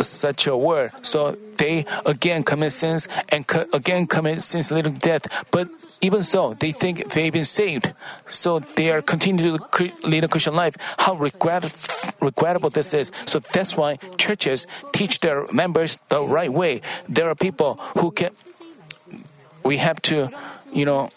such 0.00 0.46
a 0.46 0.56
word, 0.56 0.92
so 1.02 1.36
they 1.56 1.86
again 2.04 2.42
commit 2.42 2.72
sins 2.72 3.08
and 3.30 3.46
co- 3.46 3.66
again 3.72 4.06
commit 4.06 4.42
sins 4.42 4.70
leading 4.70 4.94
to 4.94 4.98
death. 4.98 5.26
But 5.50 5.68
even 6.00 6.22
so, 6.22 6.54
they 6.54 6.72
think 6.72 7.12
they've 7.12 7.32
been 7.32 7.44
saved, 7.44 7.92
so 8.28 8.58
they 8.60 8.90
are 8.90 9.00
continuing 9.00 9.58
to 9.58 9.92
lead 10.04 10.24
a 10.24 10.28
Christian 10.28 10.54
life. 10.54 10.76
How 10.98 11.14
regret- 11.14 11.72
regrettable 12.20 12.70
this 12.70 12.92
is! 12.92 13.10
So 13.24 13.38
that's 13.38 13.76
why 13.76 13.96
churches 14.18 14.66
teach 14.92 15.20
their 15.20 15.46
members 15.52 15.98
the 16.08 16.22
right 16.22 16.52
way. 16.52 16.82
There 17.08 17.28
are 17.30 17.34
people 17.34 17.80
who 17.98 18.10
can. 18.10 18.30
We 19.64 19.78
have 19.78 20.00
to, 20.12 20.30
you 20.72 20.84
know. 20.84 21.10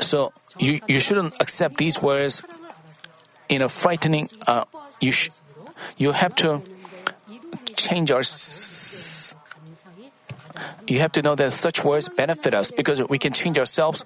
So 0.00 0.32
you 0.58 0.80
you 0.88 1.00
shouldn't 1.00 1.40
accept 1.40 1.78
these 1.78 2.02
words 2.02 2.42
in 3.48 3.62
a 3.62 3.68
frightening. 3.68 4.28
Uh, 4.46 4.64
you 5.00 5.12
sh- 5.12 5.30
you 5.96 6.12
have 6.12 6.34
to 6.36 6.60
change 7.86 8.10
our. 8.10 8.20
S- 8.20 9.34
you 10.86 11.00
have 11.00 11.12
to 11.12 11.22
know 11.22 11.34
that 11.34 11.52
such 11.52 11.84
words 11.84 12.08
benefit 12.08 12.54
us 12.54 12.70
because 12.70 13.02
we 13.08 13.18
can 13.18 13.32
change 13.32 13.58
ourselves. 13.58 14.04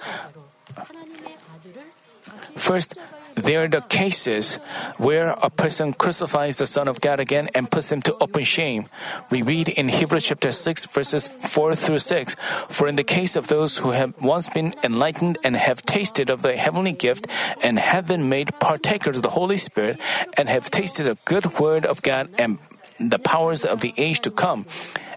First, 2.56 2.96
there 3.34 3.64
are 3.64 3.68
the 3.68 3.80
cases 3.80 4.56
where 4.98 5.36
a 5.42 5.48
person 5.48 5.92
crucifies 5.92 6.58
the 6.58 6.66
Son 6.66 6.88
of 6.88 7.00
God 7.00 7.20
again 7.20 7.48
and 7.54 7.70
puts 7.70 7.92
him 7.92 8.02
to 8.02 8.16
open 8.20 8.44
shame. 8.44 8.88
We 9.30 9.42
read 9.42 9.68
in 9.68 9.88
Hebrews 9.88 10.24
chapter 10.24 10.50
6, 10.50 10.86
verses 10.86 11.28
4 11.28 11.74
through 11.74 12.00
6 12.00 12.36
For 12.68 12.88
in 12.88 12.96
the 12.96 13.04
case 13.04 13.36
of 13.36 13.48
those 13.48 13.78
who 13.78 13.92
have 13.92 14.12
once 14.20 14.48
been 14.48 14.74
enlightened 14.84 15.38
and 15.44 15.56
have 15.56 15.82
tasted 15.84 16.28
of 16.28 16.42
the 16.42 16.56
heavenly 16.56 16.92
gift, 16.92 17.28
and 17.62 17.78
have 17.78 18.06
been 18.06 18.28
made 18.28 18.58
partakers 18.58 19.16
of 19.16 19.22
the 19.22 19.30
Holy 19.30 19.56
Spirit, 19.56 20.00
and 20.36 20.48
have 20.48 20.70
tasted 20.70 21.04
the 21.04 21.16
good 21.24 21.58
word 21.60 21.86
of 21.86 22.02
God, 22.02 22.28
and 22.36 22.58
the 23.00 23.18
powers 23.18 23.64
of 23.64 23.80
the 23.80 23.94
age 23.96 24.20
to 24.20 24.30
come 24.30 24.66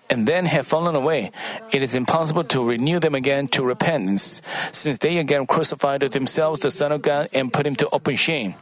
and 0.09 0.27
then 0.27 0.45
have 0.45 0.67
fallen 0.67 0.95
away. 0.95 1.31
It 1.71 1.81
is 1.81 1.95
impossible 1.95 2.43
to 2.45 2.63
renew 2.63 2.99
them 2.99 3.15
again 3.15 3.47
to 3.49 3.63
repentance, 3.63 4.41
since 4.71 4.97
they 4.99 5.17
again 5.17 5.47
crucified 5.47 6.01
themselves 6.01 6.59
the 6.59 6.71
Son 6.71 6.91
of 6.91 7.01
God 7.01 7.29
and 7.33 7.51
put 7.51 7.65
him 7.65 7.75
to 7.77 7.89
open 7.91 8.15
shame. 8.15 8.55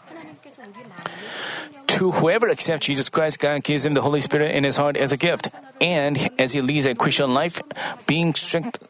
To 1.99 2.11
whoever 2.11 2.49
accepts 2.49 2.88
Jesus 2.88 3.09
Christ, 3.09 3.39
God 3.39 3.63
gives 3.63 3.86
him 3.86 3.93
the 3.93 4.01
Holy 4.01 4.22
Spirit 4.22 4.55
in 4.55 4.63
his 4.63 4.78
heart 4.78 4.95
as 4.95 5.11
a 5.11 5.17
gift, 5.17 5.49
and 5.82 6.17
as 6.39 6.53
he 6.53 6.61
leads 6.61 6.86
a 6.86 6.95
Christian 6.95 7.34
life, 7.34 7.61
being 8.07 8.34
strengthened 8.34 8.88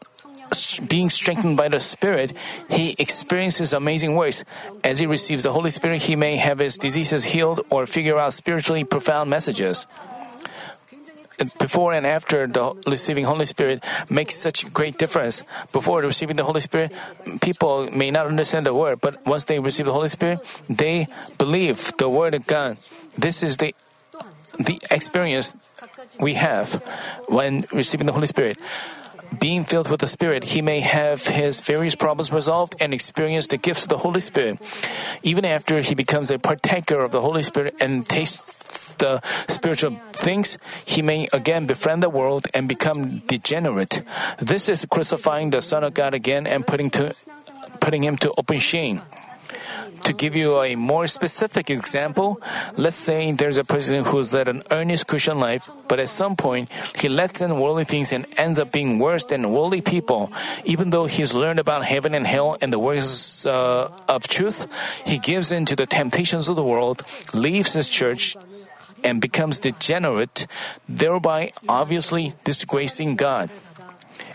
being 0.86 1.08
strengthened 1.08 1.56
by 1.56 1.68
the 1.68 1.80
Spirit, 1.80 2.34
he 2.68 2.94
experiences 2.98 3.72
amazing 3.72 4.14
works. 4.14 4.44
As 4.84 4.98
he 4.98 5.06
receives 5.06 5.44
the 5.44 5.52
Holy 5.52 5.70
Spirit, 5.70 6.02
he 6.02 6.14
may 6.14 6.36
have 6.36 6.58
his 6.58 6.76
diseases 6.76 7.24
healed 7.24 7.64
or 7.70 7.86
figure 7.86 8.18
out 8.18 8.34
spiritually 8.34 8.84
profound 8.84 9.30
messages. 9.30 9.86
Before 11.58 11.92
and 11.92 12.06
after 12.06 12.46
the 12.46 12.74
receiving 12.86 13.24
Holy 13.24 13.44
Spirit 13.44 13.84
makes 14.08 14.34
such 14.34 14.64
a 14.64 14.70
great 14.70 14.98
difference. 14.98 15.42
Before 15.72 16.00
receiving 16.02 16.36
the 16.36 16.44
Holy 16.44 16.60
Spirit, 16.60 16.92
people 17.40 17.90
may 17.90 18.10
not 18.10 18.26
understand 18.26 18.66
the 18.66 18.74
word, 18.74 19.00
but 19.00 19.24
once 19.26 19.46
they 19.46 19.58
receive 19.58 19.86
the 19.86 19.92
Holy 19.92 20.08
Spirit, 20.08 20.40
they 20.68 21.08
believe 21.38 21.92
the 21.98 22.08
word 22.08 22.34
of 22.34 22.46
God. 22.46 22.78
This 23.16 23.42
is 23.42 23.56
the 23.58 23.74
the 24.58 24.78
experience 24.90 25.56
we 26.20 26.34
have 26.34 26.74
when 27.26 27.64
receiving 27.72 28.06
the 28.06 28.12
Holy 28.12 28.26
Spirit. 28.26 28.58
Being 29.38 29.64
filled 29.64 29.90
with 29.90 30.00
the 30.00 30.06
Spirit, 30.06 30.44
he 30.44 30.62
may 30.62 30.80
have 30.80 31.26
his 31.26 31.60
various 31.60 31.94
problems 31.94 32.32
resolved 32.32 32.76
and 32.80 32.92
experience 32.92 33.46
the 33.46 33.56
gifts 33.56 33.84
of 33.84 33.88
the 33.88 33.98
Holy 33.98 34.20
Spirit. 34.20 34.58
Even 35.22 35.44
after 35.44 35.80
he 35.80 35.94
becomes 35.94 36.30
a 36.30 36.38
partaker 36.38 37.00
of 37.00 37.12
the 37.12 37.20
Holy 37.20 37.42
Spirit 37.42 37.74
and 37.80 38.06
tastes 38.06 38.92
the 38.94 39.20
spiritual 39.48 39.96
things, 40.12 40.58
he 40.84 41.02
may 41.02 41.28
again 41.32 41.66
befriend 41.66 42.02
the 42.02 42.10
world 42.10 42.46
and 42.54 42.68
become 42.68 43.20
degenerate. 43.26 44.02
This 44.38 44.68
is 44.68 44.84
crucifying 44.84 45.50
the 45.50 45.62
Son 45.62 45.84
of 45.84 45.94
God 45.94 46.14
again 46.14 46.46
and 46.46 46.66
putting 46.66 46.90
to 46.90 47.14
putting 47.80 48.04
him 48.04 48.16
to 48.18 48.32
open 48.38 48.58
shame. 48.58 49.02
To 50.02 50.12
give 50.12 50.34
you 50.34 50.60
a 50.60 50.74
more 50.74 51.06
specific 51.06 51.70
example, 51.70 52.40
let's 52.76 52.96
say 52.96 53.30
there's 53.30 53.56
a 53.56 53.64
person 53.64 54.04
who's 54.04 54.32
led 54.32 54.48
an 54.48 54.62
earnest 54.70 55.06
Christian 55.06 55.38
life, 55.38 55.70
but 55.86 56.00
at 56.00 56.08
some 56.08 56.34
point 56.34 56.68
he 56.98 57.08
lets 57.08 57.40
in 57.40 57.58
worldly 57.60 57.84
things 57.84 58.12
and 58.12 58.26
ends 58.36 58.58
up 58.58 58.72
being 58.72 58.98
worse 58.98 59.24
than 59.26 59.52
worldly 59.52 59.80
people. 59.80 60.32
Even 60.64 60.90
though 60.90 61.06
he's 61.06 61.34
learned 61.34 61.60
about 61.60 61.84
heaven 61.84 62.14
and 62.14 62.26
hell 62.26 62.58
and 62.60 62.72
the 62.72 62.80
works 62.80 63.46
uh, 63.46 63.90
of 64.08 64.26
truth, 64.26 64.66
he 65.06 65.18
gives 65.18 65.52
in 65.52 65.66
to 65.66 65.76
the 65.76 65.86
temptations 65.86 66.48
of 66.48 66.56
the 66.56 66.64
world, 66.64 67.06
leaves 67.32 67.74
his 67.74 67.88
church, 67.88 68.36
and 69.04 69.20
becomes 69.20 69.60
degenerate, 69.60 70.46
thereby 70.88 71.50
obviously 71.68 72.34
disgracing 72.44 73.14
God. 73.14 73.50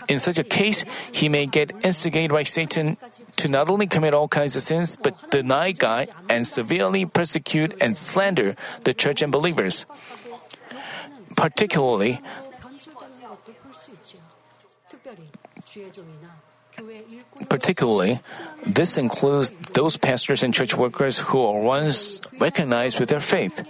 In 0.08 0.18
such 0.18 0.38
a 0.38 0.44
case, 0.44 0.84
he 1.12 1.28
may 1.28 1.44
get 1.44 1.72
instigated 1.84 2.30
by 2.30 2.42
Satan 2.44 2.96
to 3.38 3.48
not 3.48 3.70
only 3.70 3.86
commit 3.86 4.14
all 4.14 4.28
kinds 4.28 4.56
of 4.56 4.62
sins, 4.62 4.96
but 4.96 5.30
deny 5.30 5.72
God 5.72 6.08
and 6.28 6.46
severely 6.46 7.06
persecute 7.06 7.74
and 7.80 7.96
slander 7.96 8.54
the 8.84 8.92
church 8.92 9.22
and 9.22 9.32
believers. 9.32 9.86
Particularly, 11.36 12.20
Particularly, 17.48 18.20
this 18.64 18.96
includes 18.96 19.52
those 19.74 19.96
pastors 19.96 20.42
and 20.42 20.54
church 20.54 20.76
workers 20.76 21.18
who 21.18 21.42
were 21.42 21.60
once 21.60 22.20
recognized 22.38 23.00
with 23.00 23.08
their 23.08 23.20
faith. 23.20 23.66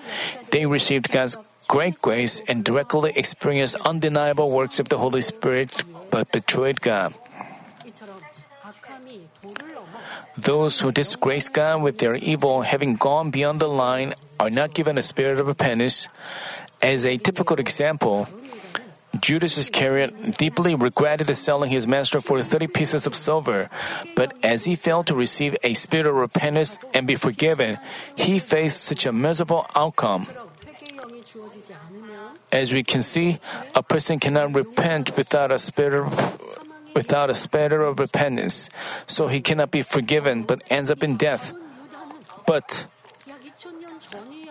They 0.50 0.66
received 0.66 1.10
God's 1.10 1.36
great 1.68 2.00
grace 2.00 2.40
and 2.48 2.64
directly 2.64 3.12
experienced 3.16 3.76
undeniable 3.84 4.50
works 4.50 4.80
of 4.80 4.88
the 4.88 4.98
Holy 4.98 5.22
Spirit, 5.22 5.82
but 6.10 6.32
betrayed 6.32 6.80
God. 6.80 7.14
Those 10.38 10.78
who 10.78 10.92
disgrace 10.92 11.48
God 11.48 11.82
with 11.82 11.98
their 11.98 12.14
evil 12.14 12.62
having 12.62 12.94
gone 12.94 13.34
beyond 13.34 13.58
the 13.58 13.66
line 13.66 14.14
are 14.38 14.50
not 14.50 14.72
given 14.72 14.96
a 14.96 15.02
spirit 15.02 15.40
of 15.40 15.48
repentance. 15.48 16.06
As 16.80 17.04
a 17.04 17.16
typical 17.18 17.58
example, 17.58 18.28
Judas 19.18 19.58
Iscariot 19.58 20.38
deeply 20.38 20.76
regretted 20.76 21.26
selling 21.36 21.70
his 21.70 21.88
master 21.88 22.20
for 22.20 22.40
30 22.40 22.68
pieces 22.68 23.04
of 23.04 23.16
silver, 23.16 23.68
but 24.14 24.32
as 24.44 24.64
he 24.64 24.76
failed 24.76 25.08
to 25.08 25.16
receive 25.16 25.56
a 25.64 25.74
spirit 25.74 26.06
of 26.06 26.14
repentance 26.14 26.78
and 26.94 27.04
be 27.04 27.16
forgiven, 27.16 27.78
he 28.14 28.38
faced 28.38 28.84
such 28.84 29.06
a 29.06 29.12
miserable 29.12 29.66
outcome. 29.74 30.28
As 32.52 32.72
we 32.72 32.84
can 32.84 33.02
see, 33.02 33.40
a 33.74 33.82
person 33.82 34.20
cannot 34.20 34.54
repent 34.54 35.16
without 35.16 35.50
a 35.50 35.58
spirit 35.58 36.06
of 36.06 36.38
without 36.94 37.30
a 37.30 37.34
spatter 37.34 37.82
of 37.82 37.98
repentance, 37.98 38.70
so 39.06 39.28
he 39.28 39.40
cannot 39.40 39.70
be 39.70 39.82
forgiven 39.82 40.42
but 40.42 40.62
ends 40.70 40.90
up 40.90 41.02
in 41.02 41.16
death. 41.16 41.52
But 42.46 42.86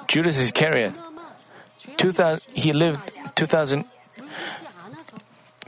Judas 0.07 0.39
Iscariot, 0.39 0.93
2000, 1.97 2.41
he 2.53 2.71
lived 2.71 2.99
2000 3.35 3.85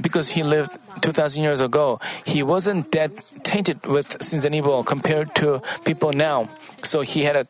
because 0.01 0.30
he 0.30 0.43
lived 0.43 0.72
2000 1.01 1.43
years 1.43 1.61
ago 1.61 1.99
he 2.26 2.41
wasn't 2.41 2.91
that 2.91 3.11
tainted 3.43 3.86
with 3.86 4.22
sins 4.24 4.45
and 4.45 4.55
evil 4.55 4.84
compared 4.84 5.36
to 5.36 5.61
people 5.84 6.13
now. 6.13 6.47
So 6.84 7.01
he 7.01 7.24
had 7.24 7.36
a 7.36 7.47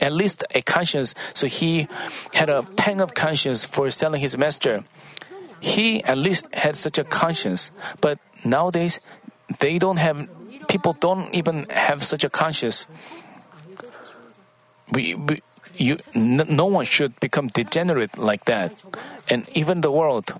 at 0.00 0.12
least 0.12 0.44
a 0.54 0.62
conscience. 0.62 1.14
So 1.34 1.46
he 1.46 1.86
had 2.34 2.50
a 2.50 2.62
pang 2.62 3.00
of 3.00 3.14
conscience 3.14 3.64
for 3.64 3.90
selling 3.90 4.20
his 4.20 4.36
master. 4.36 4.82
He 5.60 6.02
at 6.02 6.18
least 6.18 6.52
had 6.54 6.76
such 6.76 6.98
a 6.98 7.04
conscience 7.04 7.70
but 8.00 8.18
Nowadays, 8.44 9.00
they 9.60 9.78
don't 9.78 9.98
have, 9.98 10.28
people 10.68 10.92
don't 10.92 11.34
even 11.34 11.66
have 11.70 12.02
such 12.02 12.24
a 12.24 12.30
conscience. 12.30 12.86
We, 14.92 15.14
we 15.14 15.40
you, 15.76 15.96
no, 16.14 16.44
no 16.44 16.66
one 16.66 16.84
should 16.84 17.18
become 17.20 17.48
degenerate 17.48 18.18
like 18.18 18.44
that. 18.44 18.82
And 19.28 19.48
even 19.56 19.80
the 19.80 19.90
world. 19.90 20.34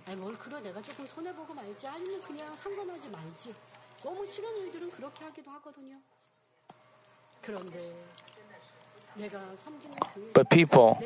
But 10.34 10.50
people, 10.50 10.98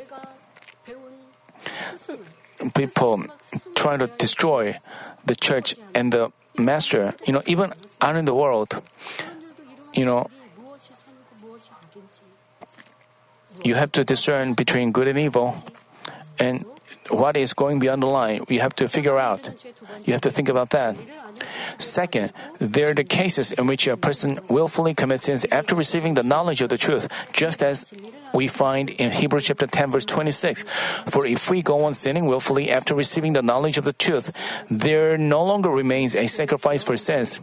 people 2.73 3.25
try 3.75 3.97
to 3.97 4.07
destroy 4.07 4.77
the 5.25 5.35
church 5.35 5.75
and 5.93 6.11
the 6.11 6.31
master, 6.57 7.13
you 7.25 7.33
know, 7.33 7.41
even 7.45 7.73
out 8.01 8.15
in 8.15 8.25
the 8.25 8.33
world, 8.33 8.81
you 9.93 10.05
know, 10.05 10.29
you 13.63 13.75
have 13.75 13.91
to 13.91 14.03
discern 14.03 14.53
between 14.53 14.91
good 14.91 15.07
and 15.07 15.17
evil. 15.17 15.55
And 16.39 16.65
what 17.09 17.37
is 17.37 17.53
going 17.53 17.79
beyond 17.79 18.03
the 18.03 18.07
line, 18.07 18.43
you 18.49 18.59
have 18.59 18.75
to 18.75 18.87
figure 18.87 19.17
out. 19.17 19.49
You 20.05 20.13
have 20.13 20.21
to 20.21 20.31
think 20.31 20.49
about 20.49 20.71
that. 20.71 20.95
Second, 21.77 22.33
there 22.59 22.89
are 22.89 22.93
the 22.93 23.03
cases 23.03 23.51
in 23.51 23.67
which 23.67 23.87
a 23.87 23.97
person 23.97 24.39
willfully 24.49 24.93
commits 24.93 25.23
sins 25.23 25.45
after 25.51 25.75
receiving 25.75 26.15
the 26.15 26.23
knowledge 26.23 26.61
of 26.61 26.69
the 26.69 26.77
truth, 26.77 27.07
just 27.31 27.61
as 27.61 27.91
we 28.33 28.47
find 28.47 28.89
in 28.89 29.11
Hebrews 29.11 29.45
chapter 29.45 29.67
10 29.67 29.91
verse 29.91 30.05
26. 30.05 30.63
For 31.07 31.25
if 31.25 31.49
we 31.49 31.61
go 31.61 31.85
on 31.85 31.93
sinning 31.93 32.25
willfully 32.25 32.69
after 32.69 32.95
receiving 32.95 33.33
the 33.33 33.41
knowledge 33.41 33.77
of 33.77 33.85
the 33.85 33.93
truth, 33.93 34.31
there 34.69 35.17
no 35.17 35.43
longer 35.43 35.69
remains 35.69 36.15
a 36.15 36.27
sacrifice 36.27 36.83
for 36.83 36.97
sins. 36.97 37.39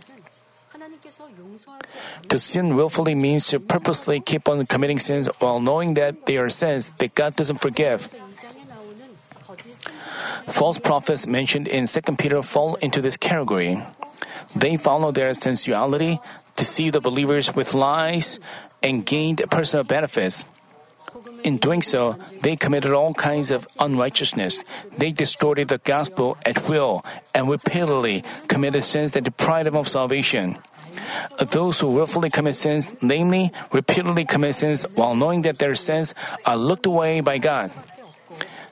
To 2.29 2.39
sin 2.39 2.75
willfully 2.75 3.15
means 3.15 3.47
to 3.49 3.61
purposely 3.61 4.21
keep 4.21 4.49
on 4.49 4.67
committing 4.67 4.99
sins 4.99 5.29
while 5.39 5.61
knowing 5.61 5.95
that 5.95 6.27
they 6.27 6.37
are 6.37 6.49
sins 6.49 6.93
that 6.99 7.15
God 7.15 7.37
doesn't 7.37 7.59
forgive. 7.59 8.13
False 10.49 10.79
prophets 10.79 11.27
mentioned 11.27 11.69
in 11.69 11.87
2 11.87 12.01
Peter 12.17 12.43
fall 12.43 12.77
into 12.77 13.01
this 13.01 13.17
category. 13.17 13.83
They 14.55 14.77
follow 14.77 15.11
their 15.11 15.35
sensuality, 15.35 16.21
deceive 16.57 16.93
the 16.93 17.01
believers 17.01 17.55
with 17.55 17.75
lies, 17.75 18.39
and 18.83 19.05
gained 19.05 19.43
personal 19.51 19.85
benefits. 19.85 20.45
In 21.43 21.59
doing 21.59 21.83
so, 21.83 22.17
they 22.41 22.57
committed 22.57 22.93
all 22.93 23.13
kinds 23.15 23.51
of 23.51 23.69
unrighteousness. 23.79 24.65
They 24.97 25.13
distorted 25.13 25.69
the 25.69 25.79
gospel 25.79 26.39
at 26.47 26.69
will 26.69 27.05
and 27.35 27.49
repeatedly 27.49 28.25
committed 28.49 28.85
sins 28.85 29.13
that 29.13 29.25
deprived 29.25 29.67
them 29.67 29.77
of 29.77 29.89
salvation. 29.89 30.59
Those 31.39 31.81
who 31.81 31.93
willfully 31.93 32.31
commit 32.31 32.55
sins, 32.55 32.93
namely, 33.03 33.53
repeatedly 33.73 34.25
commit 34.25 34.55
sins 34.55 34.85
while 34.95 35.15
knowing 35.15 35.43
that 35.43 35.59
their 35.59 35.75
sins 35.75 36.15
are 36.47 36.57
looked 36.57 36.87
away 36.87 37.21
by 37.21 37.39
God. 37.39 37.71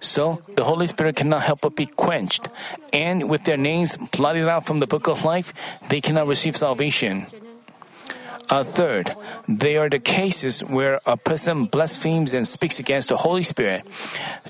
So 0.02 0.42
the 0.56 0.64
Holy 0.64 0.86
Spirit 0.88 1.14
cannot 1.14 1.42
help 1.42 1.62
but 1.62 1.76
be 1.76 1.86
quenched, 1.86 2.48
and 2.92 3.30
with 3.30 3.44
their 3.44 3.56
names 3.56 3.96
blotted 4.10 4.48
out 4.48 4.66
from 4.66 4.80
the 4.80 4.86
book 4.86 5.06
of 5.06 5.24
life, 5.24 5.54
they 5.88 6.00
cannot 6.02 6.26
receive 6.26 6.56
salvation. 6.56 7.26
Third, 8.60 9.16
they 9.48 9.78
are 9.78 9.88
the 9.88 9.98
cases 9.98 10.60
where 10.60 11.00
a 11.06 11.16
person 11.16 11.64
blasphemes 11.64 12.34
and 12.34 12.46
speaks 12.46 12.78
against 12.78 13.08
the 13.08 13.16
Holy 13.16 13.42
Spirit. 13.42 13.88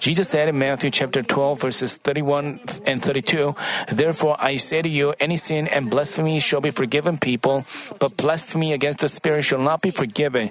Jesus 0.00 0.28
said 0.28 0.48
in 0.48 0.58
Matthew 0.58 0.90
chapter 0.90 1.22
12 1.22 1.60
verses 1.60 1.96
31 1.98 2.58
and 2.84 3.00
32, 3.00 3.54
Therefore 3.92 4.34
I 4.40 4.56
say 4.56 4.82
to 4.82 4.88
you, 4.88 5.14
any 5.20 5.36
sin 5.36 5.68
and 5.68 5.88
blasphemy 5.88 6.40
shall 6.40 6.60
be 6.60 6.72
forgiven 6.72 7.16
people, 7.16 7.64
but 8.00 8.16
blasphemy 8.16 8.72
against 8.72 8.98
the 8.98 9.08
Spirit 9.08 9.42
shall 9.42 9.62
not 9.62 9.80
be 9.80 9.92
forgiven. 9.92 10.50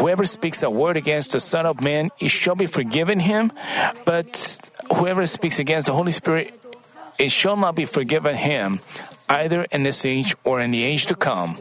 Whoever 0.00 0.24
speaks 0.24 0.62
a 0.62 0.70
word 0.70 0.96
against 0.96 1.32
the 1.32 1.40
Son 1.40 1.66
of 1.66 1.82
Man, 1.82 2.08
it 2.18 2.30
shall 2.30 2.56
be 2.56 2.66
forgiven 2.66 3.20
him, 3.20 3.52
but 4.06 4.70
whoever 4.96 5.26
speaks 5.26 5.58
against 5.58 5.86
the 5.86 5.92
Holy 5.92 6.12
Spirit, 6.12 6.58
it 7.18 7.30
shall 7.30 7.56
not 7.56 7.74
be 7.74 7.84
forgiven 7.84 8.34
him, 8.34 8.80
either 9.28 9.66
in 9.70 9.82
this 9.82 10.06
age 10.06 10.34
or 10.44 10.60
in 10.60 10.70
the 10.70 10.82
age 10.82 11.06
to 11.06 11.14
come. 11.14 11.58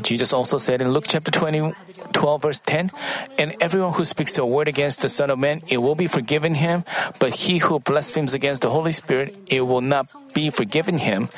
Jesus 0.00 0.32
also 0.32 0.58
said 0.58 0.80
in 0.80 0.92
Luke 0.92 1.04
chapter 1.06 1.30
20, 1.30 1.72
12 2.12 2.42
verse 2.42 2.60
10, 2.60 2.90
And 3.38 3.54
everyone 3.60 3.92
who 3.92 4.04
speaks 4.04 4.38
a 4.38 4.46
word 4.46 4.68
against 4.68 5.02
the 5.02 5.08
Son 5.08 5.30
of 5.30 5.38
Man, 5.38 5.62
it 5.68 5.78
will 5.78 5.94
be 5.94 6.06
forgiven 6.06 6.54
him, 6.54 6.84
but 7.18 7.34
he 7.34 7.58
who 7.58 7.80
blasphemes 7.80 8.32
against 8.34 8.62
the 8.62 8.70
Holy 8.70 8.92
Spirit, 8.92 9.36
it 9.48 9.62
will 9.62 9.80
not 9.80 10.08
be 10.32 10.50
forgiven 10.50 10.98
him. 10.98 11.28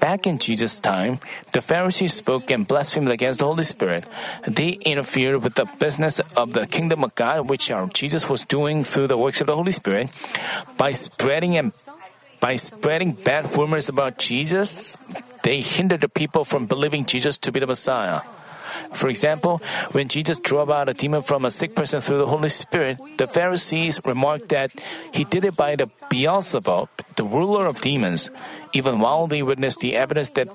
Back 0.00 0.26
in 0.26 0.38
Jesus' 0.38 0.80
time, 0.80 1.20
the 1.52 1.60
Pharisees 1.60 2.14
spoke 2.14 2.50
and 2.50 2.66
blasphemed 2.66 3.08
against 3.08 3.40
the 3.40 3.46
Holy 3.46 3.64
Spirit. 3.64 4.04
They 4.46 4.70
interfered 4.70 5.42
with 5.42 5.54
the 5.54 5.66
business 5.78 6.20
of 6.36 6.52
the 6.52 6.66
kingdom 6.66 7.04
of 7.04 7.14
God, 7.14 7.48
which 7.48 7.70
our 7.70 7.86
Jesus 7.88 8.28
was 8.28 8.44
doing 8.44 8.82
through 8.82 9.06
the 9.06 9.18
works 9.18 9.40
of 9.40 9.46
the 9.46 9.54
Holy 9.54 9.72
Spirit, 9.72 10.10
by 10.76 10.92
spreading 10.92 11.56
and 11.56 11.72
by 12.40 12.56
spreading 12.56 13.12
bad 13.12 13.54
rumors 13.56 13.88
about 13.88 14.18
Jesus, 14.18 14.96
they 15.44 15.60
hindered 15.60 16.00
the 16.00 16.08
people 16.08 16.44
from 16.44 16.66
believing 16.66 17.04
Jesus 17.04 17.38
to 17.38 17.52
be 17.52 17.60
the 17.60 17.66
Messiah. 17.66 18.20
For 18.92 19.08
example, 19.08 19.60
when 19.92 20.08
Jesus 20.08 20.38
drove 20.38 20.70
out 20.70 20.88
a 20.88 20.94
demon 20.94 21.22
from 21.22 21.44
a 21.44 21.50
sick 21.50 21.74
person 21.74 22.00
through 22.00 22.18
the 22.18 22.26
Holy 22.26 22.48
Spirit, 22.48 22.98
the 23.18 23.28
Pharisees 23.28 24.00
remarked 24.04 24.48
that 24.50 24.72
he 25.12 25.24
did 25.24 25.44
it 25.44 25.56
by 25.56 25.76
the 25.76 25.90
Beelzebub, 26.08 26.88
the 27.16 27.24
ruler 27.24 27.66
of 27.66 27.80
demons, 27.80 28.30
even 28.72 28.98
while 28.98 29.26
they 29.26 29.42
witnessed 29.42 29.80
the 29.80 29.96
evidence 29.96 30.30
that 30.30 30.48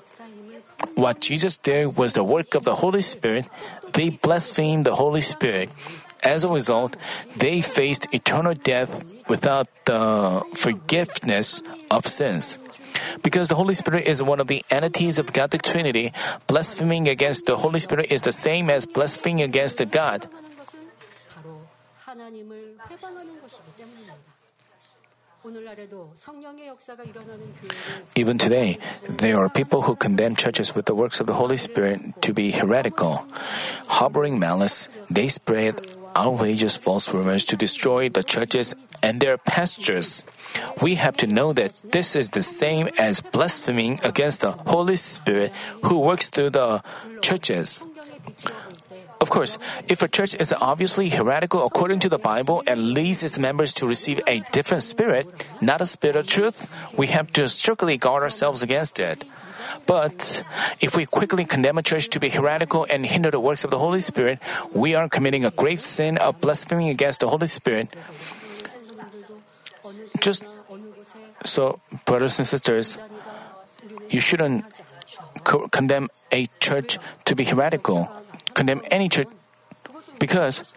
what 0.95 1.21
Jesus 1.21 1.57
did 1.57 1.95
was 1.97 2.13
the 2.13 2.23
work 2.23 2.55
of 2.55 2.63
the 2.63 2.75
Holy 2.75 3.01
Spirit, 3.01 3.47
they 3.93 4.09
blasphemed 4.09 4.85
the 4.85 4.95
Holy 4.95 5.21
Spirit. 5.21 5.69
As 6.23 6.43
a 6.43 6.49
result, 6.49 6.97
they 7.37 7.61
faced 7.61 8.07
eternal 8.13 8.53
death 8.53 9.03
without 9.27 9.67
the 9.85 10.43
forgiveness 10.53 11.61
of 11.91 12.07
sins. 12.07 12.57
Because 13.21 13.49
the 13.49 13.55
Holy 13.55 13.73
Spirit 13.73 14.07
is 14.07 14.23
one 14.23 14.39
of 14.39 14.47
the 14.47 14.63
entities 14.69 15.19
of 15.19 15.33
God 15.33 15.51
the 15.51 15.57
Trinity, 15.57 16.11
blaspheming 16.47 17.07
against 17.07 17.45
the 17.45 17.57
Holy 17.57 17.79
Spirit 17.79 18.11
is 18.11 18.21
the 18.21 18.31
same 18.31 18.69
as 18.69 18.85
blaspheming 18.85 19.41
against 19.41 19.77
the 19.77 19.85
God. 19.85 20.27
Even 28.15 28.37
today, 28.37 28.79
there 29.07 29.37
are 29.37 29.49
people 29.49 29.81
who 29.83 29.95
condemn 29.95 30.35
churches 30.35 30.73
with 30.73 30.85
the 30.85 30.95
works 30.95 31.19
of 31.19 31.27
the 31.27 31.33
Holy 31.33 31.57
Spirit 31.57 32.01
to 32.21 32.33
be 32.33 32.51
heretical. 32.51 33.27
Harboring 33.87 34.39
malice, 34.39 34.89
they 35.11 35.27
spread 35.27 35.85
outrageous 36.15 36.77
false 36.77 37.13
rumors 37.13 37.45
to 37.45 37.55
destroy 37.55 38.09
the 38.09 38.23
churches 38.23 38.73
and 39.03 39.19
their 39.19 39.37
pastors. 39.37 40.23
We 40.81 40.95
have 40.95 41.17
to 41.17 41.27
know 41.27 41.53
that 41.53 41.75
this 41.83 42.15
is 42.15 42.31
the 42.31 42.43
same 42.43 42.89
as 42.97 43.21
blaspheming 43.21 43.99
against 44.03 44.41
the 44.41 44.53
Holy 44.53 44.95
Spirit 44.95 45.51
who 45.83 45.99
works 45.99 46.29
through 46.29 46.51
the 46.51 46.81
churches. 47.21 47.83
Of 49.21 49.29
course, 49.29 49.57
if 49.87 50.01
a 50.01 50.07
church 50.07 50.35
is 50.35 50.53
obviously 50.53 51.09
heretical 51.09 51.65
according 51.65 51.99
to 52.01 52.09
the 52.09 52.19
Bible 52.19 52.63
and 52.67 52.93
leads 52.93 53.23
its 53.23 53.39
members 53.39 53.73
to 53.73 53.87
receive 53.87 54.21
a 54.27 54.41
different 54.51 54.83
spirit, 54.83 55.25
not 55.61 55.81
a 55.81 55.85
spirit 55.85 56.15
of 56.15 56.27
truth, 56.27 56.67
we 56.97 57.07
have 57.07 57.31
to 57.33 57.49
strictly 57.49 57.97
guard 57.97 58.23
ourselves 58.23 58.61
against 58.61 58.99
it. 58.99 59.23
But 59.85 60.43
if 60.79 60.95
we 60.95 61.05
quickly 61.05 61.45
condemn 61.45 61.77
a 61.77 61.83
church 61.83 62.09
to 62.09 62.19
be 62.19 62.29
heretical 62.29 62.87
and 62.89 63.05
hinder 63.05 63.29
the 63.31 63.39
works 63.39 63.63
of 63.63 63.69
the 63.69 63.79
Holy 63.79 63.99
Spirit, 63.99 64.39
we 64.73 64.95
are 64.95 65.07
committing 65.09 65.45
a 65.45 65.51
grave 65.51 65.79
sin 65.79 66.17
of 66.17 66.39
blaspheming 66.41 66.89
against 66.89 67.19
the 67.19 67.29
Holy 67.29 67.47
Spirit. 67.47 67.95
just 70.19 70.43
so, 71.45 71.79
brothers 72.05 72.39
and 72.39 72.47
sisters, 72.47 72.97
you 74.09 74.19
shouldn't 74.19 74.65
co- 75.43 75.67
condemn 75.69 76.09
a 76.31 76.47
church 76.59 76.97
to 77.25 77.35
be 77.35 77.43
heretical, 77.43 78.09
condemn 78.53 78.81
any 78.89 79.09
church, 79.09 79.27
because 80.17 80.73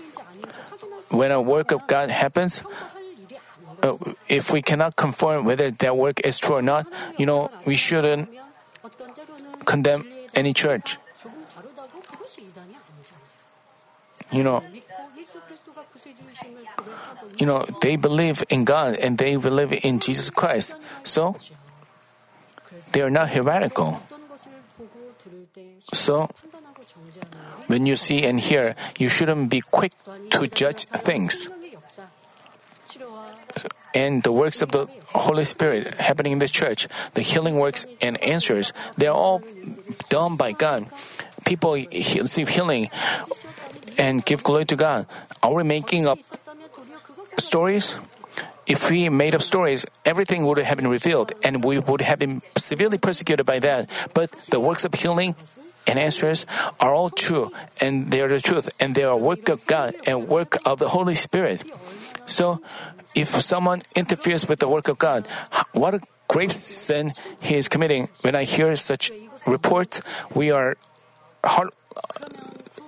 when 1.08 1.32
a 1.32 1.40
work 1.40 1.70
of 1.70 1.86
God 1.86 2.10
happens, 2.10 2.62
uh, 3.82 3.96
if 4.28 4.52
we 4.52 4.60
cannot 4.60 4.96
confirm 4.96 5.44
whether 5.44 5.70
that 5.70 5.96
work 5.96 6.20
is 6.20 6.38
true 6.38 6.56
or 6.56 6.62
not, 6.62 6.86
you 7.16 7.24
know, 7.24 7.50
we 7.64 7.76
shouldn't 7.76 8.28
condemn 9.68 10.08
any 10.32 10.56
church. 10.56 10.96
You 14.32 14.42
know, 14.42 14.64
you 17.36 17.44
know, 17.44 17.64
they 17.84 17.96
believe 17.96 18.42
in 18.48 18.64
God 18.64 18.96
and 18.96 19.20
they 19.20 19.36
believe 19.36 19.72
in 19.84 20.00
Jesus 20.00 20.32
Christ. 20.32 20.74
So, 21.04 21.36
they 22.92 23.04
are 23.04 23.12
not 23.12 23.28
heretical. 23.28 24.00
So, 25.92 26.28
when 27.68 27.84
you 27.84 27.96
see 27.96 28.24
and 28.24 28.40
hear, 28.40 28.74
you 28.96 29.08
shouldn't 29.08 29.52
be 29.52 29.60
quick 29.60 29.92
to 30.32 30.48
judge 30.48 30.84
things. 30.88 31.48
And 33.94 34.22
the 34.22 34.32
works 34.32 34.60
of 34.60 34.72
the 34.72 34.88
Holy 35.14 35.44
Spirit 35.44 35.94
happening 35.94 36.32
in 36.32 36.38
the 36.38 36.48
church, 36.48 36.88
the 37.14 37.22
healing 37.22 37.56
works 37.56 37.86
and 38.00 38.20
answers, 38.22 38.72
they 38.96 39.06
are 39.06 39.16
all 39.16 39.42
done 40.08 40.36
by 40.36 40.52
God. 40.52 40.86
People 41.44 41.72
receive 41.74 42.48
healing 42.48 42.90
and 43.96 44.24
give 44.24 44.44
glory 44.44 44.64
to 44.66 44.76
God. 44.76 45.06
Are 45.42 45.52
we 45.54 45.62
making 45.62 46.06
up 46.06 46.18
stories? 47.38 47.96
If 48.66 48.90
we 48.90 49.08
made 49.08 49.34
up 49.34 49.40
stories, 49.40 49.86
everything 50.04 50.44
would 50.44 50.58
have 50.58 50.76
been 50.76 50.88
revealed 50.88 51.32
and 51.42 51.64
we 51.64 51.78
would 51.78 52.02
have 52.02 52.18
been 52.18 52.42
severely 52.58 52.98
persecuted 52.98 53.46
by 53.46 53.60
that. 53.60 53.88
But 54.12 54.30
the 54.50 54.60
works 54.60 54.84
of 54.84 54.92
healing 54.92 55.34
and 55.86 55.98
answers 55.98 56.44
are 56.78 56.92
all 56.92 57.08
true 57.08 57.50
and 57.80 58.10
they 58.10 58.20
are 58.20 58.28
the 58.28 58.40
truth 58.40 58.68
and 58.78 58.94
they 58.94 59.04
are 59.04 59.16
work 59.16 59.48
of 59.48 59.66
God 59.66 59.94
and 60.06 60.28
work 60.28 60.58
of 60.66 60.78
the 60.78 60.88
Holy 60.88 61.14
Spirit. 61.14 61.64
So, 62.26 62.60
if 63.14 63.28
someone 63.42 63.82
interferes 63.94 64.48
with 64.48 64.58
the 64.58 64.68
work 64.68 64.88
of 64.88 64.98
God, 64.98 65.26
what 65.72 65.94
a 65.94 66.00
grave 66.28 66.52
sin 66.52 67.12
he 67.40 67.54
is 67.54 67.68
committing. 67.68 68.08
When 68.20 68.34
I 68.34 68.44
hear 68.44 68.76
such 68.76 69.10
report, 69.46 70.00
we 70.34 70.50
are 70.50 70.76
heart, 71.44 71.74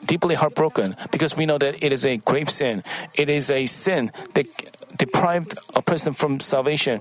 deeply 0.05 0.35
heartbroken 0.35 0.97
because 1.11 1.37
we 1.37 1.47
know 1.47 1.59
that 1.59 1.83
it 1.83 1.93
is 1.93 2.05
a 2.05 2.19
grave 2.19 2.51
sin. 2.51 2.85
It 3.15 3.29
is 3.29 3.51
a 3.51 3.67
sin 3.67 4.13
that 4.35 4.47
deprived 4.97 5.59
a 5.75 5.83
person 5.83 6.13
from 6.13 6.41
salvation. 6.41 7.01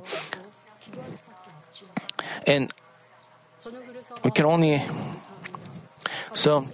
And 2.47 2.71
we 4.23 4.31
can 4.31 4.45
only 4.45 4.81
so 6.33 6.65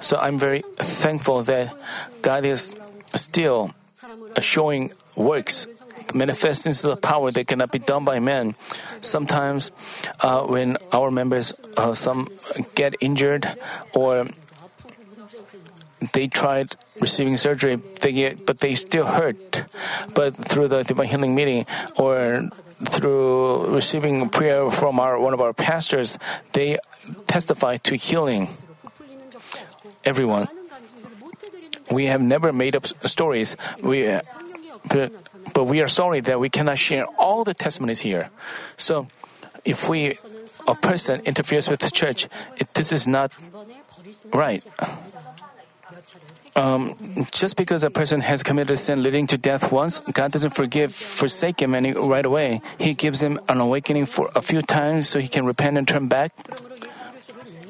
so 0.00 0.16
I'm 0.18 0.38
very 0.38 0.62
thankful 0.76 1.42
that 1.44 1.74
God 2.22 2.44
is 2.44 2.74
still 3.14 3.74
showing 4.40 4.92
works 5.14 5.66
manifestations 6.14 6.84
of 6.84 7.00
power 7.00 7.30
that 7.30 7.46
cannot 7.46 7.72
be 7.72 7.78
done 7.78 8.04
by 8.04 8.18
man. 8.18 8.54
Sometimes, 9.00 9.70
uh, 10.20 10.46
when 10.46 10.76
our 10.92 11.10
members 11.10 11.52
uh, 11.76 11.94
some 11.94 12.28
get 12.74 12.94
injured 13.00 13.46
or 13.94 14.26
they 16.12 16.28
tried 16.28 16.76
receiving 17.00 17.36
surgery, 17.36 17.76
they 18.00 18.12
get, 18.12 18.46
but 18.46 18.58
they 18.58 18.74
still 18.74 19.06
hurt. 19.06 19.64
But 20.14 20.34
through 20.36 20.68
the 20.68 20.82
divine 20.84 21.08
healing 21.08 21.34
meeting 21.34 21.66
or 21.96 22.48
through 22.76 23.74
receiving 23.74 24.28
prayer 24.28 24.70
from 24.70 25.00
our 25.00 25.18
one 25.18 25.32
of 25.32 25.40
our 25.40 25.52
pastors, 25.52 26.18
they 26.52 26.78
testify 27.26 27.76
to 27.78 27.96
healing 27.96 28.48
everyone. 30.04 30.48
We 31.90 32.06
have 32.06 32.20
never 32.20 32.52
made 32.52 32.74
up 32.74 32.86
stories. 33.06 33.56
We, 33.82 34.18
but, 34.88 35.12
but 35.54 35.64
we 35.64 35.82
are 35.82 35.88
sorry 35.88 36.20
that 36.20 36.40
we 36.40 36.48
cannot 36.48 36.78
share 36.78 37.06
all 37.18 37.44
the 37.44 37.54
testimonies 37.54 38.00
here. 38.00 38.30
So, 38.76 39.06
if 39.64 39.88
we 39.88 40.16
a 40.66 40.74
person 40.74 41.20
interferes 41.24 41.68
with 41.68 41.80
the 41.80 41.90
church, 41.90 42.28
it, 42.56 42.68
this 42.74 42.92
is 42.92 43.06
not 43.06 43.32
right. 44.32 44.64
Um, 46.56 46.96
just 47.32 47.56
because 47.56 47.84
a 47.84 47.90
person 47.90 48.20
has 48.20 48.42
committed 48.42 48.70
a 48.70 48.76
sin 48.76 49.02
leading 49.02 49.26
to 49.28 49.36
death 49.36 49.70
once, 49.70 50.00
God 50.00 50.32
doesn't 50.32 50.54
forgive, 50.56 50.94
forsake 50.94 51.60
him 51.60 51.74
any 51.74 51.92
right 51.92 52.24
away. 52.24 52.62
He 52.78 52.94
gives 52.94 53.22
him 53.22 53.38
an 53.48 53.60
awakening 53.60 54.06
for 54.06 54.30
a 54.34 54.40
few 54.40 54.62
times 54.62 55.06
so 55.08 55.20
he 55.20 55.28
can 55.28 55.44
repent 55.44 55.76
and 55.76 55.86
turn 55.86 56.08
back. 56.08 56.32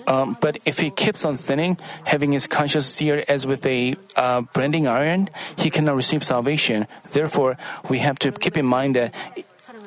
Um, 0.07 0.37
but 0.41 0.59
if 0.65 0.79
he 0.79 0.91
keeps 0.91 1.25
on 1.25 1.37
sinning, 1.37 1.79
having 2.05 2.33
his 2.33 2.47
conscience 2.47 2.87
seared 2.87 3.25
as 3.29 3.47
with 3.47 3.67
a 3.67 3.97
uh, 4.15 4.43
branding 4.53 4.87
iron, 4.87 5.29
he 5.57 5.71
cannot 5.71 5.97
receive 5.97 6.23
salvation. 6.23 6.87
Therefore, 7.11 7.59
we 7.89 7.99
have 7.99 8.19
to 8.21 8.33
keep 8.33 8.57
in 8.57 8.67
mind 8.67 8.97
that, 8.97 9.15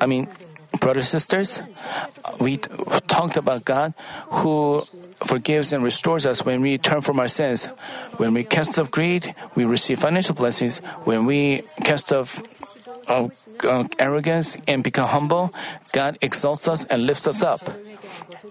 I 0.00 0.06
mean, 0.06 0.28
brothers 0.78 1.08
sisters, 1.08 1.60
we 2.38 2.58
talked 3.08 3.36
about 3.36 3.64
God 3.64 3.94
who 4.28 4.84
forgives 5.24 5.72
and 5.72 5.82
restores 5.82 6.26
us 6.26 6.44
when 6.44 6.60
we 6.60 6.78
turn 6.78 7.00
from 7.00 7.20
our 7.20 7.28
sins. 7.28 7.66
When 8.16 8.34
we 8.34 8.44
cast 8.44 8.78
off 8.78 8.90
greed, 8.90 9.34
we 9.54 9.64
receive 9.64 10.00
financial 10.00 10.34
blessings. 10.34 10.78
When 11.04 11.26
we 11.26 11.62
cast 11.82 12.12
off 12.12 12.42
uh, 13.08 13.28
uh, 13.64 13.84
arrogance 13.98 14.56
and 14.68 14.82
become 14.84 15.08
humble, 15.08 15.52
God 15.92 16.18
exalts 16.20 16.68
us 16.68 16.84
and 16.84 17.04
lifts 17.04 17.26
us 17.26 17.42
up. 17.42 17.60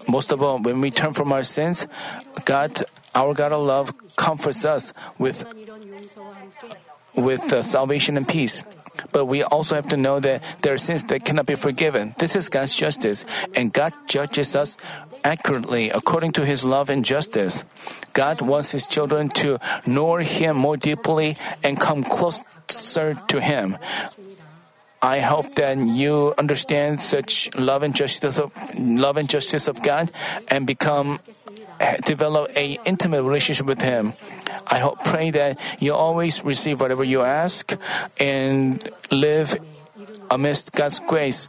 Most 0.08 0.32
of 0.32 0.42
all, 0.42 0.58
when 0.58 0.80
we 0.80 0.90
turn 0.90 1.12
from 1.12 1.32
our 1.32 1.42
sins, 1.42 1.86
God, 2.44 2.84
our 3.14 3.34
God 3.34 3.52
of 3.52 3.62
love, 3.62 3.94
comforts 4.16 4.64
us 4.64 4.92
with 5.18 5.44
with 7.14 7.52
uh, 7.52 7.62
salvation 7.62 8.16
and 8.16 8.26
peace. 8.26 8.62
But 9.12 9.26
we 9.26 9.42
also 9.42 9.74
have 9.74 9.88
to 9.88 9.96
know 9.96 10.20
that 10.20 10.42
there 10.62 10.74
are 10.74 10.78
sins 10.78 11.04
that 11.04 11.24
cannot 11.24 11.46
be 11.46 11.54
forgiven. 11.54 12.14
This 12.18 12.36
is 12.36 12.48
God's 12.48 12.76
justice, 12.76 13.24
and 13.54 13.72
God 13.72 13.92
judges 14.06 14.54
us 14.54 14.78
accurately 15.24 15.90
according 15.90 16.32
to 16.32 16.46
His 16.46 16.64
love 16.64 16.90
and 16.90 17.04
justice. 17.04 17.64
God 18.12 18.40
wants 18.40 18.70
His 18.70 18.86
children 18.86 19.28
to 19.42 19.58
know 19.86 20.16
Him 20.16 20.56
more 20.56 20.76
deeply 20.76 21.36
and 21.62 21.80
come 21.80 22.04
closer 22.04 23.14
to 23.14 23.40
Him. 23.40 23.78
I 25.02 25.20
hope 25.20 25.54
that 25.54 25.80
you 25.80 26.34
understand 26.36 27.00
such 27.00 27.48
love 27.56 27.82
and 27.82 27.96
justice 27.96 28.38
of 28.38 28.52
love 28.78 29.16
and 29.16 29.28
justice 29.28 29.66
of 29.66 29.82
God 29.82 30.10
and 30.48 30.66
become 30.66 31.20
develop 32.04 32.52
a 32.56 32.78
intimate 32.84 33.22
relationship 33.22 33.66
with 33.66 33.80
Him. 33.80 34.12
I 34.66 34.78
hope 34.78 35.02
pray 35.04 35.30
that 35.30 35.58
you 35.78 35.94
always 35.94 36.44
receive 36.44 36.80
whatever 36.80 37.02
you 37.02 37.22
ask 37.22 37.72
and 38.18 38.76
live 39.10 39.58
amidst 40.30 40.72
God's 40.72 41.00
grace. 41.00 41.48